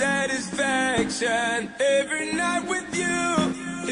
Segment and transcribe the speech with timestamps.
[0.00, 1.68] satisfaction.
[1.78, 3.20] Every night with you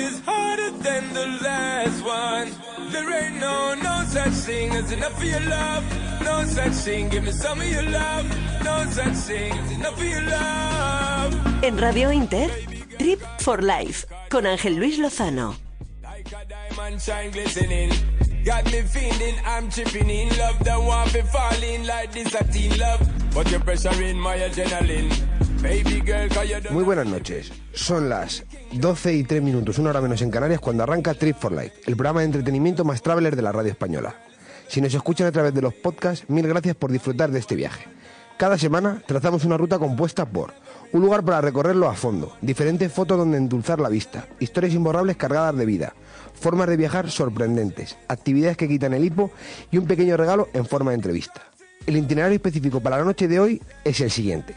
[0.04, 2.48] is harder than the last one.
[2.92, 5.84] There ain't no, no such thing as enough for your love.
[6.22, 8.26] No such thing, give me some of your love.
[8.64, 11.31] No such thing as enough for your love.
[11.63, 12.49] En Radio Inter,
[12.99, 15.56] Trip for Life, con Ángel Luis Lozano.
[16.02, 17.93] Like a diamond shine glistening.
[18.45, 20.59] Got me feeling I'm tripping in love.
[20.65, 23.01] Don't want to fall in like this a teen love.
[23.34, 25.12] But you're pressuring my adrenaline.
[26.71, 27.53] Muy buenas noches.
[27.73, 31.53] Son las 12 y 3 minutos, una hora menos en Canarias, cuando arranca Trip for
[31.53, 34.15] Life, el programa de entretenimiento más traveler de la radio española.
[34.69, 37.87] Si nos escuchan a través de los podcasts, mil gracias por disfrutar de este viaje.
[38.37, 40.55] Cada semana trazamos una ruta compuesta por
[40.93, 45.57] un lugar para recorrerlo a fondo, diferentes fotos donde endulzar la vista, historias imborrables cargadas
[45.57, 45.95] de vida,
[46.35, 49.33] formas de viajar sorprendentes, actividades que quitan el hipo
[49.73, 51.43] y un pequeño regalo en forma de entrevista.
[51.85, 54.55] El itinerario específico para la noche de hoy es el siguiente.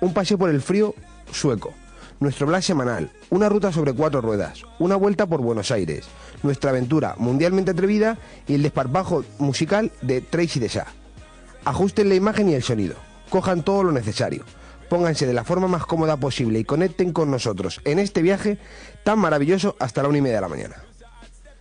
[0.00, 0.94] Un paseo por el frío
[1.30, 1.72] sueco,
[2.20, 6.04] nuestro blog semanal, una ruta sobre cuatro ruedas, una vuelta por Buenos Aires,
[6.42, 10.86] nuestra aventura mundialmente atrevida y el desparpajo musical de Tracy de Sa.
[11.64, 12.96] Ajusten la imagen y el sonido,
[13.30, 14.44] cojan todo lo necesario,
[14.88, 18.58] pónganse de la forma más cómoda posible y conecten con nosotros en este viaje
[19.02, 20.76] tan maravilloso hasta la una y media de la mañana.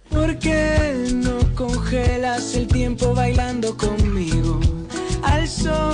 [0.09, 4.59] ¿Por qué no congelas el tiempo bailando conmigo?
[5.23, 5.92] Al de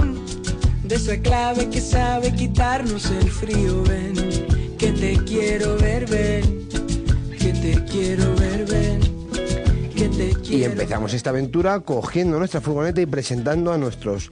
[1.00, 4.16] esa clave que sabe quitarnos el frío, ven.
[4.78, 6.67] Que te quiero ver, ven.
[7.39, 9.00] Que te quiero ver, ven.
[9.95, 14.31] Que te quiero Y empezamos esta aventura cogiendo nuestra furgoneta y presentando a nuestros,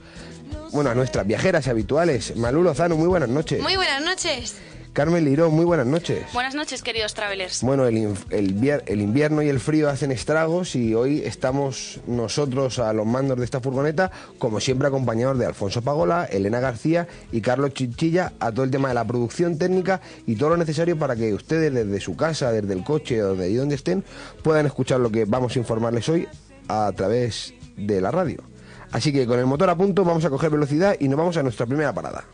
[0.72, 2.36] bueno, a nuestras viajeras habituales.
[2.36, 3.62] Malú Lozano, muy buenas noches.
[3.62, 4.56] Muy buenas noches.
[4.92, 6.24] Carmen Liró, muy buenas noches.
[6.32, 7.62] Buenas noches, queridos travelers.
[7.62, 12.80] Bueno, el, el vier- el invierno y el frío hacen estragos y hoy estamos nosotros
[12.80, 17.40] a los mandos de esta furgoneta, como siempre acompañados de Alfonso Pagola, Elena García y
[17.42, 21.14] Carlos Chinchilla a todo el tema de la producción técnica y todo lo necesario para
[21.14, 24.02] que ustedes desde su casa, desde el coche o de ahí donde estén,
[24.42, 26.26] puedan escuchar lo que vamos a informarles hoy
[26.66, 28.42] a través de la radio.
[28.90, 31.42] Así que con el motor a punto vamos a coger velocidad y nos vamos a
[31.44, 32.24] nuestra primera parada.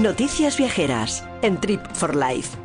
[0.00, 2.56] Noticias viajeras en Trip for Life.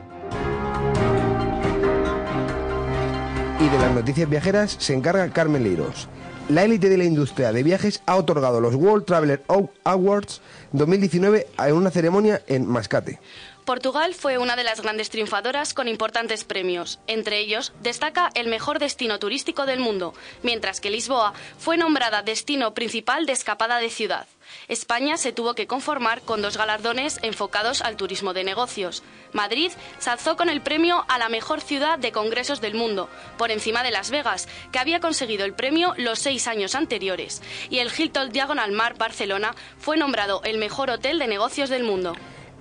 [3.60, 6.08] Y de las noticias viajeras se encarga Carmen Leiros.
[6.48, 9.44] La élite de la industria de viajes ha otorgado los World Traveler
[9.84, 10.40] Awards
[10.72, 13.20] 2019 en una ceremonia en Mascate.
[13.66, 17.00] Portugal fue una de las grandes triunfadoras con importantes premios.
[17.08, 22.76] Entre ellos, destaca el mejor destino turístico del mundo, mientras que Lisboa fue nombrada destino
[22.76, 24.28] principal de escapada de ciudad.
[24.68, 29.02] España se tuvo que conformar con dos galardones enfocados al turismo de negocios.
[29.34, 33.10] Madrid se alzó con el premio a la mejor ciudad de congresos del mundo,
[33.40, 37.42] por encima de Las Vegas, que había conseguido el premio los seis años anteriores.
[37.72, 42.14] Y el Hilton Diagonal Mar Barcelona fue nombrado el mejor hotel de negocios del mundo.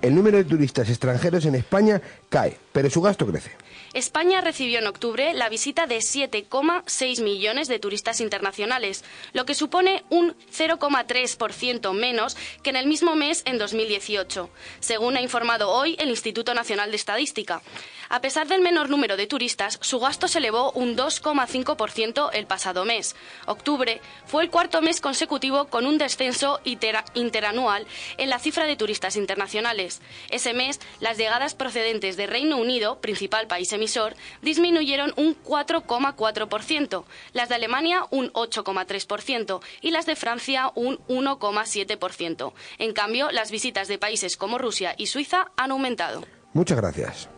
[0.05, 1.99] El número de turistas extranjeros en España
[2.29, 3.49] cae, pero su gasto crece.
[3.95, 10.03] España recibió en octubre la visita de 7,6 millones de turistas internacionales, lo que supone
[10.11, 14.47] un 0,3% menos que en el mismo mes en 2018,
[14.79, 17.63] según ha informado hoy el Instituto Nacional de Estadística.
[18.09, 22.85] A pesar del menor número de turistas, su gasto se elevó un 2,5% el pasado
[22.85, 23.15] mes.
[23.45, 28.75] Octubre fue el cuarto mes consecutivo con un descenso intera- interanual en la cifra de
[28.75, 30.01] turistas internacionales.
[30.29, 37.49] Ese mes, las llegadas procedentes de Reino Unido, principal país emisor, disminuyeron un 4,4%, las
[37.49, 42.53] de Alemania un 8,3% y las de Francia un 1,7%.
[42.77, 46.23] En cambio, las visitas de países como Rusia y Suiza han aumentado.
[46.53, 47.29] Muchas gracias.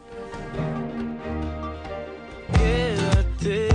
[2.54, 3.70] Quédate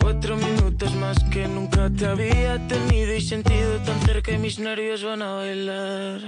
[0.00, 5.02] cuatro minutos más que nunca te había tenido y sentido tan cerca y mis nervios
[5.04, 6.20] van a bailar.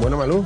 [0.00, 0.44] Bueno, Malú,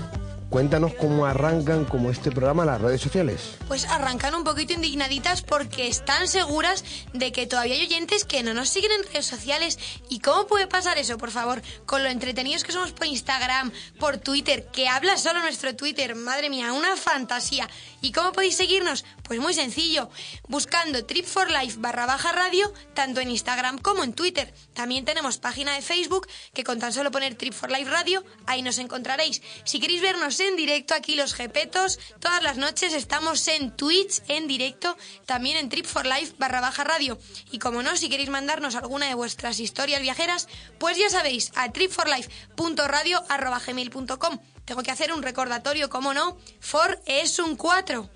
[0.51, 3.57] cuéntanos cómo arrancan como este programa las redes sociales.
[3.69, 8.55] Pues arrancan un poquito indignaditas porque están seguras de que todavía hay oyentes que no
[8.55, 9.79] nos siguen en redes sociales.
[10.09, 11.63] ¿Y cómo puede pasar eso, por favor?
[11.87, 16.15] Con lo entretenidos que somos por Instagram, por Twitter, que habla solo nuestro Twitter.
[16.15, 17.69] Madre mía, una fantasía.
[18.01, 19.05] ¿Y cómo podéis seguirnos?
[19.25, 20.09] Pues muy sencillo,
[20.47, 24.55] buscando Trip Life barra baja radio, tanto en Instagram como en Twitter.
[24.73, 28.79] También tenemos página de Facebook que con tan solo poner Trip Life Radio, ahí nos
[28.79, 29.43] encontraréis.
[29.65, 34.47] Si queréis vernos en directo aquí los jepetos, todas las noches estamos en Twitch en
[34.47, 34.97] directo,
[35.27, 37.19] también en Trip Life barra baja radio.
[37.51, 40.49] Y como no, si queréis mandarnos alguna de vuestras historias viajeras,
[40.79, 44.39] pues ya sabéis, a tripforlife.radio arroba gmail punto com.
[44.69, 48.07] Tengo que hacer un recordatorio, como no, for es un 4.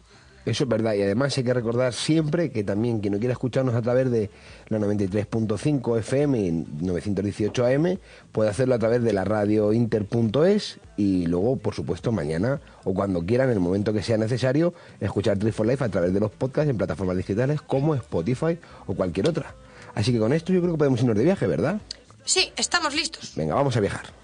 [0.45, 3.75] Eso es verdad, y además hay que recordar siempre que también quien no quiera escucharnos
[3.75, 4.29] a través de
[4.69, 7.99] la 93.5 FM y 918 AM
[8.33, 13.25] puede hacerlo a través de la radio inter.es y luego, por supuesto, mañana o cuando
[13.25, 16.33] quieran, en el momento que sea necesario, escuchar Trip for Life a través de los
[16.33, 19.55] podcasts en plataformas digitales como Spotify o cualquier otra.
[19.95, 21.81] Así que con esto yo creo que podemos irnos de viaje, ¿verdad?
[22.27, 23.33] Sí, estamos listos.
[23.37, 24.22] Venga, vamos a viajar.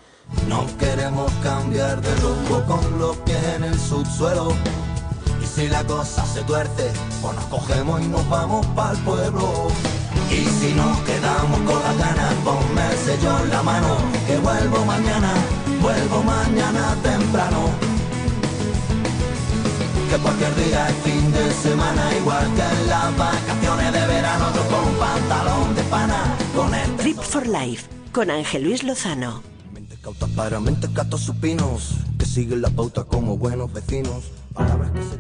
[0.49, 4.53] No queremos cambiar de rumbo con los pies en el subsuelo.
[5.43, 6.91] Y si la cosa se tuerce,
[7.21, 9.69] pues nos cogemos y nos vamos para el pueblo.
[10.31, 13.97] Y si nos quedamos con las ganas, ponme el sello en la mano.
[14.27, 15.33] Que vuelvo mañana,
[15.81, 17.71] vuelvo mañana temprano.
[20.11, 24.63] Que cualquier día es fin de semana, igual que en las vacaciones de verano, yo
[24.69, 29.43] con pantalón de pana, con el Trip for Life con Ángel Luis Lozano.
[30.37, 30.61] Para
[31.19, 31.95] supinos,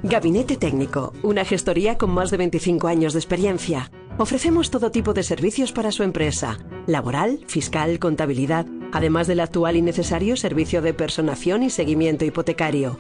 [0.03, 3.91] Gabinete Técnico, una gestoría con más de 25 años de experiencia.
[4.19, 9.83] Ofrecemos todo tipo de servicios para su empresa, laboral, fiscal, contabilidad, además del actual y
[9.83, 12.99] necesario servicio de personación y seguimiento hipotecario.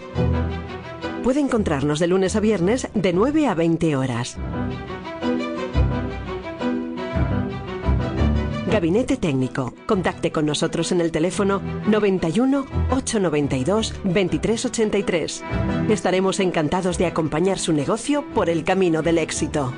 [1.22, 4.36] Puede encontrarnos de lunes a viernes de 9 a 20 horas.
[8.68, 9.72] Gabinete Técnico.
[9.86, 15.42] Contacte con nosotros en el teléfono 91 892 2383.
[15.88, 19.72] Estaremos encantados de acompañar su negocio por el camino del éxito.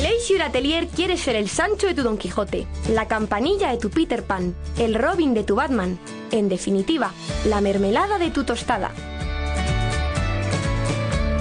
[0.00, 4.22] Leisure Atelier quiere ser el Sancho de tu Don Quijote, la campanilla de tu Peter
[4.22, 5.98] Pan, el Robin de tu Batman,
[6.30, 7.12] en definitiva,
[7.46, 8.92] la mermelada de tu tostada.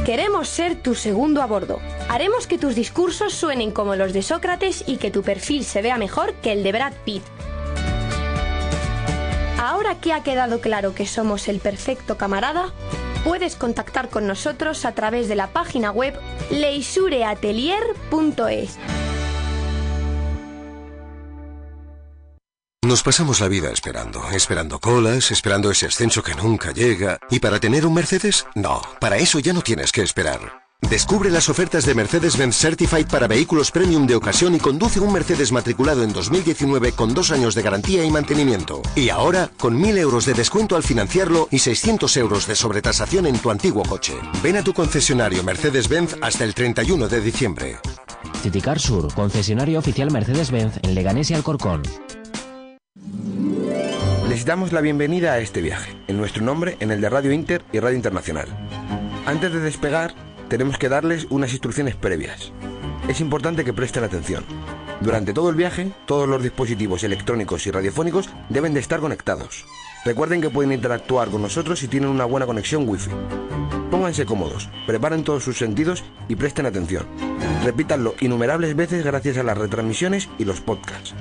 [0.06, 1.80] Queremos ser tu segundo a bordo.
[2.10, 5.98] Haremos que tus discursos suenen como los de Sócrates y que tu perfil se vea
[5.98, 7.24] mejor que el de Brad Pitt.
[9.58, 12.74] Ahora que ha quedado claro que somos el perfecto camarada,
[13.24, 16.20] puedes contactar con nosotros a través de la página web
[16.52, 18.78] leisureatelier.es.
[22.84, 27.18] Nos pasamos la vida esperando, esperando colas, esperando ese ascenso que nunca llega.
[27.30, 28.46] ¿Y para tener un Mercedes?
[28.56, 30.66] No, para eso ya no tienes que esperar.
[30.82, 35.54] Descubre las ofertas de Mercedes-Benz Certified para vehículos premium de ocasión y conduce un Mercedes
[35.54, 38.82] matriculado en 2019 con dos años de garantía y mantenimiento.
[38.98, 43.40] Y ahora, con 1.000 euros de descuento al financiarlo y 600 euros de sobretasación en
[43.40, 44.14] tu antiguo coche.
[44.44, 47.78] Ven a tu concesionario Mercedes-Benz hasta el 31 de diciembre.
[48.42, 51.82] Citicar Sur, concesionario oficial Mercedes-Benz en Leganés y Alcorcón.
[54.30, 57.64] Les damos la bienvenida a este viaje, en nuestro nombre, en el de Radio Inter
[57.72, 58.48] y Radio Internacional.
[59.26, 60.14] Antes de despegar,
[60.50, 62.52] tenemos que darles unas instrucciones previas.
[63.08, 64.44] Es importante que presten atención.
[65.02, 69.66] Durante todo el viaje, todos los dispositivos electrónicos y radiofónicos deben de estar conectados.
[70.06, 73.12] Recuerden que pueden interactuar con nosotros si tienen una buena conexión Wi-Fi.
[73.92, 77.06] Pónganse cómodos, preparen todos sus sentidos y presten atención.
[77.64, 81.14] Repítanlo innumerables veces gracias a las retransmisiones y los podcasts.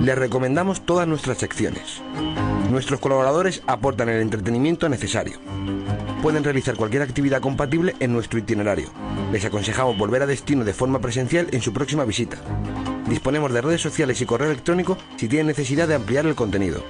[0.00, 2.00] Les recomendamos todas nuestras secciones.
[2.70, 5.38] Nuestros colaboradores aportan el entretenimiento necesario.
[6.22, 8.88] Pueden realizar cualquier actividad compatible en nuestro itinerario.
[9.30, 12.38] Les aconsejamos volver a destino de forma presencial en su próxima visita.
[13.08, 16.82] Disponemos de redes sociales y correo electrónico si tienen necesidad de ampliar el contenido.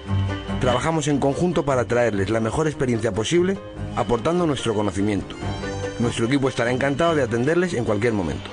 [0.60, 3.58] Trabajamos en conjunto para traerles la mejor experiencia posible,
[3.96, 5.34] aportando nuestro conocimiento.
[5.98, 8.48] Nuestro equipo estará encantado de atenderles en cualquier momento.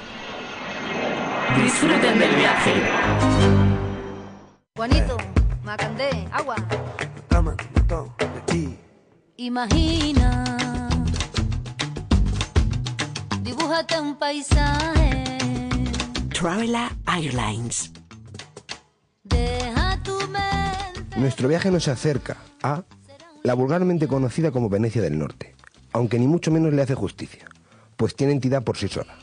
[1.55, 3.68] Disfruten del viaje.
[4.79, 5.17] Juanito,
[5.65, 6.55] Macandé, agua.
[7.27, 8.79] Cama, de ti.
[9.35, 10.45] Imagina,
[13.41, 15.25] dibújate un paisaje.
[16.29, 17.91] Travela Airlines.
[19.25, 21.19] Deja tu mente.
[21.19, 22.85] Nuestro viaje nos acerca a
[23.43, 25.55] la vulgarmente conocida como Venecia del Norte,
[25.91, 27.45] aunque ni mucho menos le hace justicia,
[27.97, 29.13] pues tiene entidad por sí sola.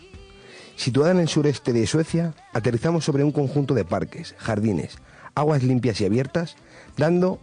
[0.76, 4.98] Situada en el sureste de Suecia, aterrizamos sobre un conjunto de parques, jardines,
[5.36, 6.56] aguas limpias y abiertas,
[6.96, 7.38] dando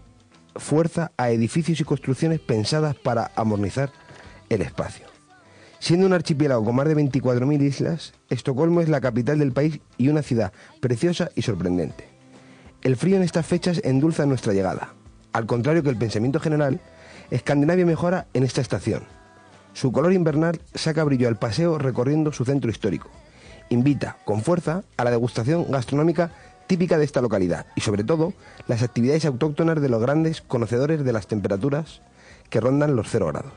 [0.58, 3.92] fuerza a edificios y construcciones pensadas para amornizar
[4.50, 5.06] el espacio.
[5.80, 10.10] Siendo un archipiélago con más de 24.000 islas, Estocolmo es la capital del país y
[10.10, 12.08] una ciudad preciosa y sorprendente.
[12.82, 14.94] El frío en estas fechas endulza nuestra llegada.
[15.32, 16.80] Al contrario que el pensamiento general,
[17.32, 19.04] Escandinavia mejora en esta estación.
[19.74, 23.10] Su color invernal saca brillo al paseo recorriendo su centro histórico.
[23.70, 26.32] Invita con fuerza a la degustación gastronómica
[26.68, 28.34] típica de esta localidad y sobre todo
[28.68, 32.02] las actividades autóctonas de los grandes conocedores de las temperaturas
[32.50, 33.54] que rondan los cero grados.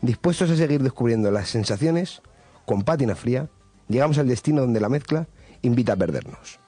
[0.00, 2.22] Dispuestos a seguir descubriendo las sensaciones,
[2.66, 3.48] con pátina fría,
[3.88, 5.28] llegamos al destino donde la mezcla
[5.62, 6.61] invita a perdernos.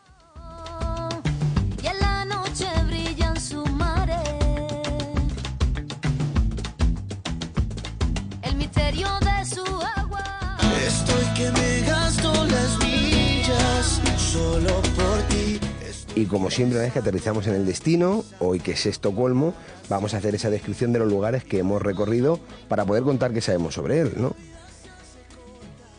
[16.16, 19.52] Y como siempre, una vez que aterrizamos en el destino, hoy que es Estocolmo,
[19.88, 23.40] vamos a hacer esa descripción de los lugares que hemos recorrido para poder contar qué
[23.40, 24.34] sabemos sobre él, ¿no?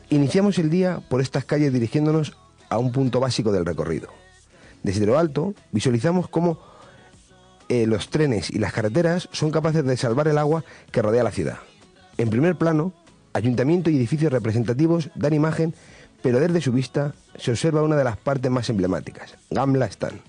[0.09, 2.37] Iniciamos el día por estas calles dirigiéndonos
[2.69, 4.07] a un punto básico del recorrido.
[4.83, 6.59] Desde lo alto visualizamos cómo
[7.67, 11.31] eh, los trenes y las carreteras son capaces de salvar el agua que rodea la
[11.31, 11.57] ciudad.
[12.17, 12.93] En primer plano,
[13.33, 15.75] ayuntamiento y edificios representativos dan imagen,
[16.25, 20.19] pero desde su vista se observa una de las partes más emblemáticas, Gamla Stan,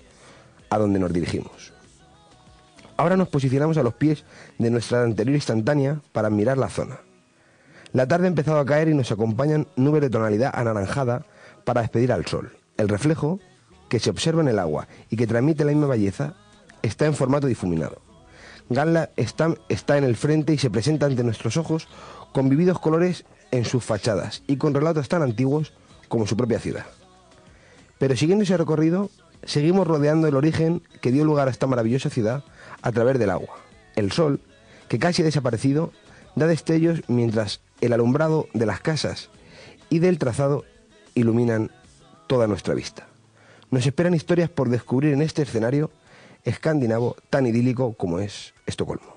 [0.69, 1.73] a donde nos dirigimos.
[2.99, 4.26] Ahora nos posicionamos a los pies
[4.59, 7.00] de nuestra anterior instantánea para mirar la zona.
[7.95, 11.25] La tarde ha empezado a caer y nos acompañan nubes de tonalidad anaranjada
[11.65, 12.53] para despedir al sol.
[12.76, 13.41] El reflejo,
[13.88, 16.35] que se observa en el agua y que transmite la misma belleza,
[16.83, 18.03] está en formato difuminado.
[18.69, 21.88] Gamla está, está en el frente y se presenta ante nuestros ojos
[22.35, 25.73] con vividos colores en sus fachadas y con relatos tan antiguos
[26.08, 26.86] como su propia ciudad.
[27.98, 29.10] Pero siguiendo ese recorrido,
[29.44, 32.44] seguimos rodeando el origen que dio lugar a esta maravillosa ciudad
[32.82, 33.56] a través del agua.
[33.94, 34.40] El sol,
[34.88, 35.92] que casi ha desaparecido,
[36.34, 39.30] da destellos mientras el alumbrado de las casas
[39.88, 40.64] y del trazado
[41.14, 41.70] iluminan
[42.26, 43.06] toda nuestra vista.
[43.70, 45.90] Nos esperan historias por descubrir en este escenario
[46.44, 49.16] escandinavo tan idílico como es Estocolmo.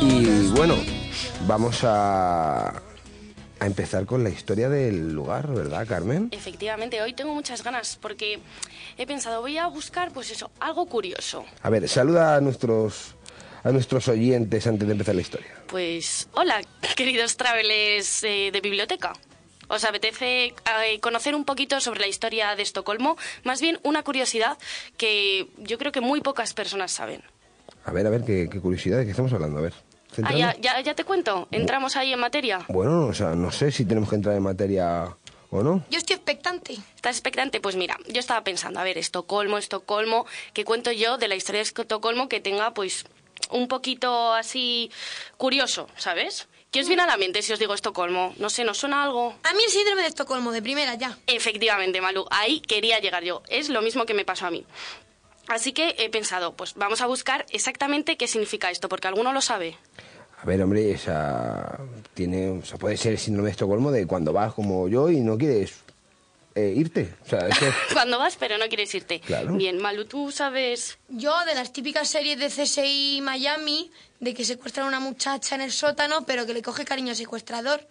[0.00, 0.74] Y bueno,
[1.46, 6.28] vamos a, a empezar con la historia del lugar, ¿verdad, Carmen?
[6.30, 8.40] Efectivamente, hoy tengo muchas ganas porque
[8.96, 11.44] he pensado, voy a buscar, pues eso, algo curioso.
[11.62, 13.14] A ver, saluda a nuestros
[13.62, 15.48] a nuestros oyentes antes de empezar la historia.
[15.68, 16.60] Pues hola,
[16.96, 19.14] queridos travelers eh, de biblioteca.
[19.68, 23.16] ¿Os apetece eh, conocer un poquito sobre la historia de Estocolmo?
[23.42, 24.58] Más bien una curiosidad
[24.98, 27.22] que yo creo que muy pocas personas saben.
[27.86, 29.72] A ver, a ver, qué, qué curiosidad de qué estamos hablando, a ver.
[30.22, 31.48] Ah, ya, ya, ya te cuento.
[31.50, 32.64] Entramos ahí en materia.
[32.68, 35.16] Bueno, o sea, no sé si tenemos que entrar en materia
[35.50, 35.84] o no.
[35.90, 36.74] Yo estoy expectante.
[36.94, 37.60] ¿Estás expectante?
[37.60, 41.60] Pues mira, yo estaba pensando, a ver, Estocolmo, Estocolmo, ¿qué cuento yo de la historia
[41.60, 43.06] de Estocolmo que tenga, pues,
[43.50, 44.90] un poquito así
[45.36, 46.48] curioso, ¿sabes?
[46.70, 48.34] ¿Qué os viene a la mente si os digo Estocolmo?
[48.36, 49.32] No sé, ¿nos suena algo?
[49.44, 51.16] A mí el síndrome de Estocolmo, de primera ya.
[51.28, 53.42] Efectivamente, Malu, ahí quería llegar yo.
[53.48, 54.64] Es lo mismo que me pasó a mí.
[55.48, 59.40] Así que he pensado, pues vamos a buscar exactamente qué significa esto, porque alguno lo
[59.40, 59.76] sabe.
[60.40, 61.78] A ver, hombre, o sea,
[62.14, 65.20] tiene, o sea, puede ser el síndrome de Estocolmo de cuando vas como yo y
[65.20, 65.74] no quieres
[66.54, 67.14] eh, irte.
[67.24, 69.20] O sea, eso- Cuando vas, pero no quieres irte.
[69.20, 69.54] Claro.
[69.54, 70.98] Bien, Malu, tú sabes.
[71.08, 75.62] Yo, de las típicas series de CSI Miami, de que secuestran a una muchacha en
[75.62, 77.86] el sótano, pero que le coge cariño al secuestrador.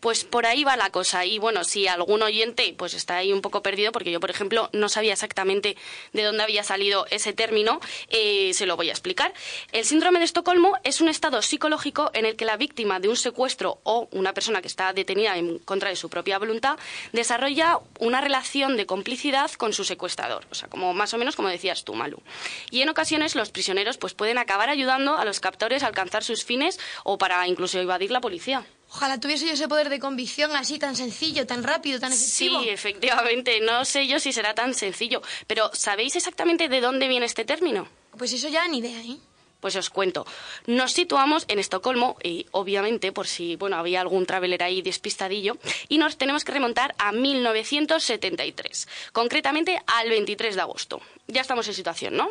[0.00, 1.24] Pues por ahí va la cosa.
[1.24, 4.70] Y bueno, si algún oyente pues está ahí un poco perdido, porque yo, por ejemplo,
[4.72, 5.76] no sabía exactamente
[6.12, 9.32] de dónde había salido ese término, eh, se lo voy a explicar.
[9.72, 13.16] El síndrome de Estocolmo es un estado psicológico en el que la víctima de un
[13.16, 16.78] secuestro o una persona que está detenida en contra de su propia voluntad
[17.12, 20.46] desarrolla una relación de complicidad con su secuestrador.
[20.50, 22.22] O sea, como más o menos como decías tú, Malu.
[22.70, 26.44] Y en ocasiones los prisioneros pues pueden acabar ayudando a los captores a alcanzar sus
[26.44, 28.64] fines o para incluso evadir la policía.
[28.94, 32.60] Ojalá tuviese yo ese poder de convicción así tan sencillo, tan rápido, tan efectivo.
[32.60, 33.60] Sí, efectivamente.
[33.60, 35.22] No sé yo si será tan sencillo.
[35.46, 37.88] Pero ¿sabéis exactamente de dónde viene este término?
[38.18, 39.16] Pues eso ya ni idea, ¿eh?
[39.60, 40.26] Pues os cuento.
[40.66, 45.56] Nos situamos en Estocolmo, y obviamente, por si bueno había algún traveler ahí despistadillo,
[45.88, 51.00] y nos tenemos que remontar a 1973, concretamente al 23 de agosto.
[51.28, 52.28] Ya estamos en situación, ¿no?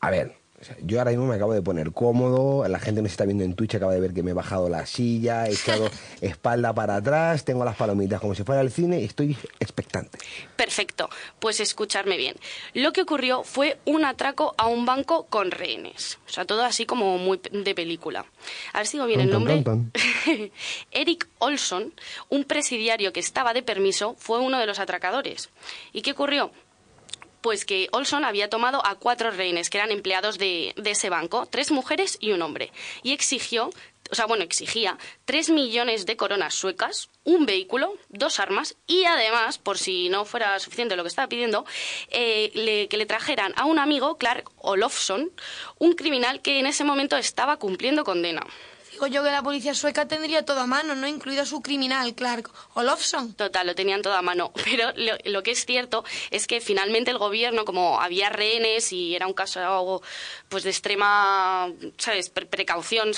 [0.00, 3.10] a ver, o sea, yo ahora mismo me acabo de poner cómodo, la gente nos
[3.12, 5.88] está viendo en Twitch, acaba de ver que me he bajado la silla, he echado
[6.20, 10.18] espalda para atrás, tengo las palomitas como si fuera el cine y estoy expectante.
[10.56, 12.36] Perfecto, pues escucharme bien.
[12.74, 16.18] Lo que ocurrió fue un atraco a un banco con rehenes.
[16.26, 18.26] O sea, todo así como muy de película.
[18.72, 19.90] A ver si digo bien el Tan, tan, nombre.
[20.24, 20.50] tan,
[20.90, 21.94] Eric Olson,
[22.28, 25.48] un presidiario que estaba de permiso, fue uno de los atracadores.
[25.92, 26.50] ¿Y qué ocurrió?
[27.42, 31.46] Pues que Olson había tomado a cuatro rehenes que eran empleados de, de ese banco,
[31.46, 32.70] tres mujeres y un hombre,
[33.02, 33.70] y exigió,
[34.10, 39.58] o sea, bueno, exigía tres millones de coronas suecas, un vehículo, dos armas y además,
[39.58, 41.64] por si no fuera suficiente lo que estaba pidiendo,
[42.10, 45.30] eh, le- que le trajeran a un amigo, Clark Olofsson,
[45.78, 48.44] un criminal que en ese momento estaba cumpliendo condena.
[49.06, 51.06] Yo que la policía sueca tendría todo a mano, ¿no?
[51.06, 53.34] Incluido su criminal, Clark Olofsson.
[53.34, 54.52] Total, lo tenían todo a mano.
[54.64, 54.92] Pero
[55.24, 59.32] lo, que es cierto es que finalmente el gobierno, como había rehenes y era un
[59.34, 60.02] caso
[60.48, 63.12] pues de extrema, ¿sabes?, Pre- precaución,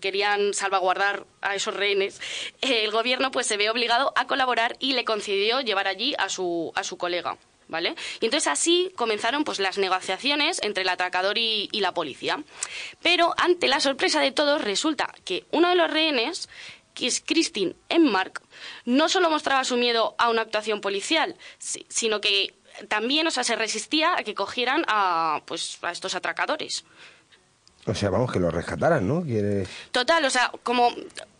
[0.00, 2.20] querían salvaguardar a esos rehenes,
[2.60, 6.28] eh, el gobierno pues se ve obligado a colaborar y le concedió llevar allí a
[6.28, 7.36] su, a su colega.
[7.68, 7.94] ¿Vale?
[8.20, 12.42] Y entonces así comenzaron pues las negociaciones entre el atracador y, y la policía.
[13.02, 16.48] Pero ante la sorpresa de todos resulta que uno de los rehenes
[16.92, 18.40] que es Christine Enmark,
[18.84, 22.54] no solo mostraba su miedo a una actuación policial, si- sino que
[22.86, 26.84] también, o sea, se resistía a que cogieran a, pues, a estos atracadores.
[27.86, 29.22] O sea, vamos, que lo rescataran, ¿no?
[29.24, 29.68] Quieres...
[29.90, 30.94] Total, o sea, como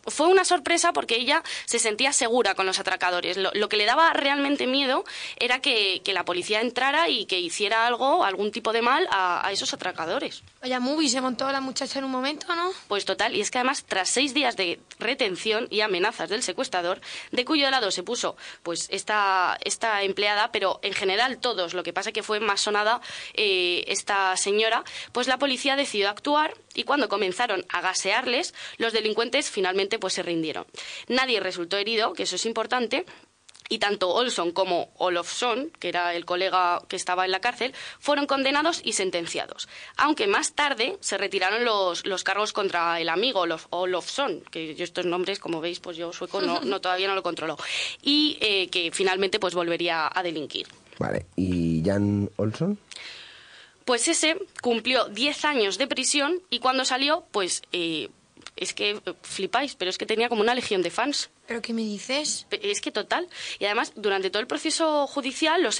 [0.06, 3.36] fue una sorpresa porque ella se sentía segura con los atracadores.
[3.36, 5.04] Lo, lo que le daba realmente miedo
[5.36, 9.46] era que, que la policía entrara y que hiciera algo, algún tipo de mal a,
[9.46, 10.42] a esos atracadores.
[10.60, 12.70] Vaya movie, se montó la muchacha en un momento, ¿no?
[12.88, 17.00] Pues total, y es que además, tras seis días de retención y amenazas del secuestrador,
[17.32, 21.92] de cuyo lado se puso pues esta, esta empleada, pero en general todos, lo que
[21.92, 23.00] pasa que fue más sonada
[23.34, 29.50] eh, esta señora, pues la policía decidió actuar y cuando comenzaron a gasearles, los delincuentes
[29.50, 30.66] finalmente pues se rindieron.
[31.08, 33.04] Nadie resultó herido, que eso es importante,
[33.70, 38.26] y tanto Olson como Olofsson, que era el colega que estaba en la cárcel, fueron
[38.26, 39.68] condenados y sentenciados.
[39.96, 44.84] Aunque más tarde se retiraron los, los cargos contra el amigo Olof- Olofsson, que yo
[44.84, 47.56] estos nombres, como veis, pues yo sueco no, no- todavía no lo controlo,
[48.02, 50.66] y eh, que finalmente pues volvería a delinquir.
[50.98, 52.78] Vale, ¿y Jan Olson?
[53.84, 58.08] Pues ese cumplió 10 años de prisión y cuando salió, pues eh,
[58.56, 61.28] es que eh, flipáis, pero es que tenía como una legión de fans.
[61.46, 62.46] ¿Pero qué me dices?
[62.50, 63.28] Es que total.
[63.58, 65.78] Y además, durante todo el proceso judicial, los,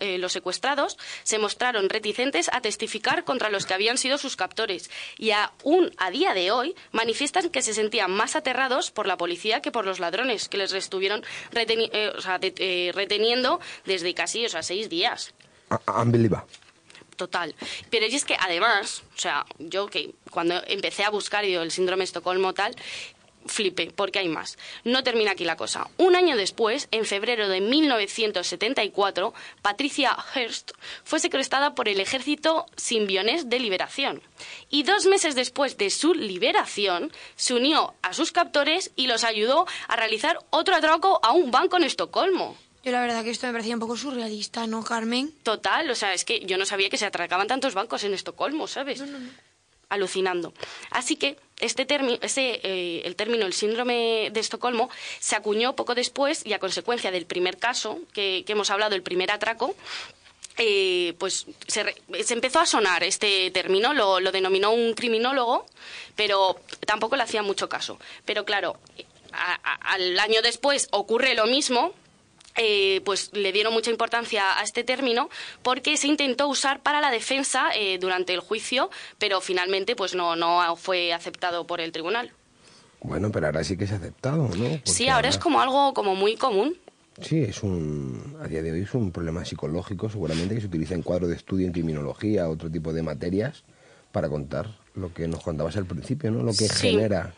[0.00, 4.90] eh, los secuestrados se mostraron reticentes a testificar contra los que habían sido sus captores.
[5.16, 9.60] Y aún a día de hoy manifiestan que se sentían más aterrados por la policía
[9.60, 14.12] que por los ladrones, que les estuvieron reteni- eh, o sea, de- eh, reteniendo desde
[14.14, 15.32] casi o sea, seis días.
[15.86, 16.48] Unbelievable.
[17.16, 17.54] Total.
[17.90, 21.70] Pero es que además, o sea, yo que cuando empecé a buscar y digo, el
[21.70, 22.74] síndrome de Estocolmo tal,
[23.46, 24.58] flipé, porque hay más.
[24.84, 25.88] No termina aquí la cosa.
[25.96, 30.72] Un año después, en febrero de 1974, Patricia Hearst
[31.04, 34.22] fue secuestrada por el ejército simbionés de liberación.
[34.70, 39.66] Y dos meses después de su liberación, se unió a sus captores y los ayudó
[39.88, 42.56] a realizar otro atraco a un banco en Estocolmo.
[42.84, 45.32] Yo la verdad que esto me parecía un poco surrealista, ¿no, Carmen?
[45.42, 48.66] Total, o sea, es que yo no sabía que se atracaban tantos bancos en Estocolmo,
[48.66, 49.02] ¿sabes?
[49.88, 50.52] Alucinando.
[50.90, 55.94] Así que este término, ese, eh, el término, el síndrome de Estocolmo, se acuñó poco
[55.94, 59.74] después y a consecuencia del primer caso que, que hemos hablado, el primer atraco,
[60.58, 65.64] eh, pues se, re- se empezó a sonar este término, lo, lo denominó un criminólogo,
[66.16, 67.98] pero tampoco le hacía mucho caso.
[68.24, 68.78] Pero claro,
[69.32, 71.92] a- a- al año después ocurre lo mismo,
[72.56, 75.28] eh, pues le dieron mucha importancia a este término
[75.62, 80.36] porque se intentó usar para la defensa eh, durante el juicio, pero finalmente pues no,
[80.36, 82.32] no fue aceptado por el tribunal.
[83.00, 84.68] Bueno, pero ahora sí que es aceptado, ¿no?
[84.68, 86.76] Porque Sí, ahora es como algo como muy común.
[87.20, 90.94] Sí, es un, a día de hoy es un problema psicológico seguramente que se utiliza
[90.94, 93.62] en cuadros de estudio en criminología, otro tipo de materias,
[94.10, 96.42] para contar lo que nos contabas al principio, ¿no?
[96.42, 96.88] Lo que Sí.
[96.88, 97.34] genera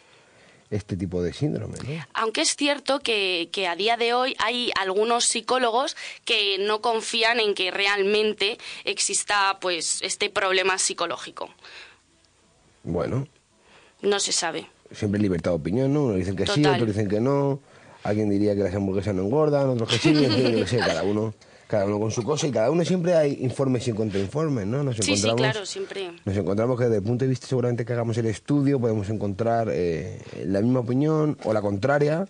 [0.71, 2.05] este tipo de síndrome, ¿no?
[2.15, 7.39] Aunque es cierto que, que a día de hoy hay algunos psicólogos que no confían
[7.41, 11.51] en que realmente exista pues este problema psicológico.
[12.85, 13.27] Bueno,
[14.03, 14.67] No se sabe.
[14.93, 16.05] siempre libertad de opinión, ¿no?
[16.05, 16.75] Unos dicen que sí, Total.
[16.81, 17.61] otros dicen que no.
[18.03, 21.35] Alguien diría que las hamburguesas no engordan, otros que sí, qué sé, cada uno,
[21.67, 24.83] cada uno con su cosa y cada uno siempre hay informes y contrainformes, ¿no?
[24.83, 26.11] Nos Sí, sí, encontramos, claro, siempre.
[26.25, 29.69] Nos encontramos que desde el punto de vista seguramente que hagamos el estudio podemos encontrar
[29.71, 32.27] eh, la misma opinión o la contraria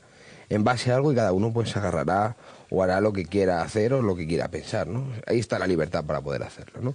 [0.49, 2.37] en base a algo y cada uno pues agarrará
[2.70, 5.07] o hará lo que quiera hacer o lo que quiera pensar, ¿no?
[5.27, 6.94] Ahí está la libertad para poder hacerlo, ¿no?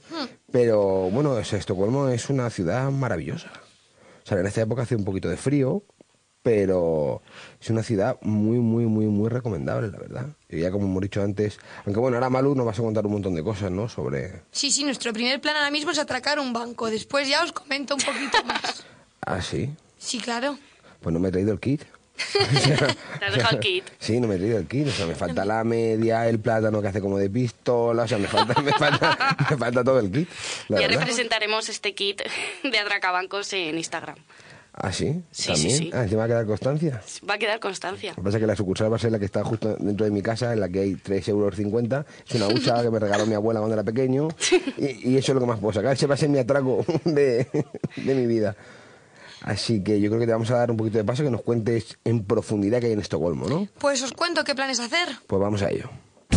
[0.51, 3.51] Pero bueno, Estocolmo es una ciudad maravillosa.
[4.23, 5.83] O sea, en esta época hace un poquito de frío,
[6.43, 7.21] pero
[7.59, 10.25] es una ciudad muy, muy, muy, muy recomendable, la verdad.
[10.49, 13.13] Y ya como hemos dicho antes, aunque bueno, ahora Malu nos vas a contar un
[13.13, 13.87] montón de cosas, ¿no?
[13.87, 14.41] Sobre...
[14.51, 16.89] Sí, sí, nuestro primer plan ahora mismo es atracar un banco.
[16.89, 18.85] Después ya os comento un poquito más.
[19.23, 19.69] Ah, sí.
[19.99, 20.57] Sí, claro.
[20.99, 21.83] Pues no me he traído el kit.
[23.19, 23.83] Te has dejado el kit.
[23.99, 24.87] Sí, no me he traído el kit.
[24.87, 28.01] O sea, me falta la media, el plátano que hace como de pistola.
[28.01, 30.27] O sea, me falta, me falta, me falta todo el kit.
[30.69, 30.99] ya verdad.
[31.01, 32.23] representaremos este kit
[32.63, 34.17] de atracabancos en Instagram.
[34.73, 35.21] Ah, sí.
[35.31, 35.69] Sí, También.
[35.71, 35.91] sí, sí.
[35.93, 37.01] Ah, encima va a quedar constancia.
[37.29, 38.11] Va a quedar constancia.
[38.11, 40.05] Lo que pasa es que la sucursal va a ser la que está justo dentro
[40.05, 41.59] de mi casa, en la que hay 3,50 euros.
[42.27, 44.29] Es una hucha que me regaló mi abuela cuando era pequeño.
[44.77, 45.93] Y, y eso es lo que más puedo sacar.
[45.93, 47.47] Ese va a ser mi atraco de,
[47.97, 48.55] de mi vida.
[49.41, 51.41] Así que yo creo que te vamos a dar un poquito de paso que nos
[51.41, 53.67] cuentes en profundidad qué hay en Estocolmo, ¿no?
[53.79, 55.09] Pues os cuento qué planes hacer.
[55.27, 55.89] Pues vamos a ello.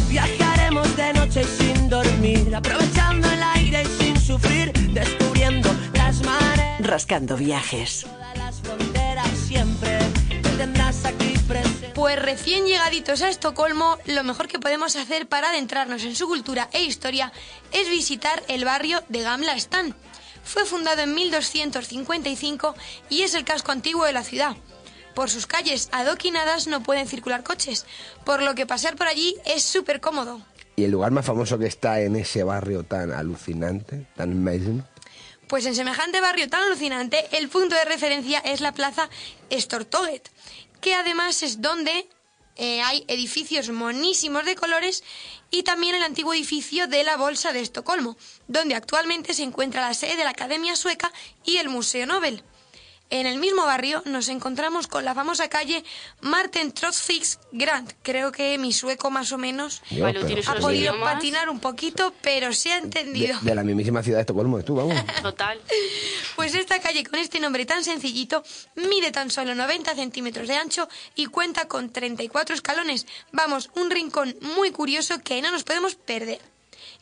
[0.09, 5.68] Viajaremos de noche sin dormir, aprovechando el aire y sin sufrir, descubriendo
[6.22, 8.07] las Rascando viajes.
[8.37, 9.98] las fronteras siempre
[10.57, 11.90] tendrás aquí presente.
[11.94, 16.68] Pues recién llegaditos a Estocolmo, lo mejor que podemos hacer para adentrarnos en su cultura
[16.72, 17.33] e historia
[17.72, 19.94] es visitar el barrio de Gamla Stan.
[20.44, 22.74] Fue fundado en 1255
[23.09, 24.57] y es el casco antiguo de la ciudad.
[25.14, 27.87] Por sus calles adoquinadas no pueden circular coches,
[28.24, 30.42] por lo que pasear por allí es súper cómodo.
[30.77, 34.85] Y el lugar más famoso que está en ese barrio tan alucinante, tan amazing,
[35.54, 39.08] Pues en semejante barrio tan alucinante, el punto de referencia es la plaza
[39.52, 40.28] Stortorget,
[40.80, 42.08] que además es donde
[42.56, 45.04] eh, hay edificios monísimos de colores
[45.52, 48.16] y también el antiguo edificio de la Bolsa de Estocolmo,
[48.48, 51.12] donde actualmente se encuentra la sede de la Academia Sueca
[51.44, 52.42] y el Museo Nobel.
[53.14, 55.85] En el mismo barrio nos encontramos con la famosa calle
[56.20, 57.92] Marten Trotsfix Grant.
[58.03, 61.14] Creo que mi sueco más o menos ha podido idiomas.
[61.14, 63.38] patinar un poquito, pero se ha de, entendido.
[63.40, 64.96] de la mismísima ciudad de Estocolmo, tú, vamos.
[65.22, 65.61] Total.
[66.35, 68.42] Pues esta calle con este nombre tan sencillito
[68.74, 73.07] mide tan solo 90 centímetros de ancho y cuenta con 34 escalones.
[73.31, 76.40] Vamos, un rincón muy curioso que no nos podemos perder.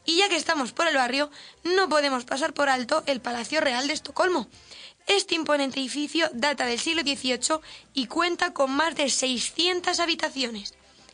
[0.05, 1.31] Y ya que estamos por el barrio,
[1.64, 4.46] no podemos pasar por alto el Palacio Real de Estocolmo.
[5.14, 7.61] Este imponente edificio data del siglo XVIII
[7.92, 10.72] y cuenta con más de 600 habitaciones.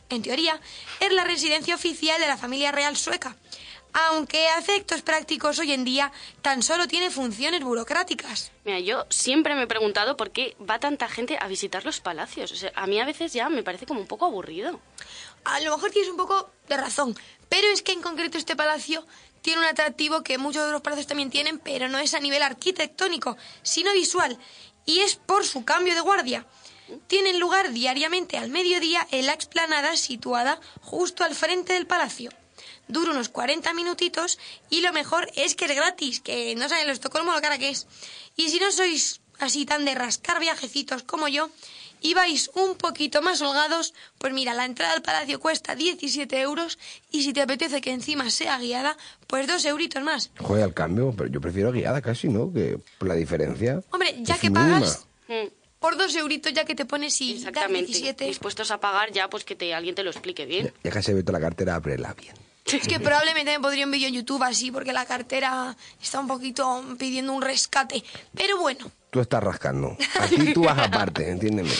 [0.08, 0.60] En teoría,
[1.00, 3.36] es la residencia oficial de la familia real sueca,
[3.92, 8.52] aunque a efectos prácticos hoy en día tan solo tiene funciones burocráticas.
[8.64, 12.52] Mira, yo siempre me he preguntado por qué va tanta gente a visitar los palacios.
[12.52, 14.78] O sea, a mí a veces ya me parece como un poco aburrido.
[15.44, 17.16] A lo mejor tienes un poco de razón,
[17.48, 19.04] pero es que en concreto este palacio
[19.48, 22.42] tiene un atractivo que muchos de los palacios también tienen, pero no es a nivel
[22.42, 24.38] arquitectónico, sino visual,
[24.84, 26.44] y es por su cambio de guardia.
[27.06, 32.30] Tienen lugar diariamente al mediodía en la explanada situada justo al frente del palacio.
[32.88, 36.96] Dura unos 40 minutitos y lo mejor es que es gratis, que no saben los
[36.96, 37.86] Estocolmo lo cara que es.
[38.36, 41.48] Y si no sois así tan de rascar viajecitos como yo,
[42.00, 46.78] y vais un poquito más holgados, pues mira, la entrada al palacio cuesta 17 euros
[47.10, 50.30] y si te apetece que encima sea guiada, pues dos euritos más.
[50.38, 52.52] Joder, al cambio, pero yo prefiero guiada casi, ¿no?
[52.52, 53.82] Que por la diferencia.
[53.90, 54.80] Hombre, ya es que mínima.
[54.80, 55.06] pagas
[55.78, 57.86] por dos euritos, ya que te pones y Exactamente.
[57.86, 58.24] 17.
[58.24, 60.72] Dispuestos a pagar ya, pues que te, alguien te lo explique bien.
[60.82, 62.34] Ya que se ve toda la cartera, ábrela bien.
[62.72, 66.28] Es que probablemente me podría un vídeo en YouTube así, porque la cartera está un
[66.28, 68.04] poquito pidiendo un rescate.
[68.34, 69.96] Pero bueno, Tú estás rascando.
[70.20, 71.72] A ti tú vas aparte, entiéndeme.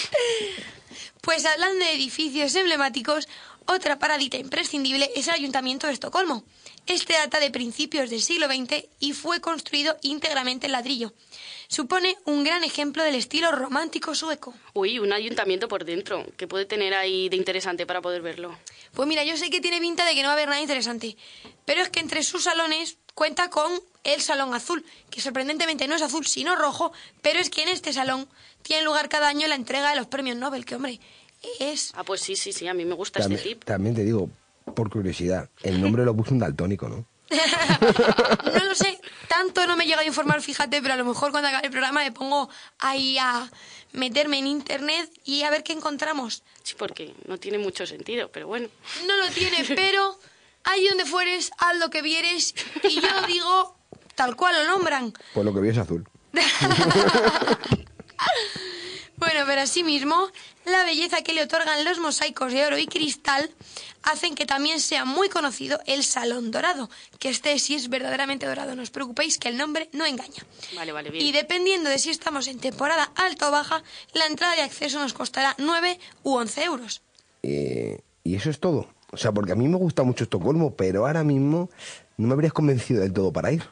[1.21, 3.29] pues hablando de edificios emblemáticos,
[3.67, 6.43] otra paradita imprescindible es el Ayuntamiento de Estocolmo.
[6.87, 11.13] Este data de principios del siglo XX y fue construido íntegramente en ladrillo.
[11.69, 14.55] Supone un gran ejemplo del estilo romántico sueco.
[14.73, 16.25] Uy, un ayuntamiento por dentro.
[16.39, 18.57] ¿Qué puede tener ahí de interesante para poder verlo?
[18.99, 21.17] Pues mira, yo sé que tiene pinta de que no va a haber nada interesante,
[21.65, 23.71] pero es que entre sus salones cuenta con
[24.03, 26.91] el Salón Azul, que sorprendentemente no es azul sino rojo,
[27.23, 28.27] pero es que en este salón
[28.63, 30.99] tiene lugar cada año la entrega de los premios Nobel, que hombre,
[31.61, 31.93] es...
[31.95, 33.65] Ah, pues sí, sí, sí, a mí me gusta este También, tip.
[33.65, 34.29] también te digo,
[34.75, 37.07] por curiosidad, el nombre lo puso un daltónico, ¿no?
[38.53, 41.49] No lo sé, tanto no me llega a informar, fíjate, pero a lo mejor cuando
[41.51, 42.49] acabe el programa me pongo
[42.81, 43.49] ahí a
[43.93, 46.43] meterme en internet y a ver qué encontramos.
[46.63, 48.69] Sí, porque no tiene mucho sentido, pero bueno.
[49.07, 50.19] No lo tiene, pero
[50.65, 53.77] ahí donde fueres, haz lo que vieres y yo digo
[54.15, 55.13] tal cual lo nombran.
[55.35, 56.09] Pues lo que vi es azul.
[59.19, 60.29] Bueno, pero asimismo,
[60.65, 63.51] la belleza que le otorgan los mosaicos de oro y cristal
[64.05, 68.77] hacen que también sea muy conocido el Salón Dorado, que este sí es verdaderamente dorado,
[68.77, 70.47] no os preocupéis que el nombre no engaña.
[70.77, 71.27] Vale, vale, bien.
[71.27, 73.83] Y dependiendo de si estamos en temporada alta o baja,
[74.15, 77.03] la entrada de acceso nos costará 9 u 11 euros.
[77.43, 78.89] Eh, y eso es todo.
[79.11, 81.71] O sea, porque a mí me gusta mucho Estocolmo, pero ahora mismo
[82.19, 83.65] no me habrías convencido del todo para ir.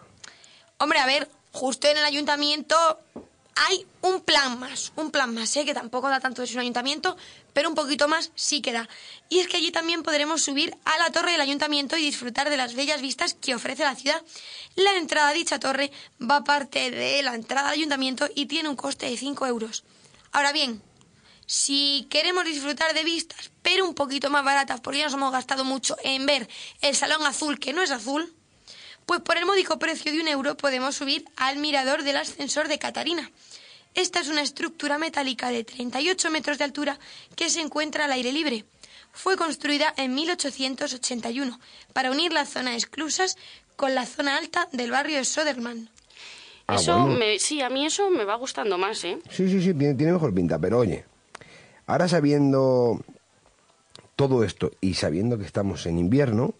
[0.78, 2.76] Hombre, a ver, justo en el ayuntamiento
[3.56, 5.64] hay un plan más, un plan más, ¿eh?
[5.64, 7.16] que tampoco da tanto de un ayuntamiento,
[7.52, 8.88] pero un poquito más sí que da.
[9.28, 12.58] Y es que allí también podremos subir a la torre del ayuntamiento y disfrutar de
[12.58, 14.22] las bellas vistas que ofrece la ciudad.
[14.74, 15.90] La entrada a dicha torre
[16.20, 19.84] va aparte de la entrada al ayuntamiento y tiene un coste de 5 euros.
[20.32, 20.82] Ahora bien,
[21.46, 25.64] si queremos disfrutar de vistas, pero un poquito más baratas, porque ya nos hemos gastado
[25.64, 26.48] mucho en ver
[26.82, 28.34] el salón azul, que no es azul,
[29.06, 32.78] pues por el módico precio de un euro podemos subir al mirador del ascensor de
[32.78, 33.30] Catarina.
[33.94, 36.98] Esta es una estructura metálica de 38 metros de altura
[37.34, 38.66] que se encuentra al aire libre.
[39.12, 41.58] Fue construida en 1881
[41.94, 43.38] para unir la zona de esclusas
[43.76, 45.88] con la zona alta del barrio de Soderman.
[46.66, 47.16] Ah, eso, bueno.
[47.16, 49.18] me, sí, a mí eso me va gustando más, ¿eh?
[49.30, 51.04] Sí, sí, sí, tiene, tiene mejor pinta, pero oye,
[51.86, 53.00] ahora sabiendo
[54.16, 56.54] todo esto y sabiendo que estamos en invierno,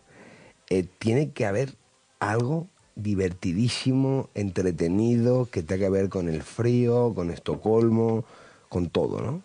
[0.70, 1.74] eh, tiene que haber
[2.18, 8.24] algo divertidísimo, entretenido, que tenga que ver con el frío, con Estocolmo,
[8.68, 9.33] con todo, ¿no?
[9.33, 9.42] O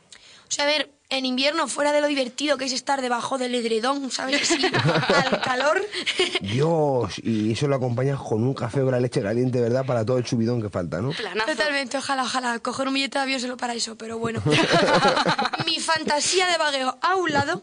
[0.54, 4.10] sea, a ver, En invierno, fuera de lo divertido que es estar debajo del edredón,
[4.12, 4.44] ¿sabes?
[4.44, 4.66] Así,
[5.30, 5.82] al calor.
[6.40, 9.86] Dios, y eso lo acompañas con un café con la leche caliente, ¿verdad?
[9.86, 11.12] Para todo el subidón que falta, ¿no?
[11.46, 14.42] Totalmente, ojalá, ojalá, coger un billete de avión solo para eso, pero bueno.
[15.66, 17.62] Mi fantasía de vagueo a un lado.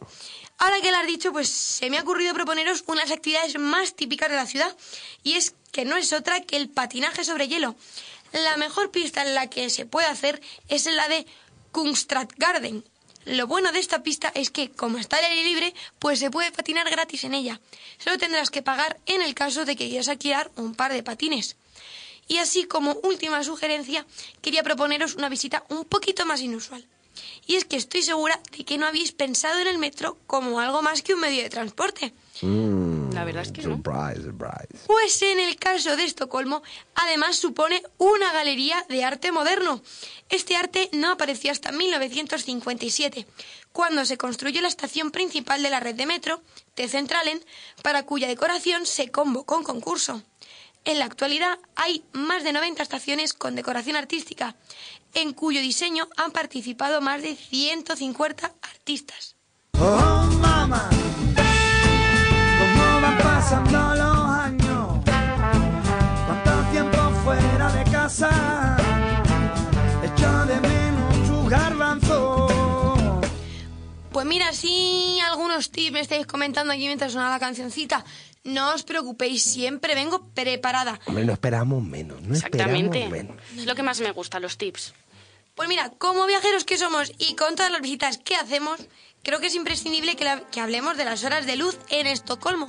[0.59, 4.29] Ahora que lo has dicho, pues se me ha ocurrido proponeros unas actividades más típicas
[4.29, 4.77] de la ciudad,
[5.23, 7.77] y es que no es otra que el patinaje sobre hielo.
[8.33, 11.27] La mejor pista en la que se puede hacer es la de
[11.71, 12.85] Kungstradgarden.
[13.25, 16.51] Lo bueno de esta pista es que, como está al aire libre, pues se puede
[16.51, 17.61] patinar gratis en ella.
[17.99, 21.57] Solo tendrás que pagar en el caso de que quieras alquilar un par de patines.
[22.27, 24.07] Y así como última sugerencia,
[24.43, 26.87] quería proponeros una visita un poquito más inusual.
[27.49, 30.83] Y es que estoy segura de que no habéis pensado en el metro como algo
[30.83, 32.13] más que un medio de transporte.
[32.43, 33.71] La verdad es que no.
[33.71, 34.87] Mm, Surprise, surprise.
[34.87, 36.63] Pues en el caso de Estocolmo,
[36.95, 39.83] además supone una galería de arte moderno.
[40.29, 43.27] Este arte no apareció hasta 1957,
[43.73, 46.43] cuando se construyó la estación principal de la red de metro,
[46.75, 47.43] T-Centralen,
[47.83, 50.23] para cuya decoración se convocó un concurso.
[50.85, 54.55] En la actualidad hay más de 90 estaciones con decoración artística,
[55.15, 59.37] en cuyo diseño han participado más de 150 artistas.
[59.81, 60.89] Oh, mamá,
[62.59, 65.05] cómo van pasando los años.
[66.27, 68.77] Cuánto tiempo fuera de casa.
[70.03, 72.49] Echo de menos tu garbanzo.
[74.13, 78.05] Pues mira, si algunos tips me estáis comentando aquí mientras sonaba la cancioncita,
[78.49, 80.99] no os preocupéis, siempre vengo preparada.
[81.07, 83.05] Hombre, no esperamos menos, no Exactamente.
[83.05, 83.59] esperamos menos.
[83.59, 84.95] Es lo que más me gusta, los tips.
[85.55, 88.81] Pues mira, como viajeros que somos y con todas las visitas que hacemos,
[89.23, 92.69] creo que es imprescindible que, la- que hablemos de las horas de luz en Estocolmo.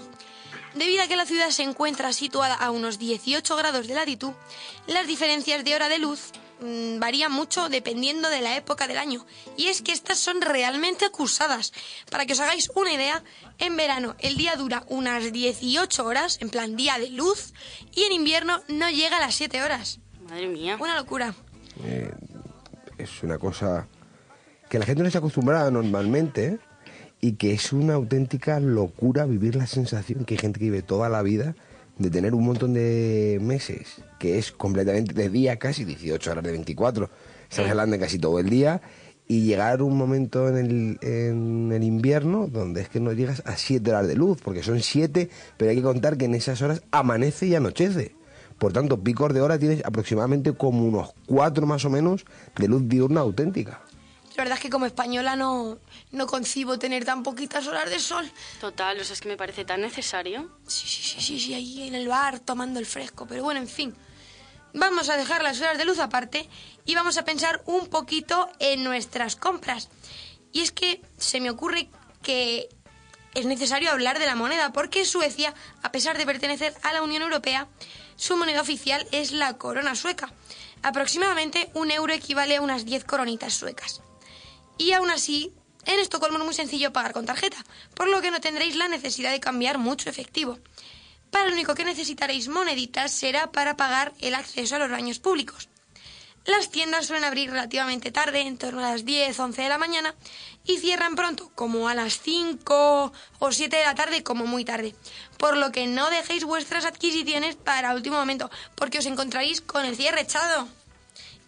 [0.75, 4.33] Debido a que la ciudad se encuentra situada a unos 18 grados de latitud,
[4.87, 9.25] las diferencias de hora de luz mm, varían mucho dependiendo de la época del año.
[9.57, 11.73] Y es que estas son realmente acusadas.
[12.09, 13.23] Para que os hagáis una idea,
[13.57, 17.53] en verano el día dura unas 18 horas, en plan día de luz,
[17.93, 19.99] y en invierno no llega a las 7 horas.
[20.29, 20.77] Madre mía.
[20.79, 21.33] Una locura.
[21.83, 22.11] Eh,
[22.97, 23.87] es una cosa
[24.69, 26.59] que la gente no está acostumbrada normalmente ¿eh?
[27.21, 31.09] y que es una auténtica locura vivir la sensación que hay gente que vive toda
[31.09, 31.55] la vida
[31.99, 36.51] de tener un montón de meses, que es completamente de día casi, 18 horas de
[36.51, 37.09] 24,
[37.49, 38.81] estás hablando de casi todo el día,
[39.27, 43.57] y llegar un momento en el, en el invierno donde es que no llegas a
[43.57, 46.81] 7 horas de luz, porque son 7, pero hay que contar que en esas horas
[46.89, 48.15] amanece y anochece.
[48.57, 52.25] Por tanto, picos de hora tienes aproximadamente como unos 4 más o menos
[52.57, 53.81] de luz diurna auténtica.
[54.39, 55.79] La verdad es que como española no,
[56.11, 58.31] no concibo tener tan poquitas horas de sol.
[58.61, 60.49] Total, o sea, es que me parece tan necesario.
[60.65, 63.25] Sí, sí, sí, sí, sí, ahí en el bar tomando el fresco.
[63.27, 63.93] Pero bueno, en fin.
[64.73, 66.47] Vamos a dejar las horas de luz aparte
[66.85, 69.89] y vamos a pensar un poquito en nuestras compras.
[70.53, 71.89] Y es que se me ocurre
[72.23, 72.69] que
[73.33, 77.23] es necesario hablar de la moneda, porque Suecia, a pesar de pertenecer a la Unión
[77.23, 77.67] Europea,
[78.15, 80.31] su moneda oficial es la corona sueca.
[80.81, 84.01] Aproximadamente un euro equivale a unas 10 coronitas suecas.
[84.79, 85.53] Y aún así,
[85.85, 87.63] en Estocolmo es muy sencillo pagar con tarjeta,
[87.93, 90.57] por lo que no tendréis la necesidad de cambiar mucho efectivo.
[91.29, 95.67] Para lo único que necesitaréis moneditas será para pagar el acceso a los baños públicos.
[96.45, 100.15] Las tiendas suelen abrir relativamente tarde, en torno a las 10, 11 de la mañana,
[100.63, 104.95] y cierran pronto, como a las 5 o 7 de la tarde, como muy tarde.
[105.37, 109.97] Por lo que no dejéis vuestras adquisiciones para último momento, porque os encontraréis con el
[109.97, 110.69] cierre echado.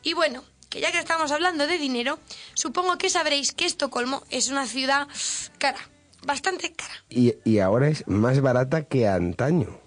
[0.04, 2.17] Y bueno, que ya que estamos hablando de dinero,
[2.55, 5.07] supongo que sabréis que Estocolmo es una ciudad
[5.60, 5.77] cara,
[6.23, 6.93] bastante cara.
[7.10, 9.79] Y, y ahora es más barata que antaño,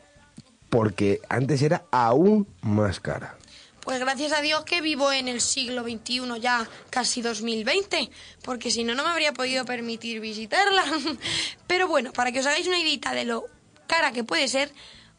[0.69, 3.39] porque antes era aún más cara.
[3.81, 8.11] Pues gracias a Dios que vivo en el siglo XXI, ya casi 2020,
[8.43, 10.85] porque si no, no me habría podido permitir visitarla.
[11.67, 13.47] Pero bueno, para que os hagáis una idea de lo
[13.87, 14.73] cara que puede ser,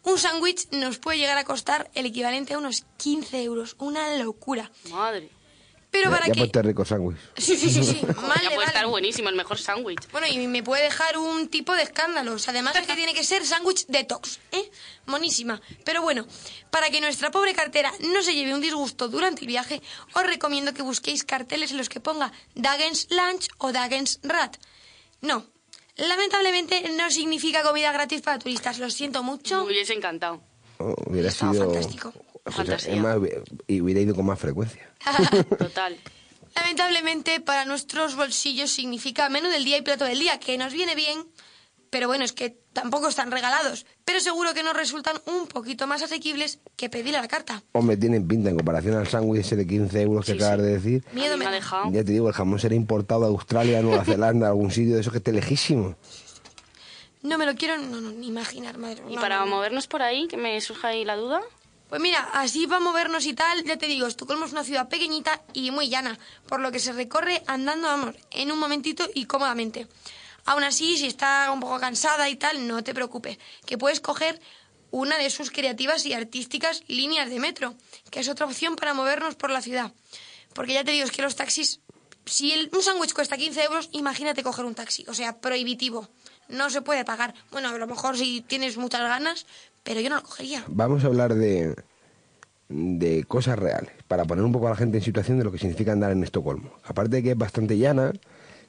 [0.04, 3.76] un sándwich nos puede llegar a costar el equivalente a unos 15 euros.
[3.80, 4.72] Una locura.
[4.92, 5.30] Madre.
[5.96, 6.62] Pero para ya que...
[6.62, 7.18] rico sándwich.
[7.38, 8.02] Sí, sí, sí, sí.
[8.06, 8.28] ya puede
[8.58, 8.66] vale.
[8.66, 10.12] estar buenísimo, el mejor sándwich.
[10.12, 12.50] Bueno, y me puede dejar un tipo de escándalos.
[12.50, 14.70] Además es que tiene que ser sándwich detox, ¿eh?
[15.06, 15.62] Monísima.
[15.86, 16.26] Pero bueno,
[16.70, 19.82] para que nuestra pobre cartera no se lleve un disgusto durante el viaje,
[20.14, 24.58] os recomiendo que busquéis carteles en los que ponga Dagens Lunch o Dagens Rat.
[25.22, 25.46] No,
[25.96, 28.80] lamentablemente no significa comida gratis para turistas.
[28.80, 29.64] Lo siento mucho.
[29.64, 30.42] Me hubiese encantado.
[30.78, 31.66] Oh, hubiera Estaba sido.
[31.66, 32.14] fantástico.
[32.46, 33.20] Escucha, Fantasía.
[33.68, 34.90] y hubiera ido con más frecuencia.
[35.58, 35.98] Total.
[36.56, 40.96] Lamentablemente para nuestros bolsillos significa menú del día y plato del día, que nos viene
[40.96, 41.26] bien,
[41.90, 43.86] Pero bueno, es que tampoco están regalados.
[44.04, 47.64] Pero seguro que nos resultan un poquito más asequibles que pedir a la carta.
[47.72, 50.66] Hombre, tienen pinta en comparación al sándwich ese de 15 euros que Sí, acabas sí.
[50.66, 51.04] de decir.
[51.14, 51.86] Miedo me ha dejado.
[51.92, 55.12] Ya te digo, el jamón será importado de Australia, Nueva Zelanda, algún sitio de esos
[55.12, 55.96] que esté lejísimo.
[57.22, 59.02] No me lo quiero no, no, ni imaginar, madre.
[59.10, 59.56] Y no, para no, no.
[59.56, 61.42] movernos por ahí, que me surja ahí la duda.
[61.90, 65.42] Pues mira, así para movernos y tal, ya te digo, Estocolmo es una ciudad pequeñita
[65.54, 66.18] y muy llana,
[66.48, 69.88] por lo que se recorre andando, vamos, en un momentito y cómodamente.
[70.46, 74.42] Aún así, si está un poco cansada y tal, no te preocupes, que puedes coger
[74.92, 77.76] una de sus creativas y artísticas líneas de metro,
[78.10, 79.92] que es otra opción para movernos por la ciudad.
[80.54, 81.82] Porque ya te digo, es que los taxis,
[82.26, 86.08] si el- un sándwich cuesta 15 euros, imagínate coger un taxi, o sea, prohibitivo.
[86.48, 87.34] No se puede pagar.
[87.52, 89.46] Bueno, a lo mejor si tienes muchas ganas,
[89.86, 90.24] pero yo no lo.
[90.68, 91.76] Vamos a hablar de,
[92.68, 95.60] de cosas reales, para poner un poco a la gente en situación de lo que
[95.60, 96.72] significa andar en Estocolmo.
[96.84, 98.12] Aparte de que es bastante llana,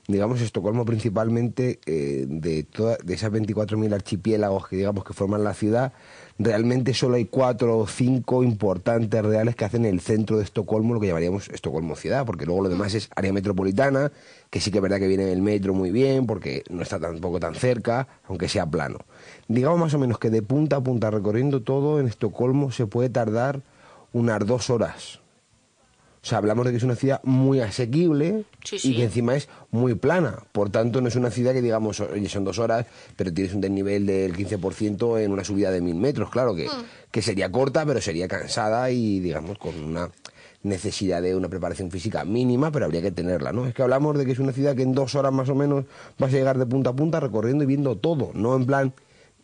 [0.07, 5.55] digamos, Estocolmo principalmente, eh, de, toda, de esas 24.000 archipiélagos que digamos que forman la
[5.55, 5.95] ciudad,
[6.39, 11.01] realmente solo hay cuatro o cinco importantes reales que hacen el centro de Estocolmo, lo
[11.01, 14.13] que llamaríamos Estocolmo ciudad, porque luego lo demás es área metropolitana,
[14.51, 17.41] que sí que es verdad que viene el metro muy bien, porque no está tampoco
[17.41, 18.99] tan cerca, aunque sea plano.
[19.49, 23.11] Digamos más o menos que de punta a punta recorriendo todo en Estocolmo se puede
[23.11, 23.61] tardar
[24.13, 25.21] unas dos horas.
[26.27, 29.49] O sea, hablamos de que es una ciudad muy asequible Sí, y que encima es
[29.71, 30.41] muy plana.
[30.51, 33.61] Por tanto, no es una ciudad que digamos, oye, son dos horas, pero tienes un
[33.61, 36.29] desnivel del 15% en una subida de mil metros.
[36.31, 36.67] Claro que,
[37.13, 40.11] que sería corta, pero sería cansada y, digamos, con una
[40.65, 43.65] necesidad de una preparación física mínima, pero habría que tenerla, ¿no?
[43.67, 45.85] Es que hablamos de que es una ciudad que en dos horas más o menos
[46.19, 48.93] vas a llegar de punta a punta recorriendo y viendo todo, no en plan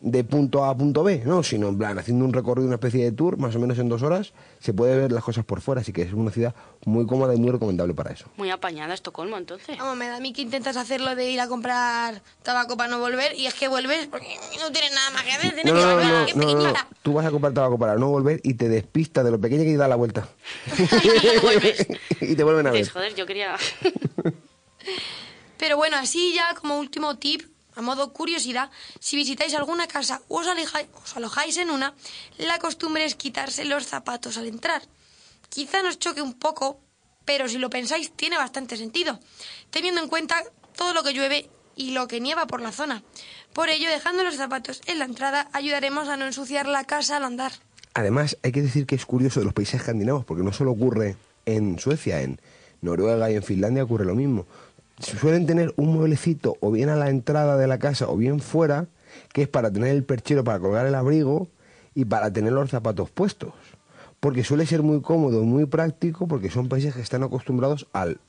[0.05, 3.05] de punto A a punto B, no, sino en plan haciendo un recorrido, una especie
[3.05, 5.79] de tour, más o menos en dos horas, se puede ver las cosas por fuera,
[5.79, 6.53] así que es una ciudad
[6.85, 8.25] muy cómoda y muy recomendable para eso.
[8.35, 9.77] Muy apañada Estocolmo, entonces.
[9.77, 12.99] Vamos, me da a mí que intentas hacerlo de ir a comprar tabaco para no
[12.99, 15.53] volver y es que vuelves porque no tienes nada más que hacer.
[15.53, 16.53] tienes No, que volver, no, qué no, no, no.
[16.57, 16.87] pequeñita.
[17.01, 19.71] Tú vas a comprar tabaco para no volver y te despistas de lo pequeño que
[19.71, 20.27] te da la vuelta.
[22.19, 22.89] y te vuelven a ver.
[22.89, 23.55] Joder, yo quería...
[25.57, 27.41] Pero bueno, así ya como último tip,
[27.75, 31.95] a modo curiosidad, si visitáis alguna casa o os, alojáis en una,
[32.37, 34.81] la costumbre es quitarse los zapatos al entrar.
[35.49, 36.79] Quizá nos choque un poco,
[37.25, 39.19] pero si lo pensáis tiene bastante sentido,
[39.69, 40.43] teniendo en cuenta
[40.75, 43.03] todo lo que llueve y lo que nieva por la zona.
[43.53, 47.23] Por ello, dejando los zapatos en la entrada, ayudaremos a no ensuciar la casa al
[47.23, 47.51] andar.
[47.93, 51.15] Además, hay que decir que es curioso de los países escandinavos, porque no solo ocurre
[51.45, 52.39] en Suecia, en
[52.81, 54.47] Noruega y en Finlandia ocurre lo mismo.
[54.99, 58.87] Suelen tener un mueblecito o bien a la entrada de la casa o bien fuera,
[59.33, 61.47] que es para tener el perchero para colgar el abrigo
[61.95, 63.53] y para tener los zapatos puestos.
[64.19, 68.19] Porque suele ser muy cómodo y muy práctico, porque son países que están acostumbrados al,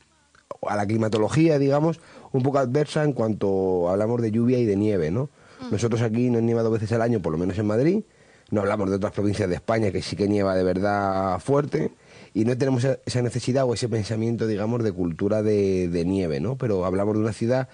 [0.63, 2.01] a la climatología, digamos,
[2.33, 5.31] un poco adversa en cuanto hablamos de lluvia y de nieve, ¿no?
[5.71, 8.03] Nosotros aquí nos nieva dos veces al año, por lo menos en Madrid.
[8.51, 11.93] No hablamos de otras provincias de España que sí que nieva de verdad fuerte.
[12.35, 16.57] Y no tenemos esa- necesidad o ese pensamiento, digamos, de cultura de, de nieve, ¿no?
[16.59, 17.69] Pero hablamos de una ciudad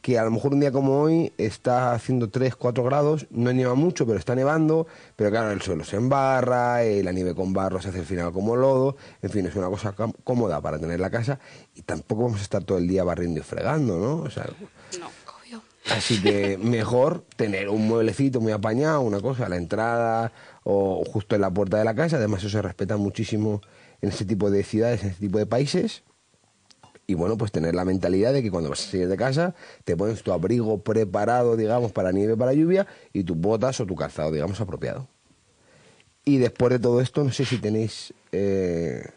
[0.00, 3.74] que a lo mejor un día como hoy está haciendo 3, 4 grados, no nieva
[3.74, 7.82] mucho, pero está nevando, pero claro, el suelo se embarra, eh, la nieve con barro
[7.82, 9.92] se hace al final como lodo, en fin, es una cosa
[10.22, 11.40] cómoda para tener la casa
[11.74, 14.16] y tampoco vamos a estar todo el día barriendo y fregando, ¿no?
[14.18, 14.46] O sea,
[15.00, 15.10] No.
[15.96, 20.30] Así que mejor tener un mueblecito muy apañado, una cosa a la entrada
[20.62, 22.16] o justo en la puerta de la casa.
[22.16, 23.60] Además, eso se respeta muchísimo
[24.00, 26.02] en este tipo de ciudades, en este tipo de países.
[27.06, 29.54] Y bueno, pues tener la mentalidad de que cuando vas a salir de casa
[29.84, 33.94] te pones tu abrigo preparado, digamos, para nieve, para lluvia y tus botas o tu
[33.94, 35.08] calzado, digamos, apropiado.
[36.24, 38.12] Y después de todo esto, no sé si tenéis...
[38.32, 39.08] eh,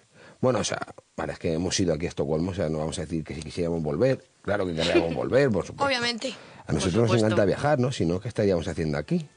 [0.42, 0.80] bueno, o sea,
[1.18, 3.36] vale, es que hemos ido aquí a Estocolmo, o sea, no vamos a decir que
[3.36, 4.24] si quisiéramos volver.
[4.42, 5.86] Claro que querríamos volver, por supuesto.
[5.86, 6.34] Obviamente.
[6.66, 7.92] A nosotros nos encanta viajar, ¿no?
[7.92, 9.28] Si no, ¿qué estaríamos haciendo aquí?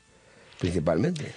[0.61, 1.35] Principalmente.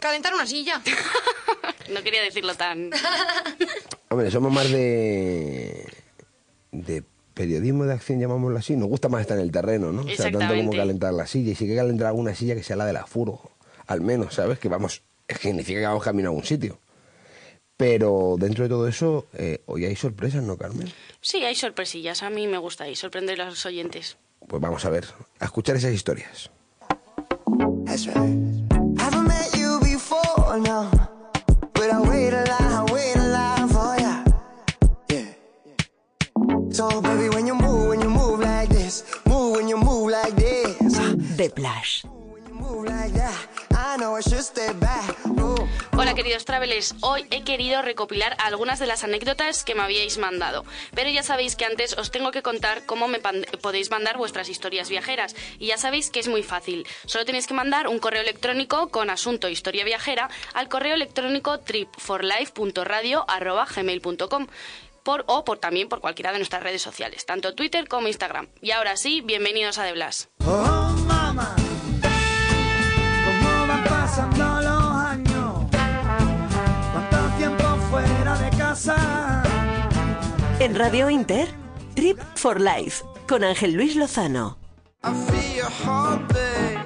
[0.00, 0.80] Calentar una silla.
[1.92, 2.90] No quería decirlo tan...
[4.14, 5.88] Hombre, somos más de.
[6.70, 7.02] de
[7.34, 8.76] periodismo de acción, llamámoslo así.
[8.76, 10.02] Nos gusta más estar en el terreno, ¿no?
[10.02, 11.50] O sea, tanto como calentar la silla.
[11.50, 13.50] Y si hay que calentar alguna silla, que sea la de la furgo.
[13.86, 14.58] Al menos, ¿sabes?
[14.58, 15.02] Que vamos.
[15.26, 16.78] Es que significa que vamos camino a algún sitio.
[17.76, 20.92] Pero dentro de todo eso, eh, hoy hay sorpresas, ¿no, Carmen?
[21.20, 22.22] Sí, hay sorpresillas.
[22.22, 24.16] A mí me gusta y sorprender a los oyentes.
[24.46, 25.06] Pues vamos a ver,
[25.40, 26.50] a escuchar esas historias.
[27.84, 28.64] That's right.
[44.80, 45.26] Back.
[45.26, 45.68] Move.
[45.96, 50.64] Hola queridos travelers, hoy he querido recopilar algunas de las anécdotas que me habíais mandado,
[50.94, 54.88] pero ya sabéis que antes os tengo que contar cómo me podéis mandar vuestras historias
[54.88, 55.36] viajeras.
[55.60, 59.10] Y ya sabéis que es muy fácil, solo tenéis que mandar un correo electrónico con
[59.10, 64.48] asunto historia viajera al correo electrónico tripforlife.radio@gmail.com
[65.04, 68.48] por, o por, también por cualquiera de nuestras redes sociales, tanto Twitter como Instagram.
[68.60, 70.30] Y ahora sí, bienvenidos a The Blas.
[70.44, 71.54] Oh, mamá,
[73.24, 75.54] cómo van pasando los años,
[76.92, 79.42] cuánto tiempo fuera de casa.
[80.58, 81.48] En Radio Inter,
[81.94, 84.58] Trip for Life, con Ángel Luis Lozano.
[85.04, 86.83] I feel your heartbeat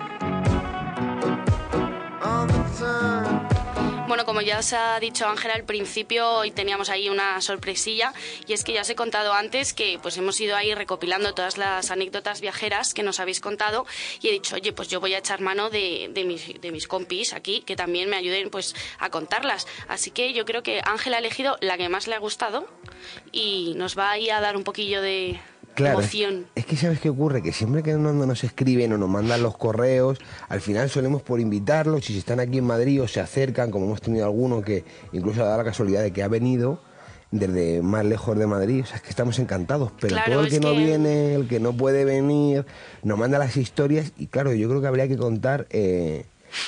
[4.09, 8.15] Bueno, como ya os ha dicho Ángela al principio, hoy teníamos ahí una sorpresilla
[8.47, 11.59] y es que ya os he contado antes que pues hemos ido ahí recopilando todas
[11.59, 13.85] las anécdotas viajeras que nos habéis contado
[14.23, 16.89] y he dicho, oye, pues yo voy a echar mano de, de mis, de mis
[16.89, 19.67] compis aquí que también me ayuden pues a contarlas.
[19.89, 22.67] Así que yo creo que Ángela ha elegido la que más le ha gustado
[23.31, 25.39] y nos va ahí a dar un poquillo de
[25.79, 26.47] Claro, es, emoción.
[26.55, 29.57] es que sabes qué ocurre, que siempre que nos, nos escriben o nos mandan los
[29.57, 30.19] correos,
[30.49, 34.01] al final solemos por invitarlos, si están aquí en Madrid o se acercan, como hemos
[34.01, 36.81] tenido alguno que incluso ha dado la casualidad de que ha venido
[37.31, 40.51] desde más lejos de Madrid, o sea, es que estamos encantados, pero Claro, todo el
[40.51, 42.65] que no que- viene, el que no puede venir,
[43.03, 46.25] nos manda las historias y claro, yo creo que habría que contar eh,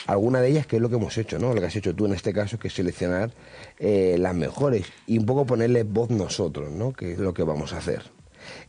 [0.07, 1.55] alguna de ellas, que es lo que hemos hecho, ¿no?
[1.55, 3.31] Lo que has hecho tú en este caso, que es seleccionar
[3.79, 6.93] eh, las mejores y un poco ponerle voz nosotros, ¿no?
[6.93, 8.03] Que es lo que vamos a hacer.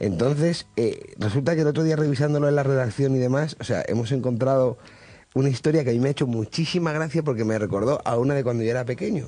[0.01, 3.85] Entonces, eh, resulta que el otro día revisándolo en la redacción y demás, o sea,
[3.87, 4.79] hemos encontrado
[5.35, 8.33] una historia que a mí me ha hecho muchísima gracia porque me recordó a una
[8.33, 9.27] de cuando yo era pequeño.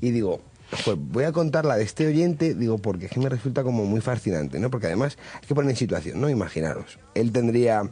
[0.00, 0.40] Y digo,
[0.84, 3.84] pues voy a contar la de este oyente, digo, porque es que me resulta como
[3.84, 4.72] muy fascinante, ¿no?
[4.72, 6.28] Porque además hay que poner en situación, ¿no?
[6.28, 7.88] Imaginaros, él tendría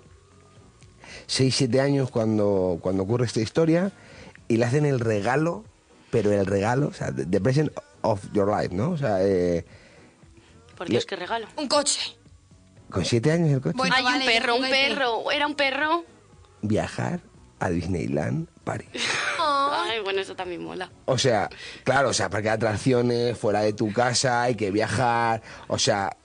[1.29, 3.93] 6, 7 años cuando, cuando ocurre esta historia
[4.49, 5.63] y le hacen el regalo,
[6.11, 7.71] pero el regalo, o sea, the the present
[8.03, 8.91] of your life, ¿no?
[8.91, 9.65] O sea, eh,
[10.77, 11.47] Por Dios, qué regalo.
[11.57, 12.16] Un coche.
[12.91, 13.79] Con 7 años el coche.
[13.93, 15.31] Hay vale, un perro, un perro.
[15.31, 16.05] Era un perro.
[16.63, 17.21] Viajar
[17.59, 18.89] a Disneyland París.
[19.39, 20.91] Ay, bueno, eso también mola.
[21.07, 21.49] O sea,
[21.85, 26.17] claro, o sea, parque de atracciones, fuera de tu casa, hay que viajar, o sea,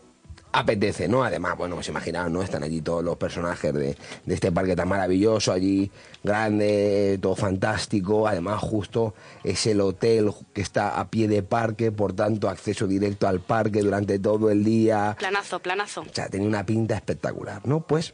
[0.53, 1.23] apetece, ¿no?
[1.23, 2.41] Además, bueno, pues imaginaos, ¿no?
[2.41, 5.91] Están allí todos los personajes de, de este parque tan maravilloso, allí
[6.23, 12.13] grande, todo fantástico, además justo es el hotel que está a pie de parque, por
[12.13, 15.15] tanto, acceso directo al parque durante todo el día.
[15.17, 16.01] Planazo, planazo.
[16.01, 17.81] O sea, tenía una pinta espectacular, ¿no?
[17.81, 18.13] Pues,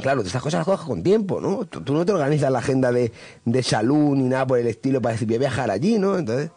[0.00, 1.64] claro, estas cosas las coges con tiempo, ¿no?
[1.64, 3.12] Tú, tú no te organizas la agenda de,
[3.44, 6.16] de salud ni nada por el estilo para decir, voy a viajar allí, ¿no?
[6.16, 6.50] Entonces,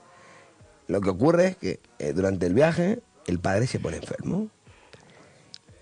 [0.88, 4.50] lo que ocurre es que eh, durante el viaje el padre se pone enfermo.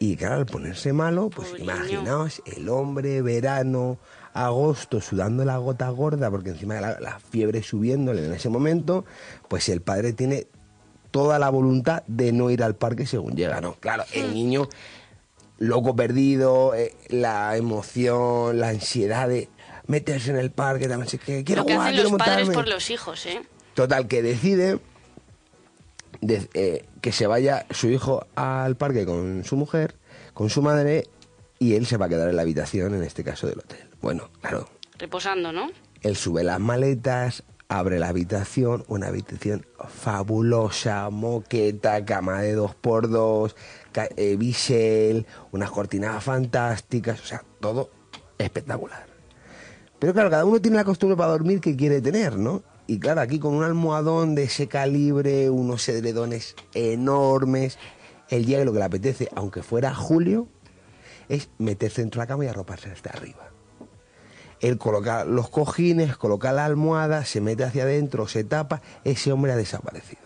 [0.01, 3.99] Y claro, al ponerse malo, pues imaginaos el hombre, verano,
[4.33, 9.05] agosto, sudando la gota gorda, porque encima de la, la fiebre subiéndole en ese momento,
[9.47, 10.47] pues el padre tiene
[11.11, 13.75] toda la voluntad de no ir al parque según llega, ¿no?
[13.75, 14.67] Claro, el niño
[15.59, 19.49] loco perdido, eh, la emoción, la ansiedad de
[19.85, 22.67] meterse en el parque, también que quiero Lo que jugar, hacen quiero los padres por
[22.67, 23.43] los hijos, ¿eh?
[23.75, 24.79] Total, que decide
[26.21, 29.95] de- eh, que se vaya su hijo al parque con su mujer,
[30.33, 31.07] con su madre,
[31.59, 33.89] y él se va a quedar en la habitación, en este caso del hotel.
[34.01, 34.67] Bueno, claro,
[34.97, 35.69] Reposando, ¿no?
[36.01, 43.09] él sube las maletas, abre la habitación, una habitación fabulosa, moqueta, cama de dos por
[43.09, 43.55] dos,
[44.17, 47.89] eh, bisel, unas cortinas fantásticas, o sea, todo
[48.37, 49.05] espectacular.
[49.99, 52.63] Pero claro, cada uno tiene la costumbre para dormir que quiere tener, ¿no?
[52.91, 57.77] Y claro, aquí con un almohadón de ese calibre, unos edredones enormes,
[58.27, 60.49] el día que lo que le apetece, aunque fuera julio,
[61.29, 63.49] es meterse dentro de la cama y arroparse hasta arriba.
[64.59, 69.53] Él coloca los cojines, coloca la almohada, se mete hacia adentro, se tapa, ese hombre
[69.53, 70.23] ha desaparecido.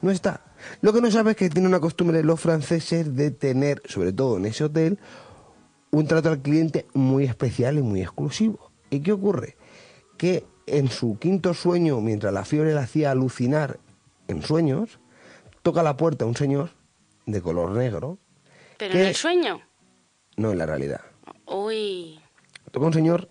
[0.00, 0.44] No está.
[0.82, 4.36] Lo que no sabe es que tiene una costumbre los franceses de tener, sobre todo
[4.36, 5.00] en ese hotel,
[5.90, 8.70] un trato al cliente muy especial y muy exclusivo.
[8.90, 9.56] ¿Y qué ocurre?
[10.16, 13.78] Que en su quinto sueño, mientras la fiebre le hacía alucinar
[14.28, 14.98] en sueños,
[15.62, 16.70] toca la puerta un señor
[17.26, 18.18] de color negro,
[18.78, 19.60] Pero en el sueño.
[20.36, 21.00] no en la realidad.
[21.46, 22.20] Uy.
[22.70, 23.28] Toca un señor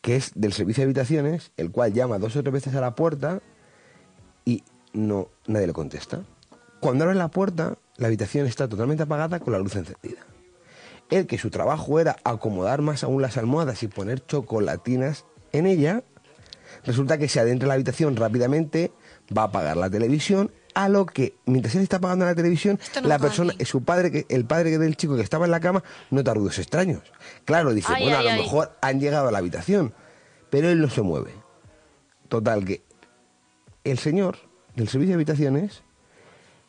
[0.00, 2.94] que es del servicio de habitaciones, el cual llama dos o tres veces a la
[2.94, 3.40] puerta
[4.44, 4.62] y
[4.92, 6.22] no nadie le contesta.
[6.80, 10.20] Cuando abre la puerta, la habitación está totalmente apagada con la luz encendida.
[11.10, 16.02] Él, que su trabajo era acomodar más aún las almohadas y poner chocolatinas en ella,
[16.84, 18.92] resulta que se adentra en la habitación rápidamente,
[19.36, 23.08] va a apagar la televisión, a lo que, mientras él está apagando la televisión, no
[23.08, 26.34] la persona, su padre, que, el padre del chico que estaba en la cama, nota
[26.34, 27.02] ruidos extraños.
[27.44, 29.94] Claro, dice, Ay, bueno, ay, a lo mejor han llegado a la habitación,
[30.50, 31.32] pero él no se mueve.
[32.28, 32.82] Total, que
[33.84, 34.38] el señor
[34.74, 35.82] del servicio de habitaciones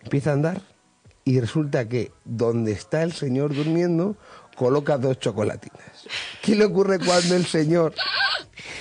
[0.04, 0.62] empieza a andar
[1.24, 4.16] y resulta que donde está el señor durmiendo
[4.56, 5.82] coloca dos chocolatinas.
[6.42, 7.94] ¿Qué le ocurre cuando el señor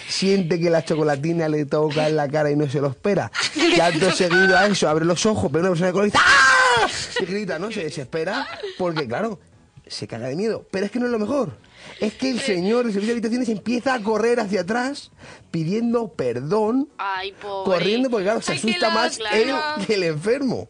[0.08, 3.30] siente que la chocolatina le toca en la cara y no se lo espera?
[3.56, 6.86] Y acto seguido a eso abre los ojos, pero una persona con ¡Ah!
[7.20, 7.70] Y grita, ¿no?
[7.70, 8.46] Se desespera
[8.78, 9.38] porque, claro,
[9.86, 10.66] se caga de miedo.
[10.70, 11.56] Pero es que no es lo mejor.
[12.00, 15.10] Es que el señor del servicio de habitaciones empieza a correr hacia atrás
[15.50, 19.54] pidiendo perdón, Ay, corriendo porque, claro, se Ay, asusta más él
[19.86, 20.68] que el enfermo.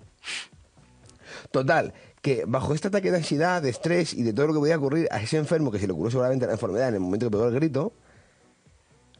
[1.51, 1.95] Total,
[2.25, 5.07] que bajo este ataque de ansiedad, de estrés y de todo lo que podía ocurrir
[5.11, 7.49] a ese enfermo que se le ocurrió seguramente la enfermedad en el momento que pegó
[7.49, 7.93] el grito,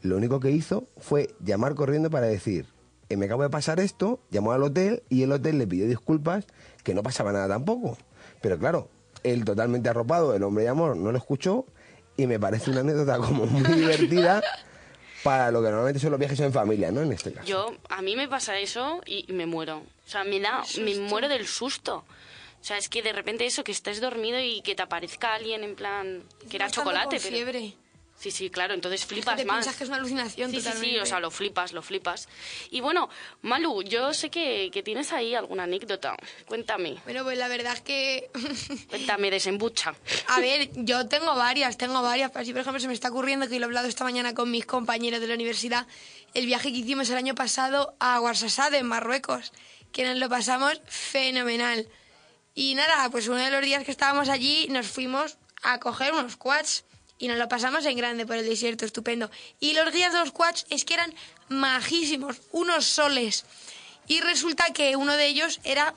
[0.01, 2.65] lo único que hizo fue llamar corriendo para decir,
[3.09, 6.47] "Eh, me acabo de pasar esto, llamó al hotel y el hotel le pidió disculpas,
[6.83, 7.95] que no pasaba nada tampoco.
[8.41, 8.89] Pero claro,
[9.21, 11.67] él totalmente arropado, el hombre de amor, no lo escuchó
[12.17, 14.41] y me parece una anécdota como muy divertida
[15.23, 17.01] para lo que normalmente son los viajes en familia, ¿no?
[17.01, 17.47] En este caso.
[17.47, 19.77] Yo, a mí me pasa eso y me muero.
[19.77, 22.03] O sea, me da, me muero del susto.
[22.65, 25.63] O sea, es que de repente eso, que estés dormido y que te aparezca alguien
[25.63, 27.17] en plan, que era chocolate.
[27.17, 27.73] con pero- fiebre.
[28.17, 29.57] Sí, sí, claro, entonces flipas te más.
[29.57, 30.95] piensas que es una alucinación sí, Sí, totalmente.
[30.95, 32.27] sí, o sea, lo flipas, lo flipas.
[32.71, 33.07] Y bueno,
[33.43, 36.15] Malu, yo sé que, que tienes ahí alguna anécdota.
[36.47, 38.31] Cuéntame, Bueno, pues la verdad es que...
[38.89, 39.93] cuéntame, desembucha.
[40.29, 42.31] A ver, yo tengo varias, tengo varias.
[42.31, 44.49] Pero así, por ejemplo, se me está ocurriendo que lo he hablado esta mañana con
[44.49, 45.85] mis compañeros de la universidad.
[46.33, 49.51] El viaje que hicimos el año pasado a Ouarzazate, en Marruecos,
[49.91, 51.87] que nos lo pasamos fenomenal.
[52.55, 56.37] Y nada, pues uno de los días que estábamos allí nos fuimos a coger unos
[56.37, 56.85] quads
[57.17, 59.29] y nos lo pasamos en grande por el desierto, estupendo.
[59.59, 61.13] Y los guías de los quads es que eran
[61.49, 63.45] majísimos, unos soles.
[64.07, 65.93] Y resulta que uno de ellos era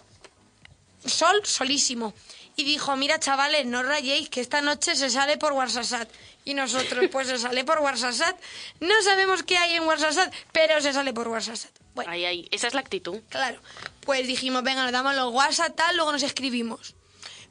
[1.07, 2.13] sol solísimo.
[2.57, 6.09] Y dijo, mira chavales, no rayéis, que esta noche se sale por Warsasat.
[6.45, 8.37] Y nosotros, pues se sale por Warsasat.
[8.81, 11.78] No sabemos qué hay en Warsasat, pero se sale por Warsasat.
[11.99, 13.19] Bueno, Ahí, ahí, esa es la actitud.
[13.29, 13.61] claro.
[14.03, 16.95] Pues dijimos, venga, nos damos los WhatsApp, tal, luego nos escribimos.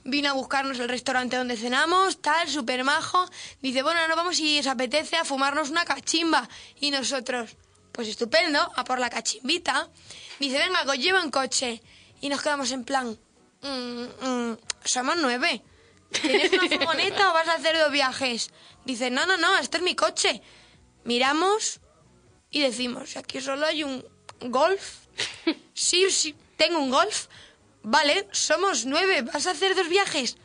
[0.06, 3.30] Vino a buscarnos el restaurante donde cenamos, tal, súper majo.
[3.62, 6.48] Dice, bueno, nos vamos si os apetece a fumarnos una cachimba.
[6.80, 7.58] Y nosotros,
[7.92, 9.90] pues estupendo, a por la cachimbita.
[10.40, 11.82] Dice, venga, que os llevo en coche.
[12.22, 13.20] Y nos quedamos en plan,
[13.62, 15.62] "Mm, mm, somos nueve.
[16.22, 18.50] ¿Tienes una furgoneta o vas a hacer dos viajes?
[18.86, 20.42] Dice, no, no, no, este es mi coche.
[21.04, 21.82] Miramos
[22.50, 24.06] y decimos, aquí solo hay un
[24.42, 25.08] golf.
[25.74, 27.28] Sí, sí, tengo un golf.
[27.84, 30.38] Vale, somos nueve, ¿vas a hacer dos viajes?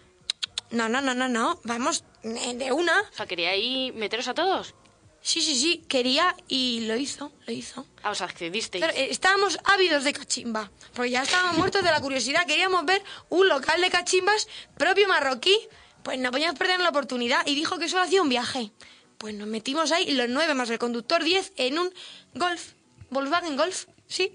[0.71, 3.01] No, no, no, no, no, vamos eh, de una.
[3.01, 4.75] O sea, quería ahí meteros a todos.
[5.21, 7.87] Sí, sí, sí, quería y lo hizo, lo hizo.
[8.03, 8.85] Ah, os accedisteis.
[8.85, 12.47] Pero, eh, estábamos ávidos de cachimba, porque ya estábamos muertos de la curiosidad.
[12.47, 15.57] Queríamos ver un local de cachimbas propio marroquí.
[16.03, 18.73] Pues no podíamos perder la oportunidad y dijo que solo hacía un viaje.
[19.19, 21.95] Pues nos metimos ahí, los nueve más el conductor, diez, en un
[22.35, 22.73] Golf,
[23.13, 24.33] Volkswagen Golf, sí.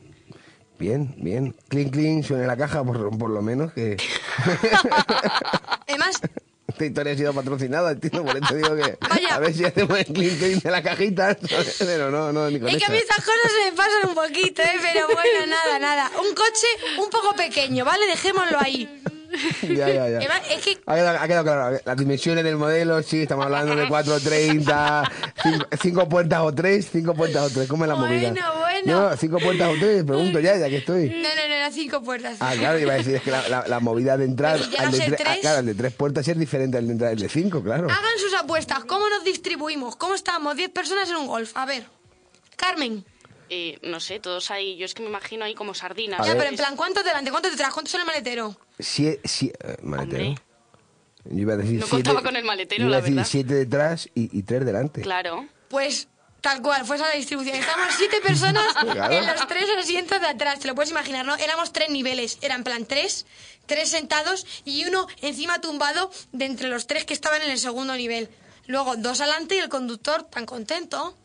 [0.79, 1.55] Bien, bien.
[1.69, 3.97] Clean, clean, suena la caja por, por lo menos que...
[5.87, 6.21] Además,
[6.67, 8.97] Esta historia ha sido patrocinada, entiendo, por eso digo que
[9.31, 11.35] a ver si hacemos el clean clean de la cajita,
[11.79, 12.91] pero no, no, ni con es que a esa.
[12.91, 14.75] mí estas cosas se me pasan un poquito, ¿eh?
[14.81, 16.11] pero bueno, nada, nada.
[16.19, 16.67] Un coche
[16.99, 18.05] un poco pequeño, ¿vale?
[18.07, 19.01] Dejémoslo ahí.
[19.63, 20.17] Ya, ya, ya.
[20.17, 23.75] Además, es que Ha quedado, ha quedado claro, las dimensiones del modelo, sí, estamos hablando
[23.75, 25.11] de 430,
[25.81, 28.31] 5 puertas o 3, 5 puertas o 3, ¿cómo es la movida?
[28.31, 29.09] Bueno, bueno.
[29.09, 31.09] No, 5 puertas o 3, pregunto ya, ya que estoy.
[31.09, 32.37] No, no, no, eran cinco puertas.
[32.39, 34.91] Ah, claro, iba a decir, es que la, la- la movida de entrar, ya al
[34.91, 35.39] de, sé, tre- ah, tres.
[35.41, 37.85] claro, el de 3 puertas es diferente al de entrar el de 5, claro.
[37.89, 38.85] Hagan sus apuestas.
[38.85, 39.95] ¿Cómo nos distribuimos?
[39.95, 40.55] ¿Cómo estamos?
[40.55, 41.51] Diez personas en un golf.
[41.55, 41.85] A ver.
[42.55, 43.03] Carmen.
[43.49, 46.19] Eh, no sé, todos ahí, yo es que me imagino ahí como sardinas.
[46.19, 47.31] A ya, pero en plan, ¿cuántos delante?
[47.31, 47.73] ¿Cuántos detrás?
[47.73, 48.57] ¿Cuántos en el maletero?
[48.79, 50.35] Sie- sie- eh, maletero.
[51.25, 53.15] Yo iba a decir No siete- contaba con el maletero, yo iba a la decir
[53.15, 53.29] verdad.
[53.29, 55.01] 7 detrás y 3 delante.
[55.01, 55.45] Claro.
[55.69, 56.07] Pues
[56.41, 57.55] tal cual, fue esa la distribución.
[57.57, 59.13] Estábamos siete personas Claro.
[59.13, 60.59] en los tres asientos de atrás.
[60.59, 61.35] Te lo puedes imaginar, ¿no?
[61.35, 62.37] Éramos tres niveles.
[62.41, 63.25] Eran en plan tres,
[63.65, 67.95] tres sentados y uno encima tumbado de entre los tres que estaban en el segundo
[67.95, 68.29] nivel.
[68.67, 71.17] Luego dos adelante y el conductor tan contento.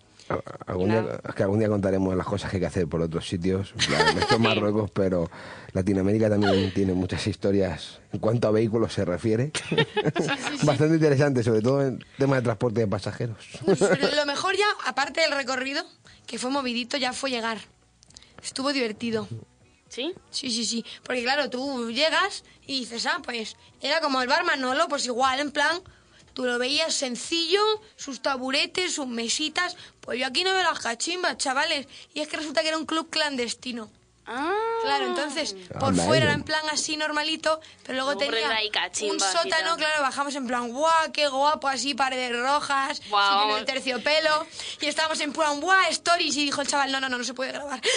[0.66, 3.28] Algún día, es que algún día contaremos las cosas que hay que hacer por otros
[3.28, 3.74] sitios.
[3.86, 5.30] Claro, esto es Marruecos, pero
[5.72, 9.52] Latinoamérica también tiene muchas historias en cuanto a vehículos se refiere.
[10.64, 13.36] Bastante interesante, sobre todo en tema de transporte de pasajeros.
[13.66, 15.84] Pero lo mejor ya, aparte del recorrido,
[16.26, 17.58] que fue movidito, ya fue llegar.
[18.42, 19.28] Estuvo divertido.
[19.88, 20.14] ¿Sí?
[20.30, 20.84] Sí, sí, sí.
[21.04, 25.38] Porque claro, tú llegas y dices, ah, pues era como el bar Manolo, pues igual,
[25.40, 25.80] en plan,
[26.35, 27.62] tú lo veías sencillo,
[27.97, 29.76] sus taburetes, sus mesitas.
[30.01, 31.87] Pues yo aquí no veo las cachimbas, chavales.
[32.14, 33.91] Y es que resulta que era un club clandestino.
[34.24, 39.20] Claro, entonces por Anda, fuera era en plan así normalito, pero luego Luego tenía un
[39.20, 43.56] sótano, claro, bajamos en plan, guau, qué guapo, así paredes rojas, Guau.
[43.56, 44.46] el terciopelo,
[44.80, 47.34] y estábamos en plan, guau, stories, y dijo el chaval, no, no, no, no se
[47.34, 47.80] puede grabar.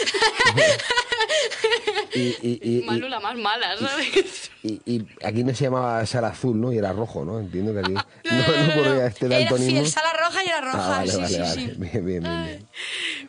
[2.13, 4.51] Y, y- y- y- Malu la más mala, ¿sabes?
[4.63, 6.71] y- y aquí no se llamaba sal azul, ¿no?
[6.71, 7.39] Y era rojo, ¿no?
[7.39, 8.03] Entiendo que aquí no,
[8.67, 9.71] no ocurría este Era daltonismo.
[9.81, 11.53] fiel, sala roja y era roja, Ah, vale, sí, vale, sí, vale.
[11.53, 11.65] sí.
[11.75, 12.69] Bien, bien, bien, bien.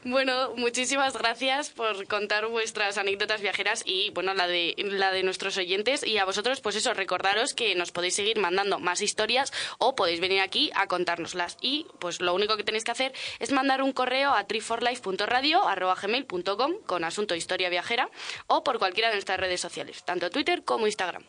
[0.05, 2.47] Bueno, muchísimas gracias por contar
[2.87, 6.77] vuestras anécdotas viajeras y bueno, la de la de nuestros oyentes y a vosotros pues
[6.77, 11.57] eso, recordaros que nos podéis seguir mandando más historias o podéis venir aquí a contárnoslas
[11.61, 17.03] y pues lo único que tenéis que hacer es mandar un correo a triforlife.radio@gmail.com con
[17.03, 18.09] asunto historia viajera
[18.47, 21.25] o por cualquiera de nuestras redes sociales, tanto Twitter como Instagram.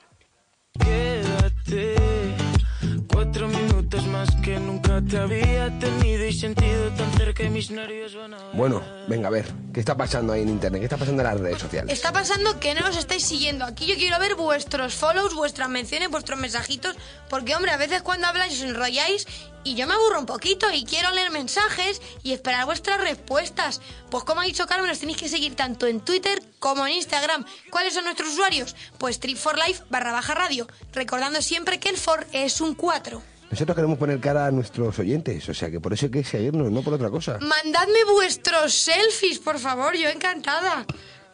[3.95, 8.37] Más que nunca te había tenido y sentido tan cerca y mis nervios van a...
[8.51, 10.81] Bueno, venga, a ver, ¿qué está pasando ahí en internet?
[10.81, 11.93] ¿Qué está pasando en las redes sociales?
[11.93, 13.63] Está pasando que no nos estáis siguiendo.
[13.63, 16.97] Aquí yo quiero ver vuestros follows, vuestras menciones, vuestros mensajitos,
[17.29, 19.25] porque hombre, a veces cuando habláis os enrolláis
[19.63, 23.79] y yo me aburro un poquito y quiero leer mensajes y esperar vuestras respuestas.
[24.09, 27.45] Pues como ha dicho Carmen, nos tenéis que seguir tanto en Twitter como en Instagram.
[27.71, 28.75] ¿Cuáles son nuestros usuarios?
[28.97, 33.36] Pues trip for life barra baja radio, recordando siempre que el for es un 4.
[33.49, 36.69] Nosotros queremos poner cara a nuestros oyentes, o sea que por eso hay que seguirnos,
[36.69, 37.39] no por otra cosa.
[37.39, 40.85] Mandadme vuestros selfies, por favor, yo encantada.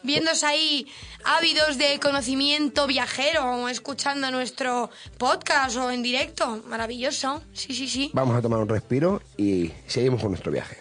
[0.03, 0.87] Viéndose ahí
[1.23, 6.61] ávidos de conocimiento viajero, o escuchando nuestro podcast o en directo.
[6.67, 7.41] Maravilloso.
[7.53, 8.11] Sí, sí, sí.
[8.13, 10.77] Vamos a tomar un respiro y seguimos con nuestro viaje.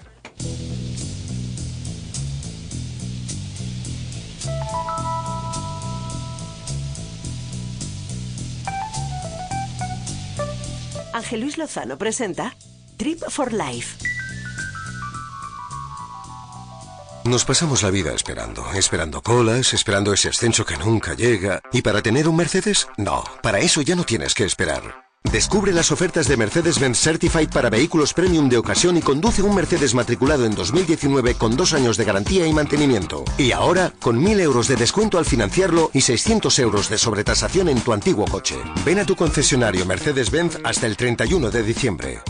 [11.12, 12.54] Ángel Luis Lozano presenta
[12.96, 13.98] Trip for Life.
[17.24, 21.60] Nos pasamos la vida esperando, esperando colas, esperando ese ascenso que nunca llega.
[21.72, 22.88] ¿Y para tener un Mercedes?
[22.96, 25.01] No, para eso ya no tienes que esperar.
[25.30, 29.94] Descubre las ofertas de Mercedes-Benz Certified para vehículos premium de ocasión y conduce un Mercedes
[29.94, 33.24] matriculado en 2019 con dos años de garantía y mantenimiento.
[33.38, 37.80] Y ahora, con 1.000 euros de descuento al financiarlo y 600 euros de sobretasación en
[37.80, 38.56] tu antiguo coche.
[38.84, 42.20] Ven a tu concesionario Mercedes-Benz hasta el 31 de diciembre.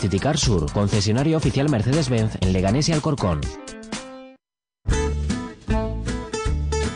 [0.00, 3.40] Citicar Sur, concesionario oficial Mercedes-Benz en Leganés y Alcorcón.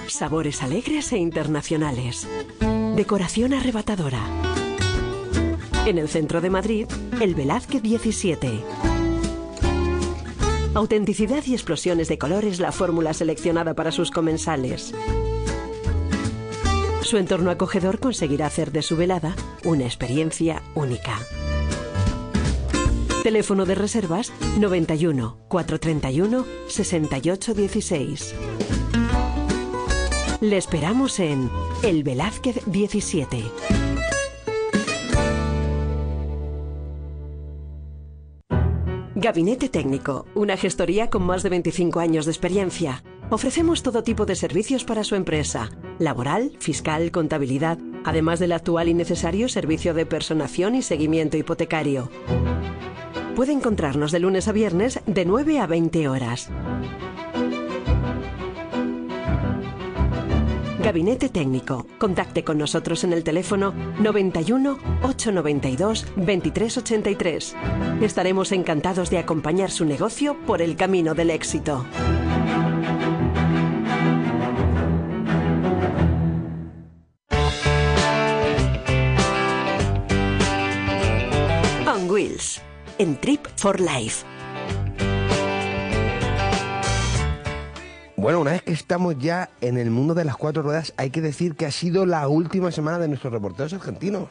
[0.07, 2.28] Sabores alegres e internacionales.
[2.95, 4.20] Decoración arrebatadora.
[5.85, 6.87] En el centro de Madrid,
[7.20, 8.61] el Velázquez 17.
[10.74, 14.95] Autenticidad y explosiones de color es la fórmula seleccionada para sus comensales.
[17.01, 21.18] Su entorno acogedor conseguirá hacer de su velada una experiencia única.
[23.24, 28.35] Teléfono de reservas 91 431 68 16.
[30.41, 31.51] Le esperamos en
[31.83, 33.82] El Velázquez 17.
[39.14, 43.04] Gabinete Técnico, una gestoría con más de 25 años de experiencia.
[43.28, 48.94] Ofrecemos todo tipo de servicios para su empresa, laboral, fiscal, contabilidad, además del actual y
[48.94, 52.08] necesario servicio de personación y seguimiento hipotecario.
[53.36, 56.50] Puede encontrarnos de lunes a viernes de 9 a 20 horas.
[60.83, 61.87] Gabinete Técnico.
[61.99, 67.57] Contacte con nosotros en el teléfono 91 892 2383.
[68.01, 71.87] Estaremos encantados de acompañar su negocio por el camino del éxito.
[81.87, 82.61] On Wheels.
[82.99, 84.24] En Trip for Life.
[88.22, 91.20] Bueno, una vez que estamos ya en el mundo de las cuatro ruedas, hay que
[91.20, 94.28] decir que ha sido la última semana de nuestros reporteros argentinos.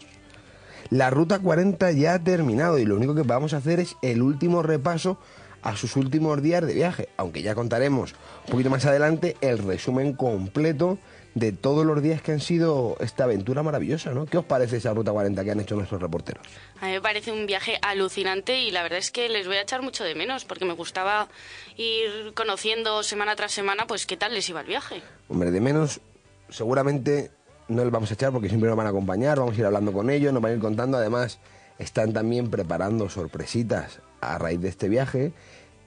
[0.90, 4.22] La ruta 40 ya ha terminado y lo único que vamos a hacer es el
[4.22, 5.18] último repaso
[5.62, 8.16] a sus últimos días de viaje, aunque ya contaremos
[8.46, 10.98] un poquito más adelante el resumen completo
[11.34, 14.26] de todos los días que han sido esta aventura maravillosa, ¿no?
[14.26, 16.46] ¿Qué os parece esa ruta 40 que han hecho nuestros reporteros?
[16.82, 19.62] A mí me parece un viaje alucinante y la verdad es que les voy a
[19.62, 21.30] echar mucho de menos porque me gustaba
[21.78, 25.02] ir conociendo semana tras semana pues qué tal les iba el viaje.
[25.30, 26.02] Hombre, de menos,
[26.50, 27.32] seguramente
[27.70, 29.94] no les vamos a echar porque siempre nos van a acompañar, vamos a ir hablando
[29.94, 30.98] con ellos, nos van a ir contando.
[30.98, 31.40] Además,
[31.80, 35.32] están también preparando sorpresitas a raíz de este viaje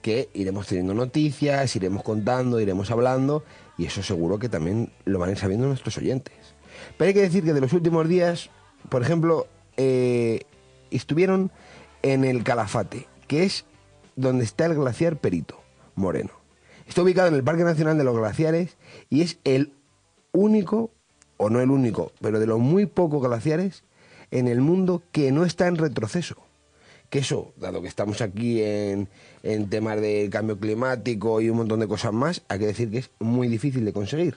[0.05, 3.43] que iremos teniendo noticias, iremos contando, iremos hablando
[3.75, 6.35] y eso seguro que también lo van a ir sabiendo nuestros oyentes.
[6.95, 8.51] Pero hay que decir que de los últimos días,
[8.89, 9.47] por ejemplo,
[9.77, 10.41] eh,
[10.91, 11.51] estuvieron
[12.03, 13.65] en el Calafate, que es
[14.15, 15.59] donde está el glaciar Perito
[15.95, 16.33] Moreno.
[16.87, 18.77] Está ubicado en el Parque Nacional de los Glaciares
[19.09, 19.73] y es el
[20.33, 20.91] único,
[21.37, 23.83] o no el único, pero de los muy pocos glaciares
[24.29, 26.44] en el mundo que no está en retroceso.
[27.15, 29.07] Que eso, dado que estamos aquí en,
[29.41, 32.97] en temas de cambio climático y un montón de cosas más, hay que decir que
[32.97, 34.35] es muy difícil de conseguir.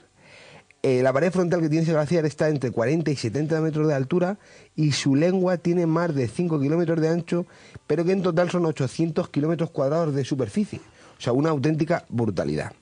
[0.85, 3.95] Eh, la pared frontal que tiene ese glaciar está entre 40 y 70 metros de
[3.95, 4.39] altura
[4.77, 7.47] y su lengua tiene más de 5 kilómetros de ancho,
[7.89, 10.79] pero que en total son 800 kilómetros cuadrados de superficie.
[11.19, 12.75] O sea, una auténtica brutalidad.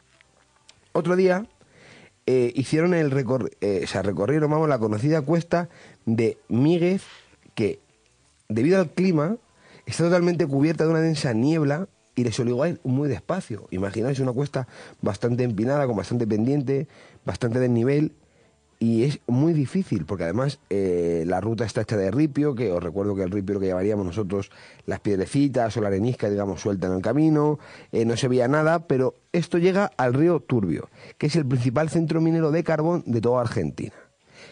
[0.92, 1.46] Otro día
[2.26, 5.70] eh, hicieron el recor eh, o sea, recorrieron vamos, la conocida cuesta
[6.04, 7.02] de Míguez,
[7.54, 7.80] que
[8.50, 9.38] debido al clima
[9.86, 13.68] está totalmente cubierta de una densa niebla y les obligó a ir muy despacio.
[13.70, 14.66] Imaginaos una cuesta
[15.00, 16.88] bastante empinada, con bastante pendiente,
[17.24, 18.12] bastante desnivel
[18.78, 22.82] y es muy difícil porque además eh, la ruta está hecha de ripio, que os
[22.82, 24.50] recuerdo que el ripio lo que llevaríamos nosotros,
[24.84, 27.58] las piedrecitas o la arenisca, digamos, suelta en el camino,
[27.92, 31.88] eh, no se veía nada, pero esto llega al río Turbio, que es el principal
[31.88, 33.94] centro minero de carbón de toda Argentina,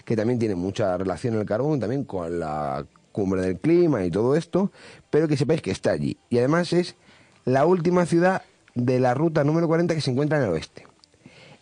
[0.05, 4.35] que también tiene mucha relación el carbón también con la cumbre del clima y todo
[4.35, 4.73] esto,
[5.09, 6.19] pero que sepáis que está allí.
[6.29, 6.97] Y además es
[7.45, 8.43] la última ciudad
[8.75, 10.87] de la ruta número 40 que se encuentra en el oeste.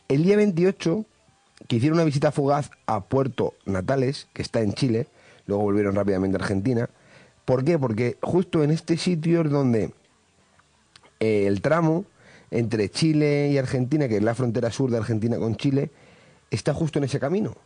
[0.09, 1.05] El día 28,
[1.69, 5.09] que hicieron una visita fugaz a Puerto Natales, que está en Chile,
[5.47, 6.89] luego volvieron rápidamente a Argentina.
[7.45, 7.79] ¿Por qué?
[7.79, 9.93] Porque justo en este sitio es donde
[11.21, 12.07] eh, el tramo
[12.51, 15.91] entre Chile y Argentina, que es la frontera sur de Argentina con Chile,
[16.51, 17.57] está justo en ese camino.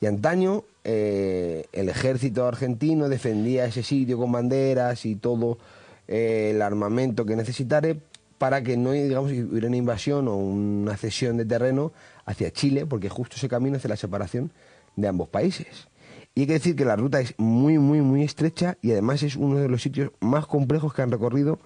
[0.00, 5.58] Y antaño eh, el ejército argentino defendía ese sitio con banderas y todo
[6.06, 8.00] eh, el armamento que necesitare
[8.38, 11.92] para que no digamos hubiera una invasión o una cesión de terreno
[12.24, 14.50] hacia Chile, porque justo ese camino hace la separación
[14.96, 15.88] de ambos países.
[16.34, 19.36] Y hay que decir que la ruta es muy, muy, muy estrecha y además es
[19.36, 21.58] uno de los sitios más complejos que han recorrido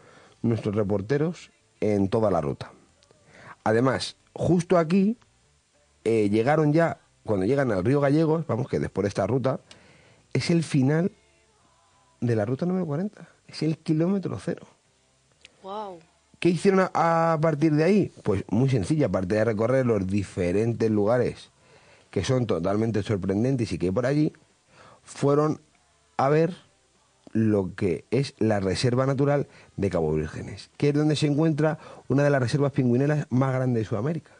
[0.42, 2.72] nuestros reporteros en toda la ruta.
[3.62, 5.16] Además, justo aquí
[6.02, 9.60] eh, llegaron ya, cuando llegan al río Gallegos, vamos que después de esta ruta,
[10.32, 11.12] es el final
[12.20, 14.66] de la ruta número 40, es el kilómetro cero.
[15.62, 15.98] Wow.
[16.38, 18.12] ¿Qué hicieron a, a partir de ahí?
[18.22, 21.50] Pues muy sencilla, aparte de recorrer los diferentes lugares
[22.10, 24.32] que son totalmente sorprendentes y que hay por allí,
[25.02, 25.60] fueron
[26.18, 26.54] a ver
[27.32, 32.22] lo que es la Reserva Natural de Cabo Vírgenes, que es donde se encuentra una
[32.22, 34.32] de las reservas pingüineras más grandes de Sudamérica.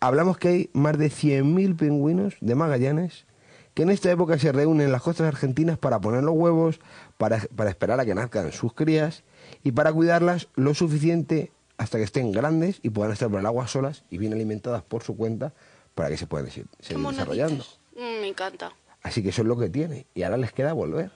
[0.00, 3.26] Hablamos que hay más de 100.000 pingüinos de Magallanes
[3.74, 6.80] que en esta época se reúnen en las costas argentinas para poner los huevos,
[7.18, 9.22] para, para esperar a que nazcan sus crías
[9.62, 13.68] y para cuidarlas lo suficiente hasta que estén grandes y puedan estar por el agua
[13.68, 15.52] solas y bien alimentadas por su cuenta
[15.94, 17.64] para que se puedan seguir, seguir desarrollando.
[17.94, 18.72] Mm, me encanta.
[19.02, 20.06] Así que eso es lo que tiene.
[20.14, 21.10] Y ahora les queda volver.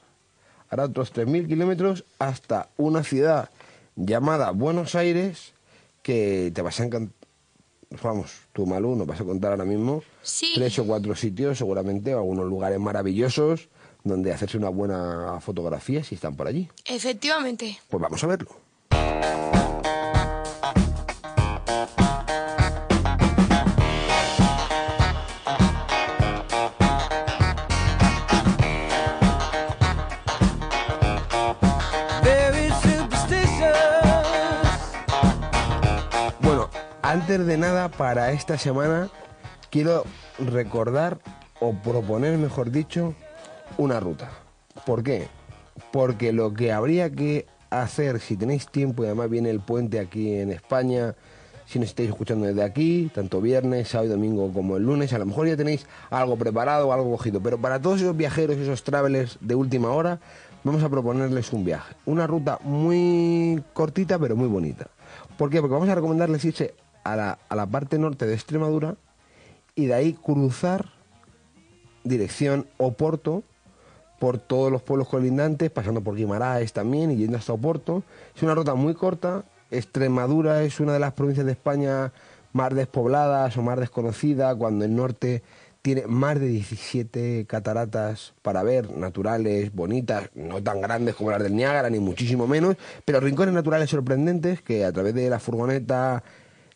[0.71, 3.51] Ahora otros 3.000 kilómetros hasta una ciudad
[3.97, 5.53] llamada Buenos Aires
[6.03, 7.24] que te vas a encantar.
[8.03, 10.53] Vamos, tú Malú, nos vas a contar ahora mismo Sí.
[10.55, 13.69] tres o cuatro sitios seguramente, o algunos lugares maravillosos
[14.03, 16.69] donde hacerse una buena fotografía si están por allí.
[16.85, 17.79] Efectivamente.
[17.89, 18.51] Pues vamos a verlo.
[37.25, 39.09] Antes de nada, para esta semana
[39.71, 40.05] quiero
[40.39, 41.21] recordar
[41.59, 43.15] o proponer, mejor dicho,
[43.79, 44.29] una ruta.
[44.85, 45.29] ¿Por qué?
[45.91, 50.35] Porque lo que habría que hacer, si tenéis tiempo y además viene el puente aquí
[50.35, 51.15] en España,
[51.65, 55.19] si nos estáis escuchando desde aquí, tanto viernes, sábado y domingo como el lunes, a
[55.19, 59.39] lo mejor ya tenéis algo preparado, algo cogido, pero para todos esos viajeros, esos travelers
[59.41, 60.21] de última hora,
[60.63, 61.95] vamos a proponerles un viaje.
[62.05, 64.89] Una ruta muy cortita pero muy bonita.
[65.39, 65.63] ¿Por qué?
[65.63, 68.97] Porque vamos a recomendarles irse a la, a la parte norte de Extremadura
[69.75, 70.87] y de ahí cruzar
[72.05, 73.43] dirección Oporto
[74.19, 78.03] por todos los pueblos colindantes, pasando por Guimaraes también y yendo hasta Oporto.
[78.35, 79.45] Es una ruta muy corta.
[79.71, 82.13] Extremadura es una de las provincias de España
[82.53, 85.43] más despobladas o más desconocida, cuando el norte
[85.83, 91.55] tiene más de 17 cataratas para ver, naturales, bonitas, no tan grandes como las del
[91.55, 96.23] Niágara, ni muchísimo menos, pero rincones naturales sorprendentes que a través de la furgoneta,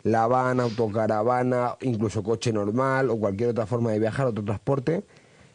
[0.03, 5.05] la van, autocaravana, incluso coche normal o cualquier otra forma de viajar, otro transporte,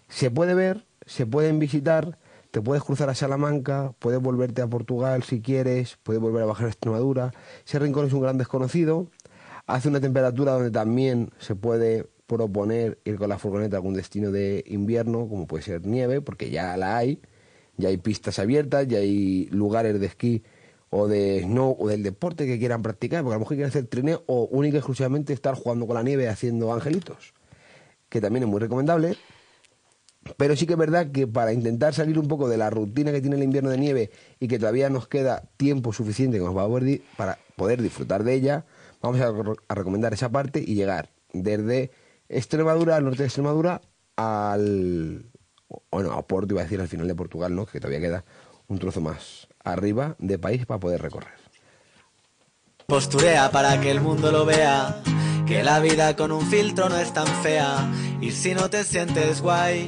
[0.09, 2.17] se puede ver, se pueden visitar,
[2.51, 6.67] te puedes cruzar a Salamanca, puedes volverte a Portugal si quieres, puedes volver a bajar
[6.67, 7.31] a Extremadura.
[7.65, 9.07] Ese rincón es un gran desconocido,
[9.65, 14.31] hace una temperatura donde también se puede proponer ir con la furgoneta a algún destino
[14.31, 17.21] de invierno, como puede ser nieve, porque ya la hay,
[17.77, 20.43] ya hay pistas abiertas, ya hay lugares de esquí
[20.95, 23.87] o de snow o del deporte que quieran practicar, porque a lo mejor quieren hacer
[23.87, 27.33] trineo o única y exclusivamente estar jugando con la nieve haciendo angelitos,
[28.09, 29.17] que también es muy recomendable.
[30.37, 33.21] Pero sí que es verdad que para intentar salir un poco de la rutina que
[33.21, 36.63] tiene el invierno de nieve y que todavía nos queda tiempo suficiente que nos va
[36.63, 38.65] a para poder disfrutar de ella,
[39.01, 39.33] vamos a,
[39.67, 41.91] a recomendar esa parte y llegar desde
[42.29, 43.81] Extremadura, al norte de Extremadura,
[44.15, 45.25] al.
[45.91, 47.65] Bueno, a Porto, iba a decir al final de Portugal, ¿no?
[47.65, 48.25] Que todavía queda
[48.67, 51.33] un trozo más arriba de país para poder recorrer.
[52.87, 55.01] Posturea para que el mundo lo vea.
[55.47, 57.89] Que la vida con un filtro no es tan fea.
[58.21, 59.87] Y si no te sientes guay,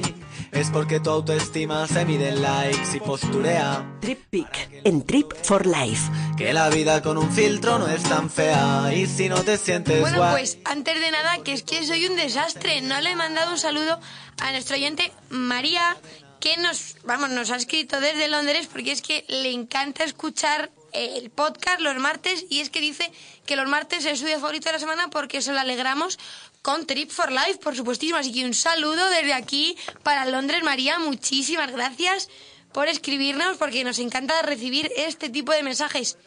[0.52, 3.84] es porque tu autoestima se mide en likes y posturea.
[4.00, 6.10] Trip Peak en Trip for Life.
[6.36, 8.92] Que la vida con un filtro no es tan fea.
[8.94, 10.32] Y si no te sientes Bueno, guay.
[10.32, 12.80] pues antes de nada, que es que soy un desastre.
[12.82, 13.98] No le he mandado un saludo
[14.40, 15.96] a nuestro oyente María,
[16.40, 21.18] que nos, vamos, nos ha escrito desde Londres porque es que le encanta escuchar eh,
[21.18, 23.10] el podcast los martes y es que dice
[23.44, 26.18] que los martes es su día favorito de la semana porque eso lo alegramos
[26.62, 28.18] con Trip for Life, por supuestísimo.
[28.18, 30.98] Así que un saludo desde aquí para Londres, María.
[30.98, 32.28] Muchísimas gracias
[32.72, 36.18] por escribirnos porque nos encanta recibir este tipo de mensajes.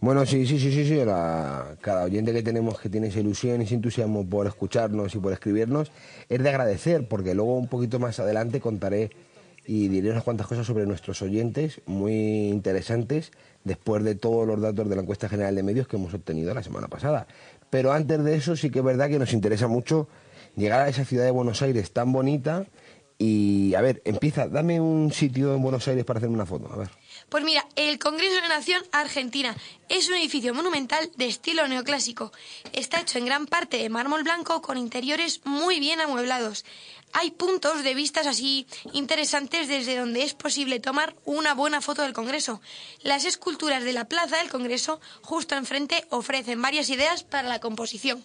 [0.00, 0.98] Bueno, sí, sí, sí, sí, sí.
[1.80, 5.32] cada oyente que tenemos que tiene esa ilusión y ese entusiasmo por escucharnos y por
[5.32, 5.90] escribirnos
[6.28, 9.10] es de agradecer, porque luego un poquito más adelante contaré
[9.66, 13.32] y diré unas cuantas cosas sobre nuestros oyentes muy interesantes
[13.64, 16.62] después de todos los datos de la encuesta general de medios que hemos obtenido la
[16.62, 17.26] semana pasada.
[17.70, 20.08] Pero antes de eso sí que es verdad que nos interesa mucho
[20.56, 22.66] llegar a esa ciudad de Buenos Aires tan bonita
[23.18, 26.76] y, a ver, empieza, dame un sitio en Buenos Aires para hacerme una foto, a
[26.76, 26.90] ver.
[27.30, 29.56] Pues mira, el Congreso de la Nación Argentina
[29.88, 32.30] es un edificio monumental de estilo neoclásico.
[32.74, 36.66] Está hecho en gran parte de mármol blanco con interiores muy bien amueblados.
[37.18, 42.12] Hay puntos de vistas así interesantes desde donde es posible tomar una buena foto del
[42.12, 42.60] Congreso.
[43.00, 48.22] Las esculturas de la Plaza del Congreso, justo enfrente, ofrecen varias ideas para la composición.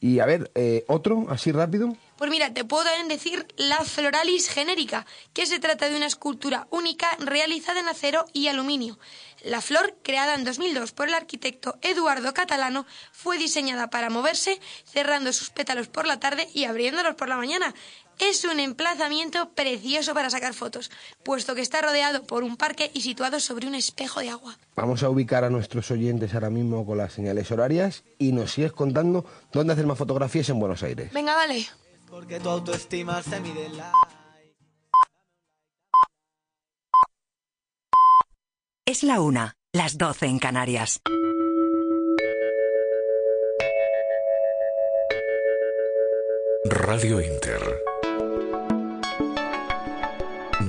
[0.00, 1.96] Y a ver, eh, otro, así rápido.
[2.16, 6.66] Pues mira, te puedo también decir la Floralis genérica, que se trata de una escultura
[6.70, 8.98] única realizada en acero y aluminio.
[9.42, 15.32] La flor, creada en 2002 por el arquitecto Eduardo Catalano, fue diseñada para moverse, cerrando
[15.32, 17.74] sus pétalos por la tarde y abriéndolos por la mañana.
[18.20, 20.90] Es un emplazamiento precioso para sacar fotos,
[21.24, 24.58] puesto que está rodeado por un parque y situado sobre un espejo de agua.
[24.76, 28.72] Vamos a ubicar a nuestros oyentes ahora mismo con las señales horarias y nos sigues
[28.72, 31.10] contando dónde hacer más fotografías en Buenos Aires.
[31.14, 31.66] Venga, vale.
[32.10, 33.92] Porque tu autoestima se mide en la...
[38.84, 41.00] Es la una, las doce en Canarias.
[46.64, 47.89] Radio Inter.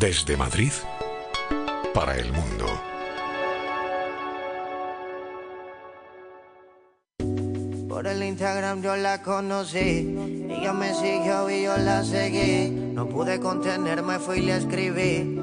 [0.01, 0.71] Desde Madrid
[1.93, 2.65] para el mundo.
[7.87, 10.17] Por el Instagram yo la conocí,
[10.49, 12.71] ella me siguió y yo la seguí.
[12.71, 15.39] No pude contenerme, fui y le escribí.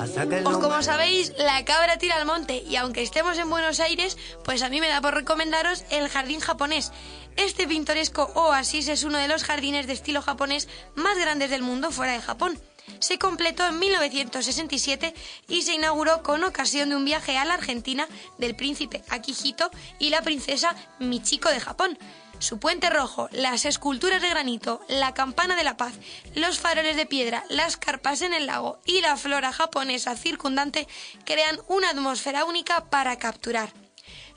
[0.00, 3.50] Hasta que el Pues como sabéis, la cabra tira al monte y aunque estemos en
[3.50, 6.90] Buenos Aires, pues a mí me da por recomendaros el jardín japonés.
[7.36, 11.90] Este pintoresco oasis es uno de los jardines de estilo japonés más grandes del mundo
[11.90, 12.58] fuera de Japón.
[13.00, 15.14] Se completó en 1967
[15.48, 20.10] y se inauguró con ocasión de un viaje a la Argentina del príncipe Akihito y
[20.10, 21.98] la princesa Michiko de Japón.
[22.38, 25.94] Su puente rojo, las esculturas de granito, la campana de la paz,
[26.34, 30.88] los faroles de piedra, las carpas en el lago y la flora japonesa circundante
[31.24, 33.72] crean una atmósfera única para capturar.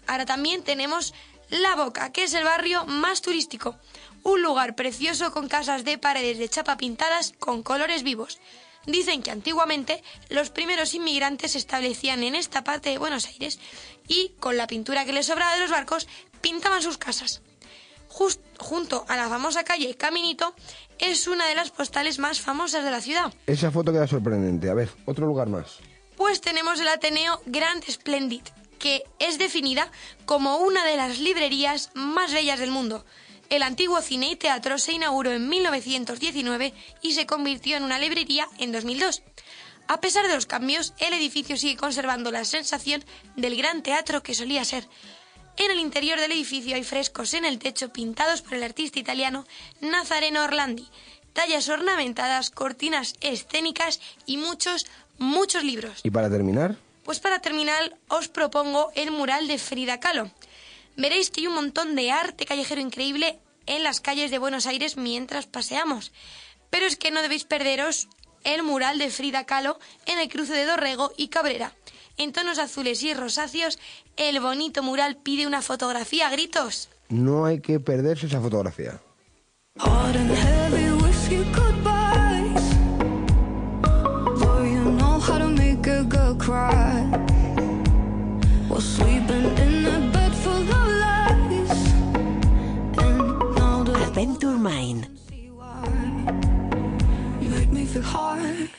[0.05, 1.13] Ahora también tenemos
[1.49, 3.75] La Boca, que es el barrio más turístico.
[4.27, 8.39] Un lugar precioso con casas de paredes de chapa pintadas con colores vivos.
[8.85, 13.57] Dicen que antiguamente los primeros inmigrantes se establecían en esta parte de Buenos Aires
[14.05, 16.09] y con la pintura que les sobraba de los barcos
[16.41, 17.41] pintaban sus casas.
[18.09, 20.53] Just- junto a la famosa calle Caminito
[20.99, 23.33] es una de las postales más famosas de la ciudad.
[23.45, 24.69] Esa foto queda sorprendente.
[24.69, 25.77] A ver, otro lugar más.
[26.17, 28.43] Pues tenemos el Ateneo Grand Splendid,
[28.77, 29.89] que es definida
[30.25, 33.05] como una de las librerías más bellas del mundo.
[33.49, 38.47] El antiguo cine y teatro se inauguró en 1919 y se convirtió en una librería
[38.57, 39.21] en 2002.
[39.87, 43.03] A pesar de los cambios, el edificio sigue conservando la sensación
[43.37, 44.85] del gran teatro que solía ser.
[45.55, 49.45] En el interior del edificio hay frescos en el techo pintados por el artista italiano
[49.79, 50.87] Nazareno Orlandi,
[51.33, 54.87] tallas ornamentadas, cortinas escénicas y muchos,
[55.17, 56.01] muchos libros.
[56.03, 56.75] Y para terminar,
[57.05, 60.29] Pues para terminar os propongo el mural de Frida Kahlo.
[60.97, 64.97] Veréis que hay un montón de arte callejero increíble en las calles de Buenos Aires
[64.97, 66.11] mientras paseamos.
[66.71, 68.09] Pero es que no debéis perderos
[68.43, 69.77] el mural de Frida Kahlo
[70.07, 71.73] en el cruce de Dorrego y Cabrera.
[72.19, 73.77] en tonos azules y rosáceos,
[74.15, 76.89] el bonito mural pide una fotografía a gritos.
[77.09, 78.99] No hay que perderse esa fotografía.
[94.17, 94.57] Adventure
[98.01, 98.69] hard.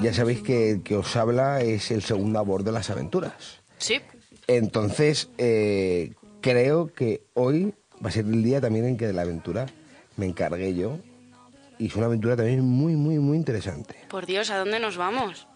[0.00, 3.60] Ya sabéis que el que os habla es el segundo a bordo de las aventuras.
[3.76, 4.00] Sí.
[4.46, 9.20] Entonces, eh, creo que hoy va a ser el día también en que de la
[9.20, 9.66] aventura
[10.16, 10.98] me encargué yo.
[11.78, 13.94] Y es una aventura también muy, muy, muy interesante.
[14.08, 15.46] Por Dios, ¿a dónde nos vamos?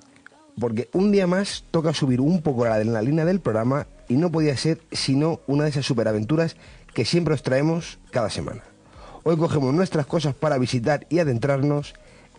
[0.60, 4.54] Porque un día más toca subir un poco la adrenalina del programa y no podía
[4.58, 6.56] ser sino una de esas superaventuras
[6.95, 8.62] que siempre os traemos cada semana.
[9.24, 11.95] Hoy cogemos nuestras cosas para visitar y adentrarnos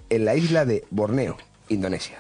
[0.10, 1.38] en la isla de Borneo,
[1.70, 2.18] Indonesia.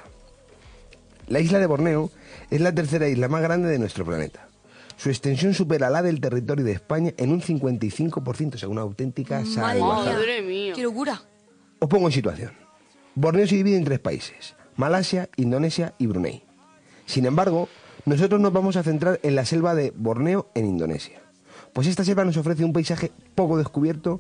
[1.27, 2.11] La isla de Borneo
[2.49, 4.47] es la tercera isla más grande de nuestro planeta.
[4.97, 10.13] Su extensión supera la del territorio de España en un 55%, según una auténtica salvajada.
[10.13, 10.73] Madre mía.
[10.75, 11.21] ¡Qué locura!
[11.79, 12.51] Os pongo en situación.
[13.15, 16.43] Borneo se divide en tres países, Malasia, Indonesia y Brunei.
[17.05, 17.69] Sin embargo,
[18.05, 21.21] nosotros nos vamos a centrar en la selva de Borneo en Indonesia.
[21.79, 24.19] Pues esta selva nos ofrece un paisaje poco descubierto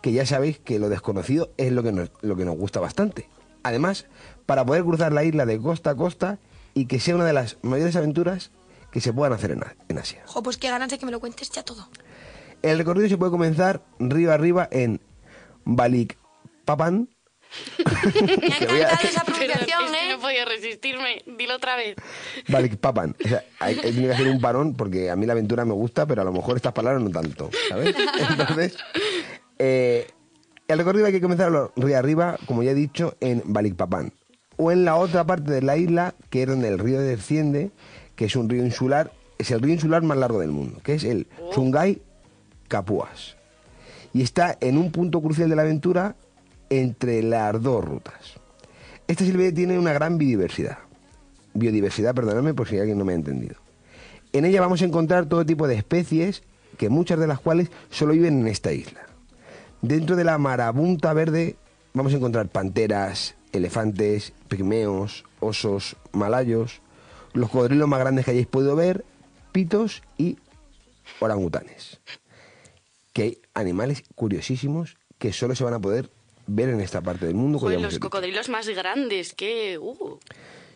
[0.00, 3.28] que ya sabéis que lo desconocido es lo que nos, lo que nos gusta bastante.
[3.62, 4.06] Además,
[4.46, 6.40] para poder cruzar la isla de costa a costa
[6.74, 8.50] y que sea una de las mayores aventuras
[8.90, 10.24] que se puedan hacer en, Asia.
[10.26, 11.86] Jo, pues qué ganas de que me lo cuentes ya todo.
[12.62, 15.00] El recorrido se puede comenzar río arriba en
[15.64, 17.10] Balikpapan.
[17.78, 20.12] Me ha encantado esa pronunciación, es que ¿eh?
[20.12, 21.22] no podía resistirme.
[21.26, 21.96] Dilo otra vez.
[22.48, 23.16] Balikpapan.
[23.24, 26.06] O sea, hay, hay que hacer un parón porque a mí la aventura me gusta,
[26.06, 27.94] pero a lo mejor estas palabras no tanto, ¿sabes?
[28.30, 28.76] Entonces,
[29.58, 30.06] eh,
[30.68, 34.12] el recorrido hay que comenzar río arriba, como ya he dicho, en Balikpapan.
[34.56, 37.70] O en la otra parte de la isla, que es donde el río desciende,
[38.16, 41.04] que es un río insular, es el río insular más largo del mundo, que es
[41.04, 42.00] el Sungai
[42.68, 43.36] Kapuas.
[44.14, 46.16] Y está en un punto crucial de la aventura
[46.80, 48.34] entre las dos rutas.
[49.06, 50.78] Esta selva tiene una gran biodiversidad.
[51.52, 53.56] Biodiversidad, perdóname por si alguien no me ha entendido.
[54.32, 56.42] En ella vamos a encontrar todo tipo de especies,
[56.78, 59.02] que muchas de las cuales solo viven en esta isla.
[59.82, 61.56] Dentro de la marabunta verde
[61.92, 66.80] vamos a encontrar panteras, elefantes, pigmeos, osos, malayos,
[67.34, 69.04] los cocodrilos más grandes que hayáis podido ver,
[69.52, 70.38] pitos y
[71.20, 72.00] orangutanes.
[73.12, 76.08] Que hay animales curiosísimos que solo se van a poder
[76.46, 77.58] ver en esta parte del mundo.
[77.58, 79.78] Joder, los cocodrilos más grandes, que...
[79.78, 80.18] Uh.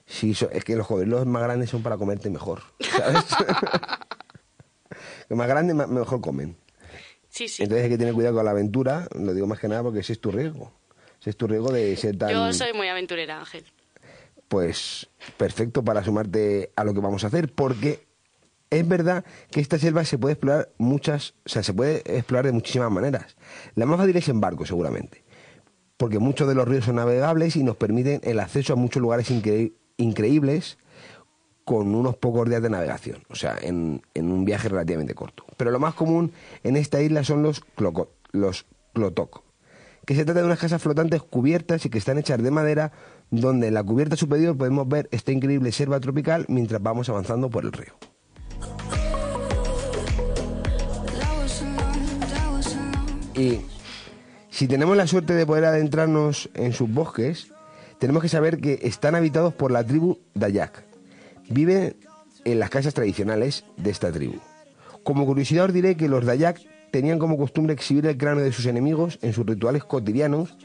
[0.06, 3.24] Sí, es que los cocodrilos más grandes son para comerte mejor, ¿sabes?
[5.28, 6.56] los más grandes mejor comen.
[7.28, 7.64] Sí, sí.
[7.64, 10.12] Entonces hay que tener cuidado con la aventura, lo digo más que nada porque ese
[10.12, 10.72] es tu riesgo.
[11.20, 12.30] Ese es tu riesgo de ser tan...
[12.30, 13.64] Yo soy muy aventurera, Ángel.
[14.48, 18.06] Pues perfecto para sumarte a lo que vamos a hacer, porque
[18.70, 22.52] es verdad que esta selva se puede explorar muchas, o sea, se puede explorar de
[22.52, 23.36] muchísimas maneras.
[23.74, 25.24] La más fácil es en barco, seguramente,
[25.96, 29.30] porque muchos de los ríos son navegables y nos permiten el acceso a muchos lugares
[29.30, 30.78] incre- increíbles
[31.64, 35.44] con unos pocos días de navegación, o sea, en, un viaje relativamente corto.
[35.56, 36.32] Pero lo más común
[36.62, 37.62] en esta isla son los,
[38.30, 39.42] los clotoc,
[40.04, 42.92] que se trata de unas casas flotantes cubiertas y que están hechas de madera,
[43.32, 47.64] donde en la cubierta superior podemos ver esta increíble selva tropical mientras vamos avanzando por
[47.64, 47.94] el río.
[53.34, 53.60] Y
[54.56, 57.52] si tenemos la suerte de poder adentrarnos en sus bosques,
[57.98, 60.82] tenemos que saber que están habitados por la tribu Dayak.
[61.50, 61.94] Viven
[62.46, 64.36] en las casas tradicionales de esta tribu.
[65.04, 68.64] Como curiosidad os diré que los Dayak tenían como costumbre exhibir el cráneo de sus
[68.64, 70.56] enemigos en sus rituales cotidianos,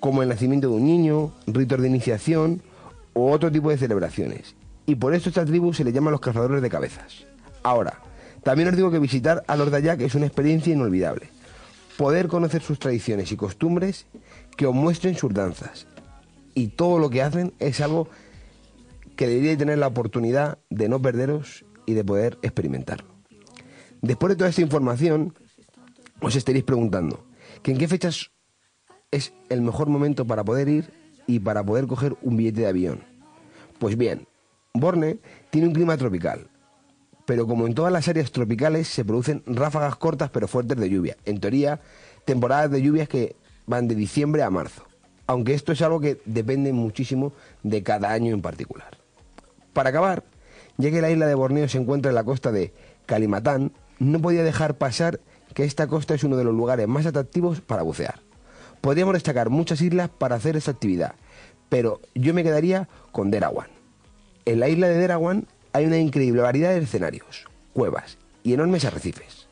[0.00, 2.60] como el nacimiento de un niño, ritos de iniciación
[3.12, 4.56] o otro tipo de celebraciones.
[4.84, 7.24] Y por esto esta tribu se le llama los cazadores de cabezas.
[7.62, 8.00] Ahora,
[8.42, 11.37] también os digo que visitar a los Dayak es una experiencia inolvidable.
[11.98, 14.06] Poder conocer sus tradiciones y costumbres
[14.56, 15.88] que os muestren sus danzas.
[16.54, 18.08] Y todo lo que hacen es algo
[19.16, 23.08] que deberíais tener la oportunidad de no perderos y de poder experimentarlo.
[24.00, 25.34] Después de toda esta información,
[26.20, 27.26] os estaréis preguntando
[27.64, 28.30] que en qué fechas
[29.10, 30.92] es el mejor momento para poder ir
[31.26, 33.02] y para poder coger un billete de avión.
[33.80, 34.28] Pues bien,
[34.72, 35.18] Borne
[35.50, 36.48] tiene un clima tropical,
[37.28, 41.18] pero como en todas las áreas tropicales se producen ráfagas cortas pero fuertes de lluvia.
[41.26, 41.78] En teoría,
[42.24, 44.84] temporadas de lluvias que van de diciembre a marzo,
[45.26, 48.96] aunque esto es algo que depende muchísimo de cada año en particular.
[49.74, 50.24] Para acabar,
[50.78, 52.72] ya que la isla de Borneo se encuentra en la costa de
[53.04, 55.20] Kalimantan, no podía dejar pasar
[55.52, 58.20] que esta costa es uno de los lugares más atractivos para bucear.
[58.80, 61.14] Podríamos destacar muchas islas para hacer esta actividad,
[61.68, 63.68] pero yo me quedaría con Derawan.
[64.46, 65.46] En la isla de Derawan
[65.78, 69.46] hay una increíble variedad de escenarios, cuevas y enormes arrecifes.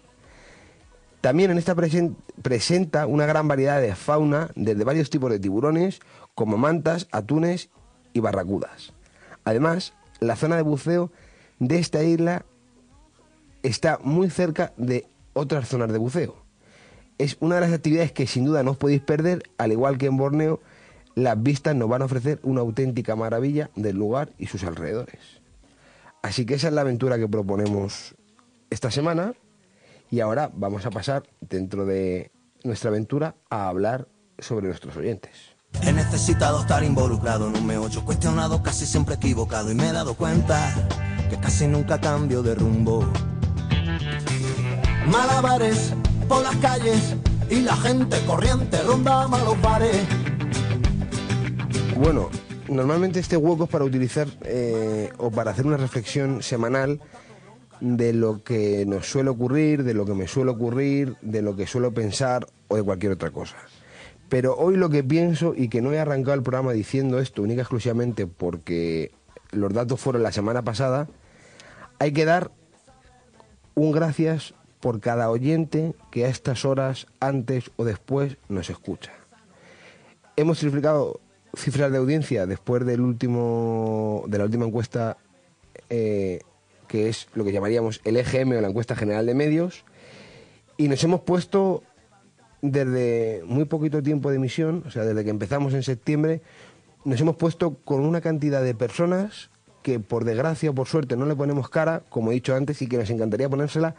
[1.20, 6.00] También en esta presen- presenta una gran variedad de fauna, desde varios tipos de tiburones,
[6.34, 7.70] como mantas, atunes
[8.12, 8.92] y barracudas.
[9.44, 11.10] Además, la zona de buceo
[11.58, 12.44] de esta isla
[13.62, 16.36] está muy cerca de otras zonas de buceo.
[17.18, 20.06] Es una de las actividades que sin duda no os podéis perder, al igual que
[20.06, 20.60] en Borneo,
[21.14, 25.20] las vistas nos van a ofrecer una auténtica maravilla del lugar y sus alrededores.
[26.26, 28.16] Así que esa es la aventura que proponemos
[28.68, 29.32] esta semana
[30.10, 32.32] y ahora vamos a pasar dentro de
[32.64, 34.08] nuestra aventura a hablar
[34.40, 35.30] sobre nuestros oyentes.
[35.82, 40.14] He necesitado estar involucrado en un meollo cuestionado, casi siempre equivocado y me he dado
[40.14, 40.74] cuenta
[41.30, 43.08] que casi nunca cambio de rumbo.
[45.06, 45.94] Malabares
[46.28, 47.14] por las calles
[47.48, 50.04] y la gente corriente ronda malos bares.
[51.96, 52.30] Bueno,
[52.68, 57.00] normalmente este hueco es para utilizar eh, o para hacer una reflexión semanal
[57.80, 61.66] de lo que nos suele ocurrir, de lo que me suele ocurrir, de lo que
[61.66, 63.56] suelo pensar o de cualquier otra cosa.
[64.28, 67.60] Pero hoy lo que pienso y que no he arrancado el programa diciendo esto única
[67.60, 69.12] y exclusivamente porque
[69.52, 71.08] los datos fueron la semana pasada,
[71.98, 72.50] hay que dar
[73.74, 79.12] un gracias por cada oyente que a estas horas, antes o después, nos escucha.
[80.36, 81.20] Hemos triplicado
[81.56, 85.16] cifras de audiencia después del último, de la última encuesta,
[85.90, 86.40] eh,
[86.86, 89.84] que es lo que llamaríamos el EGM o la encuesta general de medios,
[90.76, 91.82] y nos hemos puesto
[92.62, 96.42] desde muy poquito tiempo de emisión, o sea, desde que empezamos en septiembre,
[97.04, 99.50] nos hemos puesto con una cantidad de personas
[99.82, 102.88] que por desgracia o por suerte no le ponemos cara, como he dicho antes, y
[102.88, 103.94] que nos encantaría ponérsela,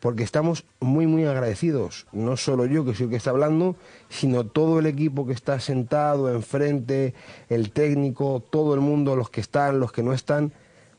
[0.00, 2.06] porque estamos muy, muy agradecidos.
[2.12, 3.76] No solo yo, que soy el que está hablando,
[4.08, 7.14] sino todo el equipo que está sentado enfrente,
[7.48, 10.52] el técnico, todo el mundo, los que están, los que no están.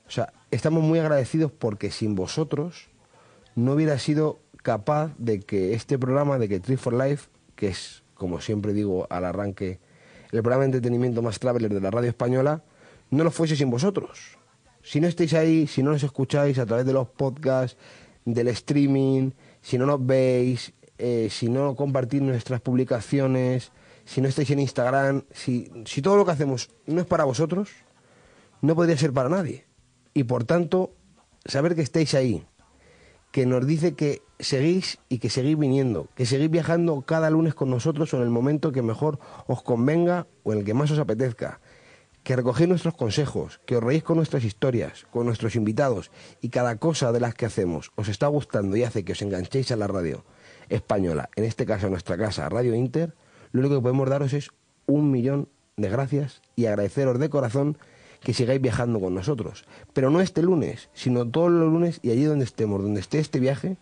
[0.08, 2.90] O sea, estamos muy agradecidos porque sin vosotros
[3.56, 8.04] no hubiera sido capaz de que este programa, de que Trip for Life, que es,
[8.14, 9.80] como siempre digo al arranque,
[10.32, 12.64] el programa de entretenimiento más traveler de la radio española,
[13.10, 14.38] no lo fuese sin vosotros.
[14.84, 17.78] Si no estáis ahí, si no nos escucháis a través de los podcasts,
[18.26, 23.72] del streaming, si no nos veis, eh, si no compartís nuestras publicaciones,
[24.06, 27.70] si no estáis en Instagram, si, si todo lo que hacemos no es para vosotros,
[28.62, 29.66] no podría ser para nadie.
[30.14, 30.94] Y por tanto,
[31.46, 32.46] saber que estáis ahí,
[33.32, 37.70] que nos dice que seguís y que seguís viniendo, que seguís viajando cada lunes con
[37.70, 41.00] nosotros o en el momento que mejor os convenga o en el que más os
[41.00, 41.62] apetezca,
[42.24, 46.12] que recogéis nuestros consejos, que os reís con nuestras historias, con nuestros invitados
[46.42, 49.72] y cada cosa de las que hacemos os está gustando y hace que os enganchéis
[49.72, 50.24] a la radio
[50.70, 53.16] española, en este caso a nuestra casa Radio Inter,
[53.52, 54.50] lo único que podemos daros es
[54.86, 57.78] un millón de gracias y agradeceros de corazón
[58.22, 59.66] que sigáis viajando con nosotros.
[59.94, 63.40] Pero no este lunes, sino todos los lunes y allí donde estemos, donde esté este
[63.40, 63.78] viaje,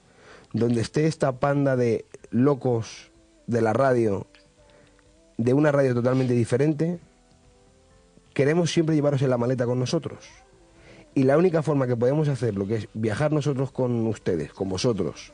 [0.54, 3.12] donde esté esta panda de locos
[3.48, 4.28] de la radio,
[5.38, 7.00] de una radio totalmente diferente,
[8.40, 10.24] queremos siempre llevaros en la maleta con nosotros.
[11.14, 15.34] Y la única forma que podemos hacerlo, que es viajar nosotros con ustedes, con vosotros,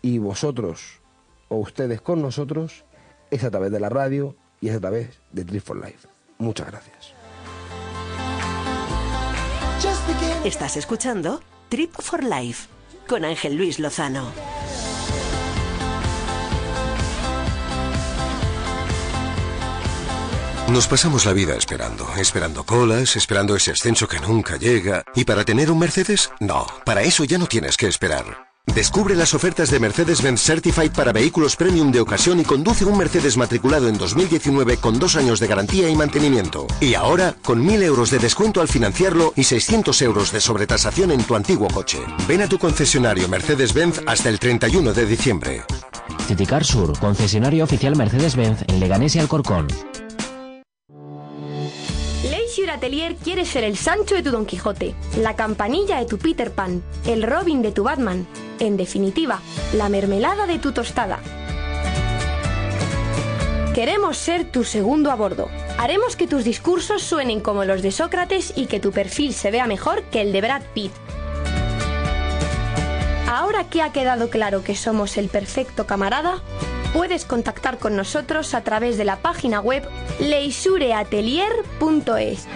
[0.00, 1.02] y vosotros
[1.48, 2.86] o ustedes con nosotros,
[3.30, 6.08] es a través de la radio y es a través de Trip for Life.
[6.38, 7.12] Muchas gracias.
[10.46, 12.70] Estás escuchando Trip for Life
[13.06, 14.53] con Ángel Luis Lozano.
[20.68, 25.04] Nos pasamos la vida esperando, esperando colas, esperando ese ascenso que nunca llega.
[25.14, 26.30] ¿Y para tener un Mercedes?
[26.40, 28.48] No, para eso ya no tienes que esperar.
[28.74, 33.36] Descubre las ofertas de Mercedes-Benz Certified para vehículos premium de ocasión y conduce un Mercedes
[33.36, 36.66] matriculado en 2019 con dos años de garantía y mantenimiento.
[36.80, 41.24] Y ahora, con 1.000 euros de descuento al financiarlo y 600 euros de sobretasación en
[41.24, 41.98] tu antiguo coche.
[42.26, 45.62] Ven a tu concesionario Mercedes-Benz hasta el 31 de diciembre.
[46.26, 49.68] Citicar Sur, concesionario oficial Mercedes-Benz en Leganés y Alcorcón.
[52.74, 56.82] Atelier quiere ser el Sancho de tu Don Quijote, la campanilla de tu Peter Pan,
[57.06, 58.26] el Robin de tu Batman,
[58.58, 59.40] en definitiva,
[59.74, 61.20] la mermelada de tu tostada.
[63.74, 65.48] Queremos ser tu segundo a bordo.
[65.78, 69.66] Haremos que tus discursos suenen como los de Sócrates y que tu perfil se vea
[69.66, 70.92] mejor que el de Brad Pitt.
[73.28, 76.42] Ahora que ha quedado claro que somos el perfecto camarada,
[76.94, 79.86] puedes contactar con nosotros a través de la página web
[80.20, 82.46] leisureatelier.es.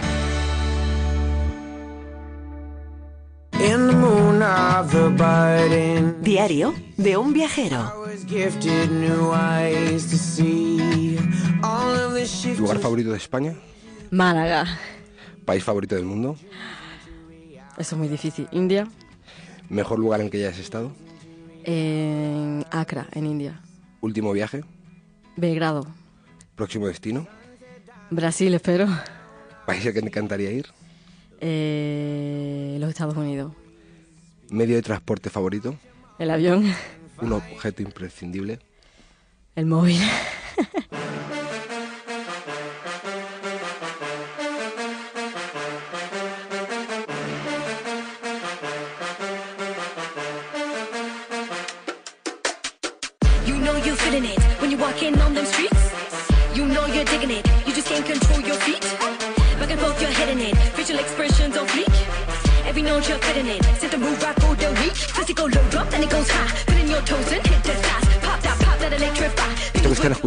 [6.21, 7.93] Diario de un viajero.
[12.57, 13.55] ¿Lugar favorito de España?
[14.11, 14.65] Málaga.
[15.45, 16.35] ¿País favorito del mundo?
[17.77, 18.47] Eso es muy difícil.
[18.51, 18.87] India,
[19.69, 20.91] ¿Mejor lugar en que hayas estado?
[21.63, 23.61] en Accra, en India.
[24.01, 24.63] ¿Último viaje?
[25.35, 25.87] Belgrado,
[26.55, 27.27] ¿Próximo destino?
[28.09, 28.87] Brasil, espero.
[29.65, 30.67] ¿País al que te encantaría ir?
[31.39, 33.53] Eh, los Estados Unidos.
[34.49, 35.75] ¿Medio de transporte favorito?
[36.17, 36.65] El avión,
[37.21, 38.59] ¿Un objeto imprescindible?
[39.55, 40.01] el móvil.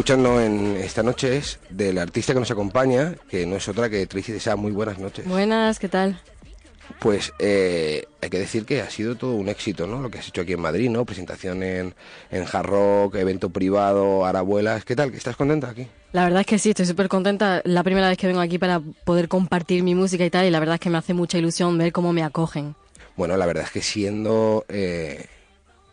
[0.03, 4.05] Escuchando en esta noche es del artista que nos acompaña, que no es otra que
[4.05, 4.57] Tracy Desea.
[4.57, 5.25] Muy buenas noches.
[5.25, 6.19] Buenas, ¿qué tal?
[6.99, 10.01] Pues eh, hay que decir que ha sido todo un éxito, ¿no?
[10.01, 11.05] Lo que has hecho aquí en Madrid, ¿no?
[11.05, 11.95] Presentación en,
[12.31, 14.83] en Hard Rock, evento privado, Arabuelas.
[14.83, 15.09] ¿Qué tal?
[15.09, 15.87] ¿Que ¿Estás contenta aquí?
[16.11, 17.61] La verdad es que sí, estoy súper contenta.
[17.63, 20.59] La primera vez que vengo aquí para poder compartir mi música y tal, y la
[20.59, 22.75] verdad es que me hace mucha ilusión ver cómo me acogen.
[23.15, 25.27] Bueno, la verdad es que siendo eh,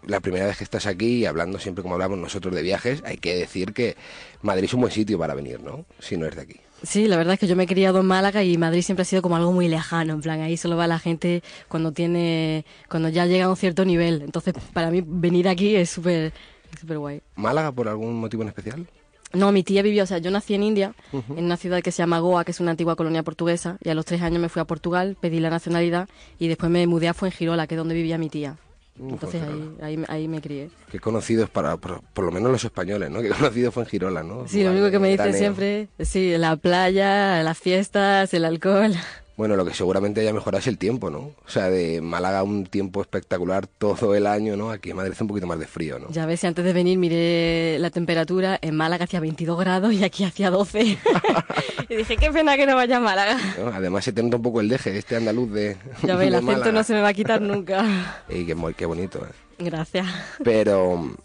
[0.06, 3.18] la primera vez que estás aquí y hablando siempre como hablamos nosotros de viajes, hay
[3.18, 3.96] que decir que
[4.42, 5.84] Madrid es un buen sitio para venir, ¿no?
[5.98, 6.60] Si no es de aquí.
[6.82, 9.04] Sí, la verdad es que yo me he criado en Málaga y Madrid siempre ha
[9.04, 13.10] sido como algo muy lejano, en plan, ahí solo va la gente cuando tiene, cuando
[13.10, 14.22] ya llega a un cierto nivel.
[14.22, 16.32] Entonces, para mí venir aquí es súper,
[16.80, 17.22] súper guay.
[17.36, 18.86] ¿Málaga por algún motivo en especial?
[19.32, 21.98] No, mi tía vivió, o sea, yo nací en India, en una ciudad que se
[21.98, 24.60] llama Goa, que es una antigua colonia portuguesa, y a los tres años me fui
[24.60, 26.08] a Portugal, pedí la nacionalidad
[26.38, 28.56] y después me mudé a Fuengirola, que es donde vivía mi tía.
[29.00, 30.70] Entonces ahí, ahí, ahí me crié.
[30.90, 33.22] Qué conocidos para, por, por lo menos los españoles, ¿no?
[33.22, 34.46] Que conocido fue en Girola, ¿no?
[34.46, 38.92] Sí, lo único que me dicen siempre, sí, la playa, las fiestas, el alcohol.
[39.40, 41.18] Bueno, lo que seguramente haya mejorado es el tiempo, ¿no?
[41.18, 44.70] O sea, de Málaga un tiempo espectacular todo el año, ¿no?
[44.70, 46.10] Aquí en Madrid hace un poquito más de frío, ¿no?
[46.10, 50.04] Ya ves, si antes de venir miré la temperatura, en Málaga hacía 22 grados y
[50.04, 50.82] aquí hacía 12.
[51.88, 53.38] y dije, qué pena que no vaya a Málaga.
[53.58, 53.68] ¿no?
[53.68, 56.52] Además se te nota un poco el deje, este andaluz de Ya ves, el acento
[56.52, 56.72] Málaga.
[56.72, 58.22] no se me va a quitar nunca.
[58.28, 59.32] Ey, qué, qué bonito, ¿eh?
[59.58, 60.06] Gracias.
[60.44, 61.16] Pero,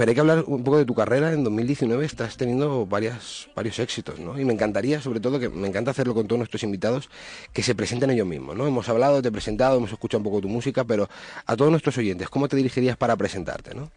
[0.00, 1.30] pero hay que hablar un poco de tu carrera.
[1.30, 4.40] En 2019 estás teniendo varias, varios éxitos, ¿no?
[4.40, 7.10] Y me encantaría, sobre todo, que me encanta hacerlo con todos nuestros invitados,
[7.52, 8.66] que se presenten ellos mismos, ¿no?
[8.66, 11.10] Hemos hablado, te he presentado, hemos escuchado un poco tu música, pero
[11.44, 13.90] a todos nuestros oyentes, ¿cómo te dirigirías para presentarte, no?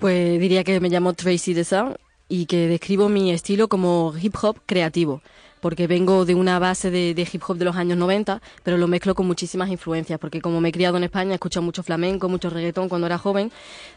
[0.00, 1.96] Pues diría que me llamo Tracy The Sound
[2.28, 5.22] y que describo mi estilo como hip hop creativo,
[5.60, 8.88] porque vengo de una base de, de hip hop de los años 90, pero lo
[8.88, 12.28] mezclo con muchísimas influencias, porque como me he criado en España, he escuchado mucho flamenco,
[12.28, 13.52] mucho reggaetón cuando era joven,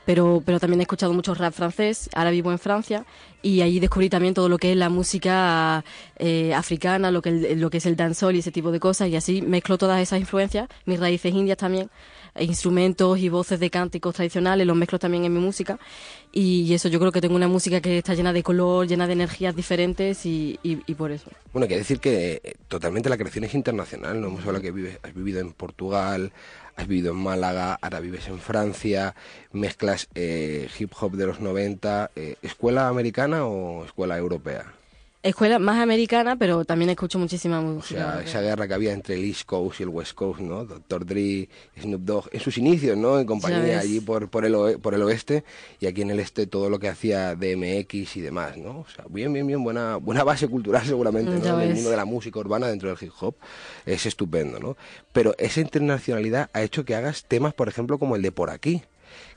[0.06, 3.06] pero, pero también he escuchado mucho rap francés, ahora vivo en Francia,
[3.42, 5.84] y ahí descubrí también todo lo que es la música
[6.18, 9.16] eh, africana, lo que, lo que es el dancehall y ese tipo de cosas, y
[9.16, 11.90] así mezclo todas esas influencias, mis raíces indias también,
[12.40, 15.78] instrumentos y voces de cánticos tradicionales, los mezclo también en mi música.
[16.32, 19.14] Y eso yo creo que tengo una música que está llena de color, llena de
[19.14, 21.30] energías diferentes y, y- por eso.
[21.52, 24.28] Bueno, que decir que eh, totalmente la creación es internacional, ¿no?
[24.28, 26.32] Hemos hablado que vives, has vivido en Portugal,
[26.76, 29.16] has vivido en Málaga, ahora vives en Francia,
[29.52, 34.74] mezclas eh, hip hop de los 90, eh, ¿escuela americana o escuela europea?
[35.24, 38.16] Escuela más americana, pero también escucho muchísima O música.
[38.16, 40.66] sea, esa guerra que había entre el East Coast y el West Coast, ¿no?
[40.66, 41.06] Dr.
[41.06, 41.48] Dre,
[41.80, 43.18] Snoop Dogg, en sus inicios, ¿no?
[43.18, 45.46] En compañía allí por, por, el, por el oeste
[45.80, 48.82] y aquí en el este todo lo que hacía DMX y demás, ¿no?
[48.82, 51.62] O sea, bien, bien, bien, buena, buena base cultural seguramente, Mm, ¿no?
[51.62, 53.36] el mundo de la música urbana dentro del hip hop
[53.86, 54.76] es estupendo, ¿no?
[55.14, 58.84] Pero esa internacionalidad ha hecho que hagas temas, por ejemplo, como el de Por Aquí,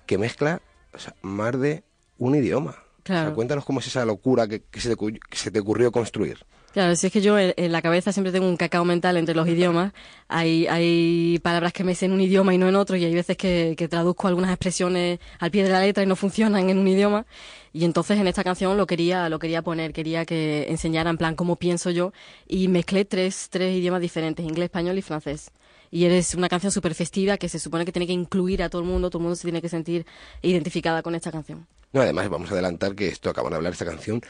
[0.07, 0.61] que mezcla
[0.93, 1.85] o sea, más de
[2.19, 2.77] un idioma.
[3.07, 3.29] O Claro.
[3.29, 5.93] sea, cuéntanos cómo es esa locura que, que se, te, cu- que se te ocurrió
[5.93, 6.39] construir.
[6.73, 9.35] Claro, si es que yo en, en la cabeza siempre tengo un cacao mental entre
[9.35, 9.93] los idiomas.
[10.29, 13.15] Hay, hay palabras que me sé en un idioma y no en otro, y hay
[13.15, 16.77] veces que, que traduzco algunas expresiones al pie de la letra y no funcionan en
[16.79, 17.25] un idioma.
[17.73, 21.35] Y entonces en esta canción lo quería, lo quería poner, quería que enseñara en plan
[21.37, 22.13] cómo pienso yo,
[22.47, 25.51] y mezclé tres, tres idiomas diferentes, inglés, español y francés.
[25.91, 28.83] Y eres una canción súper festiva que se supone que tiene que incluir a todo
[28.83, 30.07] el mundo, todo el mundo se tiene que sentir
[30.43, 31.67] identificada con esta canción.
[31.93, 34.21] No, además vamos a adelantar que esto acabamos de hablar esta canción,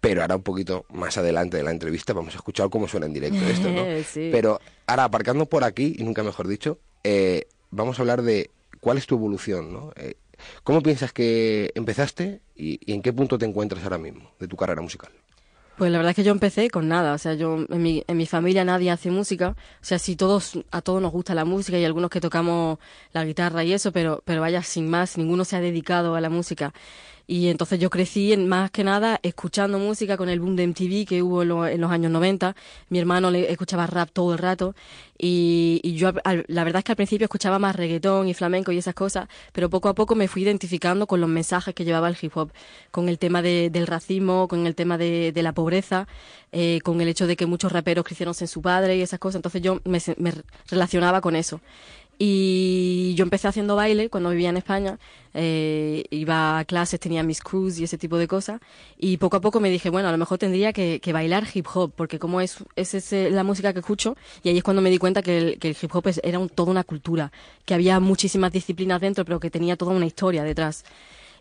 [0.00, 3.12] pero ahora un poquito más adelante de la entrevista vamos a escuchar cómo suena en
[3.12, 3.84] directo esto, ¿no?
[4.04, 4.28] Sí.
[4.30, 8.50] Pero ahora aparcando por aquí, y nunca mejor dicho, eh, vamos a hablar de
[8.80, 9.92] cuál es tu evolución, ¿no?
[9.96, 10.14] Eh,
[10.62, 14.56] ¿Cómo piensas que empezaste y, y en qué punto te encuentras ahora mismo de tu
[14.56, 15.10] carrera musical?
[15.78, 18.16] Pues la verdad es que yo empecé con nada, o sea, yo en mi, en
[18.16, 21.78] mi familia nadie hace música, o sea, sí todos a todos nos gusta la música
[21.78, 22.78] y algunos que tocamos
[23.12, 26.30] la guitarra y eso, pero pero vaya sin más, ninguno se ha dedicado a la
[26.30, 26.74] música.
[27.30, 31.06] Y entonces yo crecí en, más que nada escuchando música con el boom de MTV
[31.06, 32.56] que hubo en, en los años 90.
[32.88, 34.74] Mi hermano le escuchaba rap todo el rato
[35.18, 36.10] y, yo
[36.46, 39.68] la verdad es que al principio escuchaba más reggaetón y flamenco y esas cosas, pero
[39.68, 42.50] poco a poco me fui identificando con los mensajes que llevaba el hip hop,
[42.90, 46.08] con el tema de- del racismo, con el tema de, la pobreza,
[46.52, 49.36] eh, con el hecho de que muchos raperos crecieron sin su padre y esas cosas.
[49.36, 50.32] Entonces yo me, me
[50.70, 51.60] relacionaba con eso.
[52.20, 54.98] Y yo empecé haciendo baile cuando vivía en España.
[55.34, 58.60] eh, iba a clases, tenía mis crews y ese tipo de cosas.
[58.98, 61.66] Y poco a poco me dije, bueno, a lo mejor tendría que, que bailar hip
[61.72, 64.90] hop, porque como es, es ese- la música que escucho, y ahí es cuando me
[64.90, 67.30] di cuenta que el, que el hip hop es- era un- toda una cultura,
[67.66, 70.84] que había muchísimas disciplinas dentro, pero que tenía toda una historia detrás.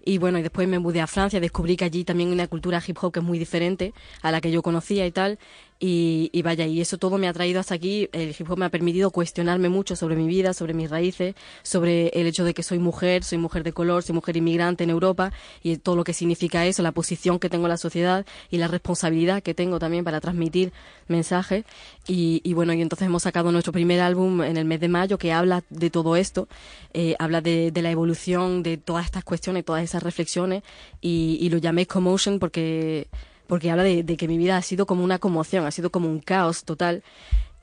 [0.05, 2.81] Y bueno, y después me mudé a Francia, descubrí que allí también hay una cultura
[2.85, 5.37] hip hop que es muy diferente a la que yo conocía y tal.
[5.79, 8.09] Y, y vaya, y eso todo me ha traído hasta aquí.
[8.11, 12.07] El hip hop me ha permitido cuestionarme mucho sobre mi vida, sobre mis raíces, sobre
[12.09, 15.31] el hecho de que soy mujer, soy mujer de color, soy mujer inmigrante en Europa
[15.61, 18.67] y todo lo que significa eso, la posición que tengo en la sociedad y la
[18.67, 20.73] responsabilidad que tengo también para transmitir
[21.07, 21.63] mensajes.
[22.07, 25.19] Y, y bueno, y entonces hemos sacado nuestro primer álbum en el mes de mayo
[25.19, 26.47] que habla de todo esto,
[26.93, 30.63] eh, habla de, de la evolución de todas estas cuestiones, todas esas reflexiones
[31.01, 33.07] y, y lo llamé Commotion porque
[33.47, 36.19] porque habla de, que mi vida ha sido como una conmoción, ha sido como un
[36.19, 37.03] caos total.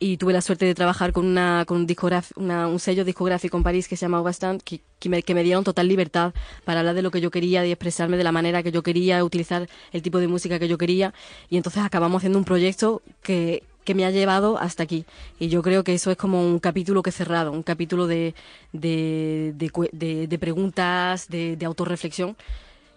[0.01, 4.21] Y tuve la suerte de trabajar con, un, sello discográfico en París que se llama
[4.21, 6.35] Overstand, que, me, dieron total libertad
[6.65, 9.25] para hablar de lo que yo quería y expresarme de la manera que yo quería,
[9.25, 11.15] utilizar el tipo de música que yo quería.
[11.49, 13.63] Y entonces acabamos haciendo un proyecto que,
[13.95, 15.05] me ha llevado hasta aquí.
[15.39, 18.35] Y yo creo que eso es como un capítulo que he cerrado, un capítulo de,
[18.73, 22.37] de, de, de- preguntas, de autorreflexión.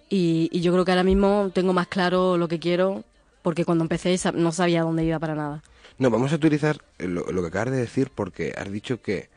[0.10, 3.04] Y, y yo creo que ahora mismo tengo más claro lo que quiero,
[3.42, 5.64] porque cuando empecé no sabía dónde iba para nada.
[5.98, 9.30] No, vamos a utilizar lo, lo que acabas de decir porque has dicho que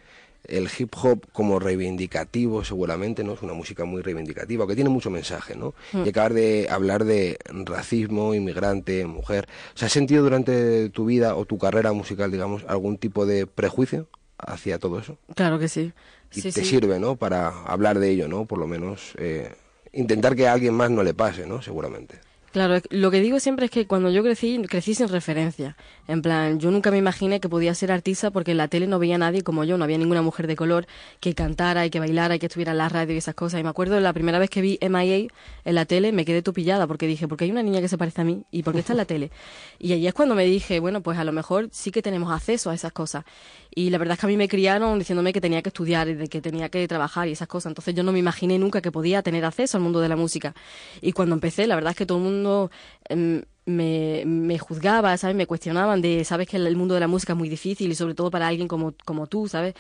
[0.45, 5.11] el hip hop como reivindicativo seguramente no es una música muy reivindicativa, que tiene mucho
[5.11, 5.75] mensaje, ¿no?
[5.93, 6.07] Mm.
[6.07, 9.49] Y acabas de hablar de racismo, inmigrante, mujer.
[9.75, 13.47] O sea, ¿Has sentido durante tu vida o tu carrera musical, digamos, algún tipo de
[13.47, 15.19] prejuicio hacia todo eso?
[15.35, 15.93] Claro que sí.
[16.33, 16.65] Y te sí.
[16.65, 17.17] sirve, ¿no?
[17.17, 18.45] Para hablar de ello, ¿no?
[18.45, 19.53] Por lo menos eh,
[19.93, 21.63] intentar que a alguien más no le pase, ¿no?
[21.63, 22.19] Seguramente.
[22.53, 25.77] Claro, lo que digo siempre es que cuando yo crecí, crecí sin referencia.
[26.11, 28.99] En plan, yo nunca me imaginé que podía ser artista porque en la tele no
[28.99, 30.89] veía a nadie como yo, no había ninguna mujer de color
[31.21, 33.61] que cantara y que bailara y que estuviera en la radio y esas cosas.
[33.61, 35.29] Y me acuerdo la primera vez que vi MIA
[35.65, 38.23] en la tele, me quedé tupillada porque dije, porque hay una niña que se parece
[38.23, 39.31] a mí y por qué está en la tele.
[39.79, 42.71] Y ahí es cuando me dije, bueno, pues a lo mejor sí que tenemos acceso
[42.71, 43.25] a esas cosas.
[43.73, 46.15] Y la verdad es que a mí me criaron diciéndome que tenía que estudiar y
[46.15, 47.71] de que tenía que trabajar y esas cosas.
[47.71, 50.57] Entonces yo no me imaginé nunca que podía tener acceso al mundo de la música.
[51.01, 52.73] Y cuando empecé, la verdad es que todo el mundo
[53.09, 55.37] em, me, me juzgaba, ¿sabes?
[55.37, 58.15] Me cuestionaban de, sabes que el, mundo de la música es muy difícil y sobre
[58.15, 59.75] todo para alguien como, como tú, ¿sabes?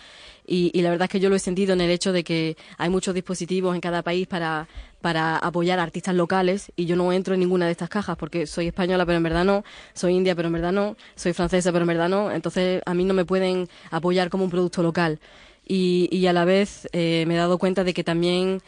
[0.46, 2.56] Y, y la verdad es que yo lo he sentido en el hecho de que
[2.78, 4.68] hay muchos dispositivos en cada país para,
[5.00, 8.46] para apoyar a artistas locales y yo no entro en ninguna de estas cajas porque
[8.46, 11.84] soy española pero en verdad no, soy india pero en verdad no, soy francesa pero
[11.84, 15.20] en verdad no, entonces a mí no me pueden apoyar como un producto local.
[15.66, 18.60] Y, y a la vez eh, me he dado cuenta de que también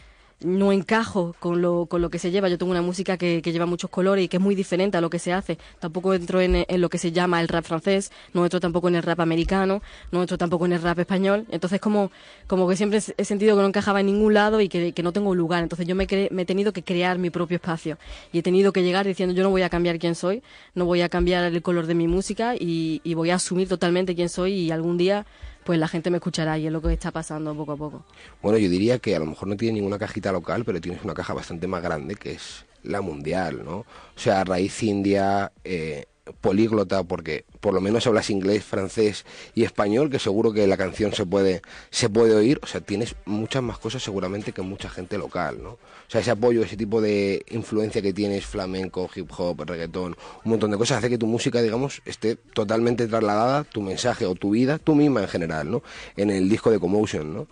[0.44, 2.48] no encajo con lo, con lo que se lleva.
[2.48, 5.00] Yo tengo una música que, que lleva muchos colores y que es muy diferente a
[5.00, 5.58] lo que se hace.
[5.80, 8.96] Tampoco entro en, en lo que se llama el rap francés, no entro tampoco en
[8.96, 11.46] el rap americano, no entro tampoco en el rap español.
[11.50, 12.10] Entonces como,
[12.46, 15.12] como que siempre he sentido que no encajaba en ningún lado y que, que no
[15.12, 15.62] tengo lugar.
[15.62, 17.98] Entonces yo me, me he tenido que crear mi propio espacio
[18.32, 20.42] y he tenido que llegar diciendo yo no voy a cambiar quién soy,
[20.74, 24.28] no voy a cambiar el color de mi música y voy a asumir totalmente quién
[24.28, 25.26] soy y algún día
[25.64, 28.04] pues la gente me escuchará y es lo que está pasando poco a poco.
[28.42, 31.14] Bueno, yo diría que a lo mejor no tienes ninguna cajita local, pero tienes una
[31.14, 33.78] caja bastante más grande que es la mundial, ¿no?
[33.78, 33.86] O
[34.16, 36.06] sea, raíz india, eh,
[36.40, 39.24] políglota, porque por lo menos hablas inglés, francés
[39.54, 42.60] y español, que seguro que la canción se puede, se puede oír.
[42.62, 45.70] O sea, tienes muchas más cosas seguramente que mucha gente local, ¿no?
[45.70, 45.78] O
[46.08, 50.70] sea, ese apoyo, ese tipo de influencia que tienes, flamenco, hip hop, reggaetón, un montón
[50.70, 54.78] de cosas, hace que tu música, digamos, esté totalmente trasladada, tu mensaje o tu vida,
[54.78, 55.82] tú misma en general, ¿no?
[56.16, 57.46] En el disco de Commotion, ¿no?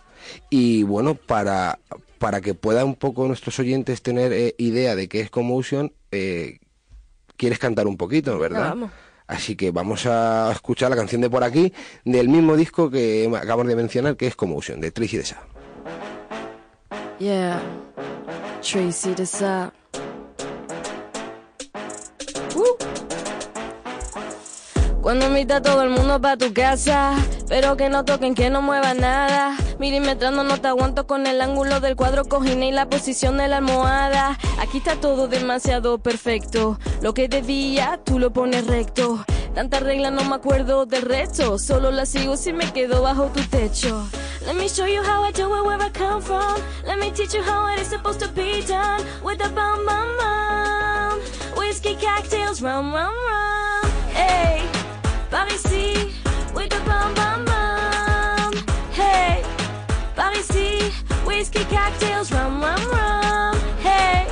[0.50, 1.78] Y bueno, para,
[2.18, 6.58] para que puedan un poco nuestros oyentes tener eh, idea de qué es Commotion, eh,
[7.40, 8.68] quieres cantar un poquito, ¿verdad?
[8.68, 8.90] vamos.
[9.26, 11.72] Así que vamos a escuchar la canción de por aquí,
[12.04, 15.40] del mismo disco que acabamos de mencionar, que es Commotion, de Tracy Desa.
[17.18, 17.62] Yeah,
[18.60, 19.72] Tracy Dessa.
[25.10, 27.16] Cuando invita a todo el mundo pa' tu casa,
[27.48, 29.56] pero que no toquen, que no mueva nada.
[29.80, 33.56] Milimetrando no te aguanto con el ángulo del cuadro cojine y la posición de la
[33.56, 34.38] almohada.
[34.60, 36.78] Aquí está todo demasiado perfecto.
[37.02, 39.24] Lo que debía, tú lo pones recto.
[39.52, 41.58] Tanta regla no me acuerdo del resto.
[41.58, 44.06] Solo la sigo si me quedo bajo tu techo.
[44.46, 46.54] Let me show you how I do it where I come from.
[46.86, 49.02] Let me teach you how it is supposed to be done.
[49.24, 51.20] With a bum bum bum.
[51.56, 53.90] Whiskey cocktails, rum rum rum.
[54.12, 54.70] Hey,
[55.30, 56.12] par ici.
[56.54, 58.52] A bum bum bum.
[58.92, 59.42] Hey,
[60.14, 60.92] par ici.
[61.24, 63.56] Whiskey cocktails, rum rum rum.
[63.82, 64.26] Hey,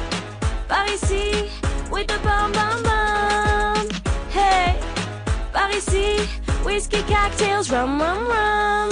[0.69, 1.49] par ici.
[1.91, 3.89] A bum bum bum.
[4.33, 4.77] Hey,
[5.53, 6.19] par ici.
[6.65, 8.89] Whiskey cocktails, rum rum rum.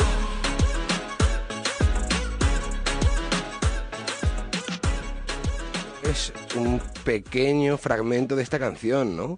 [6.02, 9.36] Es un pequeño fragmento de esta canción, ¿no?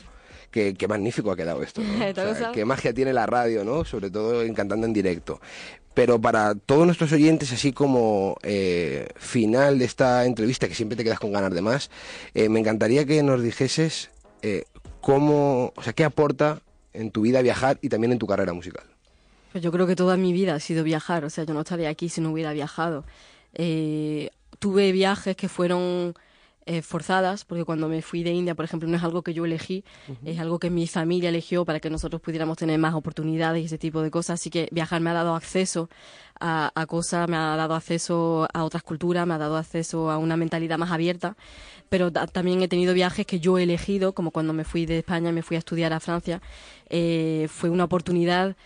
[0.58, 1.80] Qué, qué magnífico ha quedado esto,
[2.52, 3.84] qué magia tiene la radio, ¿no?
[3.84, 5.40] Sobre todo en cantando en directo.
[5.94, 11.04] Pero para todos nuestros oyentes, así como eh, final de esta entrevista, que siempre te
[11.04, 11.92] quedas con ganas de más,
[12.34, 14.10] eh, me encantaría que nos dijeses
[14.42, 14.64] eh,
[15.00, 16.60] cómo, o sea, qué aporta
[16.92, 18.84] en tu vida viajar y también en tu carrera musical.
[19.52, 21.88] Pues yo creo que toda mi vida ha sido viajar, o sea, yo no estaría
[21.88, 23.04] aquí si no hubiera viajado.
[23.54, 26.14] Tuve viajes que fueron
[26.68, 29.44] eh, forzadas, porque cuando me fui de India, por ejemplo, no es algo que yo
[29.44, 29.82] elegí,
[30.24, 33.78] es algo que mi familia eligió para que nosotros pudiéramos tener más oportunidades y ese
[33.78, 34.38] tipo de cosas.
[34.40, 35.88] Así que viajar me ha dado acceso
[36.38, 40.18] a, a cosas, me ha dado acceso a otras culturas, me ha dado acceso a
[40.18, 41.36] una mentalidad más abierta.
[41.88, 44.98] Pero ta- también he tenido viajes que yo he elegido, como cuando me fui de
[44.98, 46.40] España y me fui a estudiar a Francia.
[46.90, 48.56] Eh, fue una oportunidad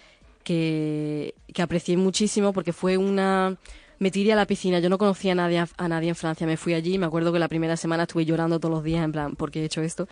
[0.42, 3.56] que, que aprecié muchísimo porque fue una...
[4.02, 6.56] Me tiré a la piscina, yo no conocía a nadie, a nadie en Francia, me
[6.56, 9.36] fui allí, me acuerdo que la primera semana estuve llorando todos los días en plan,
[9.36, 10.08] ¿por qué he hecho esto?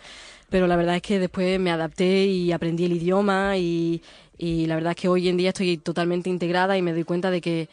[0.49, 4.01] Pero la verdad es que después me adapté y aprendí el idioma y,
[4.37, 7.31] y la verdad es que hoy en día estoy totalmente integrada y me doy cuenta
[7.31, 7.67] de que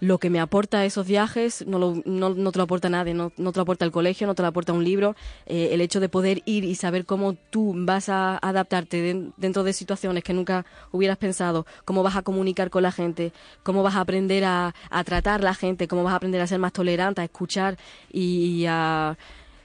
[0.00, 3.32] lo que me aporta esos viajes no, lo- no, no te lo aporta nadie, no,
[3.36, 5.16] no te lo aporta el colegio, no te lo aporta un libro.
[5.46, 9.64] Eh, el hecho de poder ir y saber cómo tú vas a adaptarte den- dentro
[9.64, 13.32] de situaciones que nunca hubieras pensado, cómo vas a comunicar con la gente,
[13.64, 16.58] cómo vas a aprender a, a tratar la gente, cómo vas a aprender a ser
[16.60, 17.76] más tolerante, a escuchar
[18.12, 19.16] y a,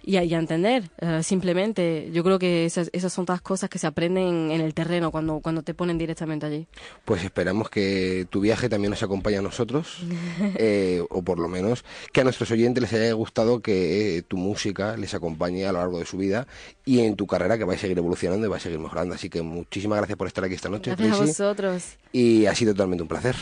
[0.04, 0.90] y a, y a entender.
[1.00, 4.74] Eh, simplemente, yo creo que esas, esas son todas cosas que se aprenden en el
[4.74, 6.68] terreno cuando, cuando te ponen directamente allí.
[7.06, 10.00] Pues esperamos que tu viaje también nos acompañe a nosotros,
[10.56, 14.38] eh, o por lo menos que a nuestros oyentes les haya gustado que eh, tu
[14.38, 16.48] música les acompañe a lo largo de su vida
[16.86, 19.16] y en tu carrera que va a seguir evolucionando y va a seguir mejorando.
[19.16, 21.84] Así que muchísimas gracias por estar aquí esta noche, Gracias a Tracy, vosotros.
[22.12, 23.36] y ha sido totalmente un placer.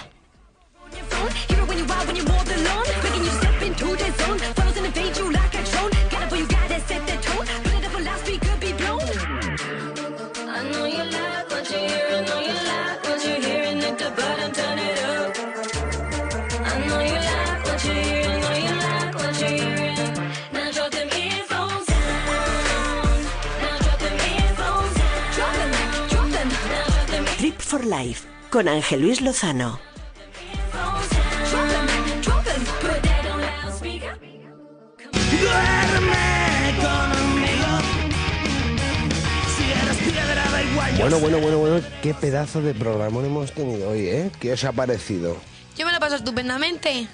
[27.91, 29.77] Life con Ángel Luis Lozano.
[40.97, 44.31] Bueno, bueno, bueno, bueno, qué pedazo de programa hemos tenido hoy, ¿eh?
[44.39, 45.35] ¿Qué os ha parecido?
[45.77, 47.07] Yo me lo paso estupendamente.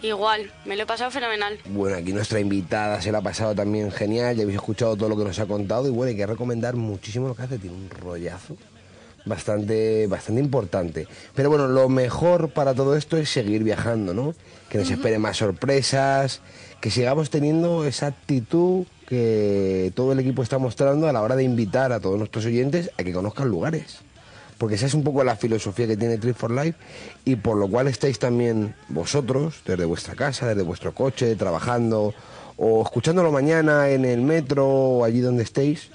[0.00, 1.58] Igual, me lo he pasado fenomenal.
[1.66, 5.16] Bueno, aquí nuestra invitada se la ha pasado también genial, ya habéis escuchado todo lo
[5.18, 7.90] que nos ha contado y bueno, hay que recomendar muchísimo lo que hace, tiene un
[7.90, 8.56] rollazo
[9.26, 11.06] bastante, bastante importante.
[11.34, 14.34] Pero bueno, lo mejor para todo esto es seguir viajando, ¿no?
[14.70, 16.40] Que nos esperen más sorpresas,
[16.80, 21.44] que sigamos teniendo esa actitud que todo el equipo está mostrando a la hora de
[21.44, 23.98] invitar a todos nuestros oyentes a que conozcan lugares.
[24.58, 26.78] Porque esa es un poco la filosofía que tiene Trip for Life
[27.24, 32.14] y por lo cual estáis también vosotros, desde vuestra casa, desde vuestro coche, trabajando
[32.56, 35.90] o escuchándolo mañana en el metro o allí donde estéis,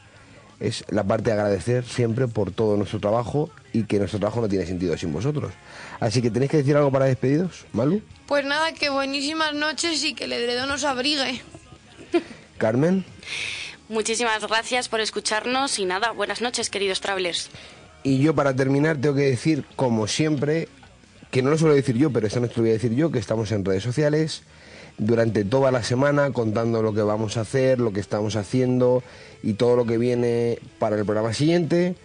[0.61, 4.47] es la parte de agradecer siempre por todo nuestro trabajo y que nuestro trabajo no
[4.47, 5.51] tiene sentido sin vosotros.
[5.99, 10.13] Así que tenéis que decir algo para despedidos, Malu, Pues nada, que buenísimas noches y
[10.13, 11.41] que el edredón nos abrigue.
[12.57, 13.03] Carmen.
[13.89, 17.49] Muchísimas gracias por escucharnos y nada, buenas noches, queridos travelers.
[18.03, 20.69] Y yo para terminar tengo que decir, como siempre,
[21.31, 23.19] que no lo suelo decir yo, pero esta noche lo voy a decir yo, que
[23.19, 24.43] estamos en redes sociales
[25.01, 29.01] durante toda la semana contando lo que vamos a hacer, lo que estamos haciendo
[29.41, 31.95] y todo lo que viene para el programa siguiente,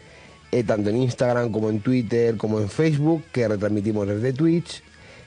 [0.50, 4.82] eh, tanto en Instagram como en Twitter como en Facebook, que retransmitimos desde Twitch,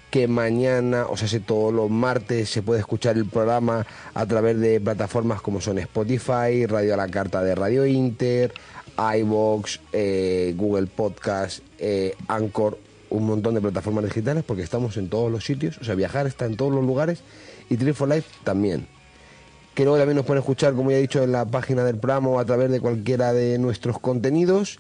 [0.10, 3.86] que mañana, o sea, si todos los martes se puede escuchar el programa
[4.16, 8.52] a través de plataformas como son Spotify, Radio a la Carta de Radio Inter,
[8.98, 12.80] iVox, eh, Google Podcast, eh, Anchor,
[13.12, 16.48] un montón de plataformas digitales porque estamos en todos los sitios, o sea, viajar está
[16.48, 17.22] en todos los lugares
[17.70, 18.88] y Trip Life también.
[19.76, 22.30] Que luego también nos pueden escuchar, como ya he dicho, en la página del programa
[22.30, 24.80] o a través de cualquiera de nuestros contenidos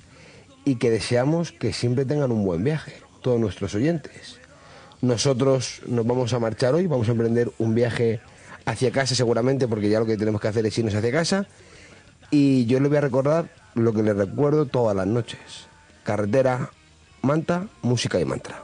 [0.66, 4.40] y que deseamos que siempre tengan un buen viaje, todos nuestros oyentes.
[5.02, 8.20] Nosotros nos vamos a marchar hoy, vamos a emprender un viaje
[8.66, 11.48] hacia casa seguramente, porque ya lo que tenemos que hacer es irnos hacia casa.
[12.32, 15.40] Y yo les voy a recordar lo que les recuerdo todas las noches.
[16.03, 16.72] Carretera,
[17.22, 18.61] manta, música y mantra.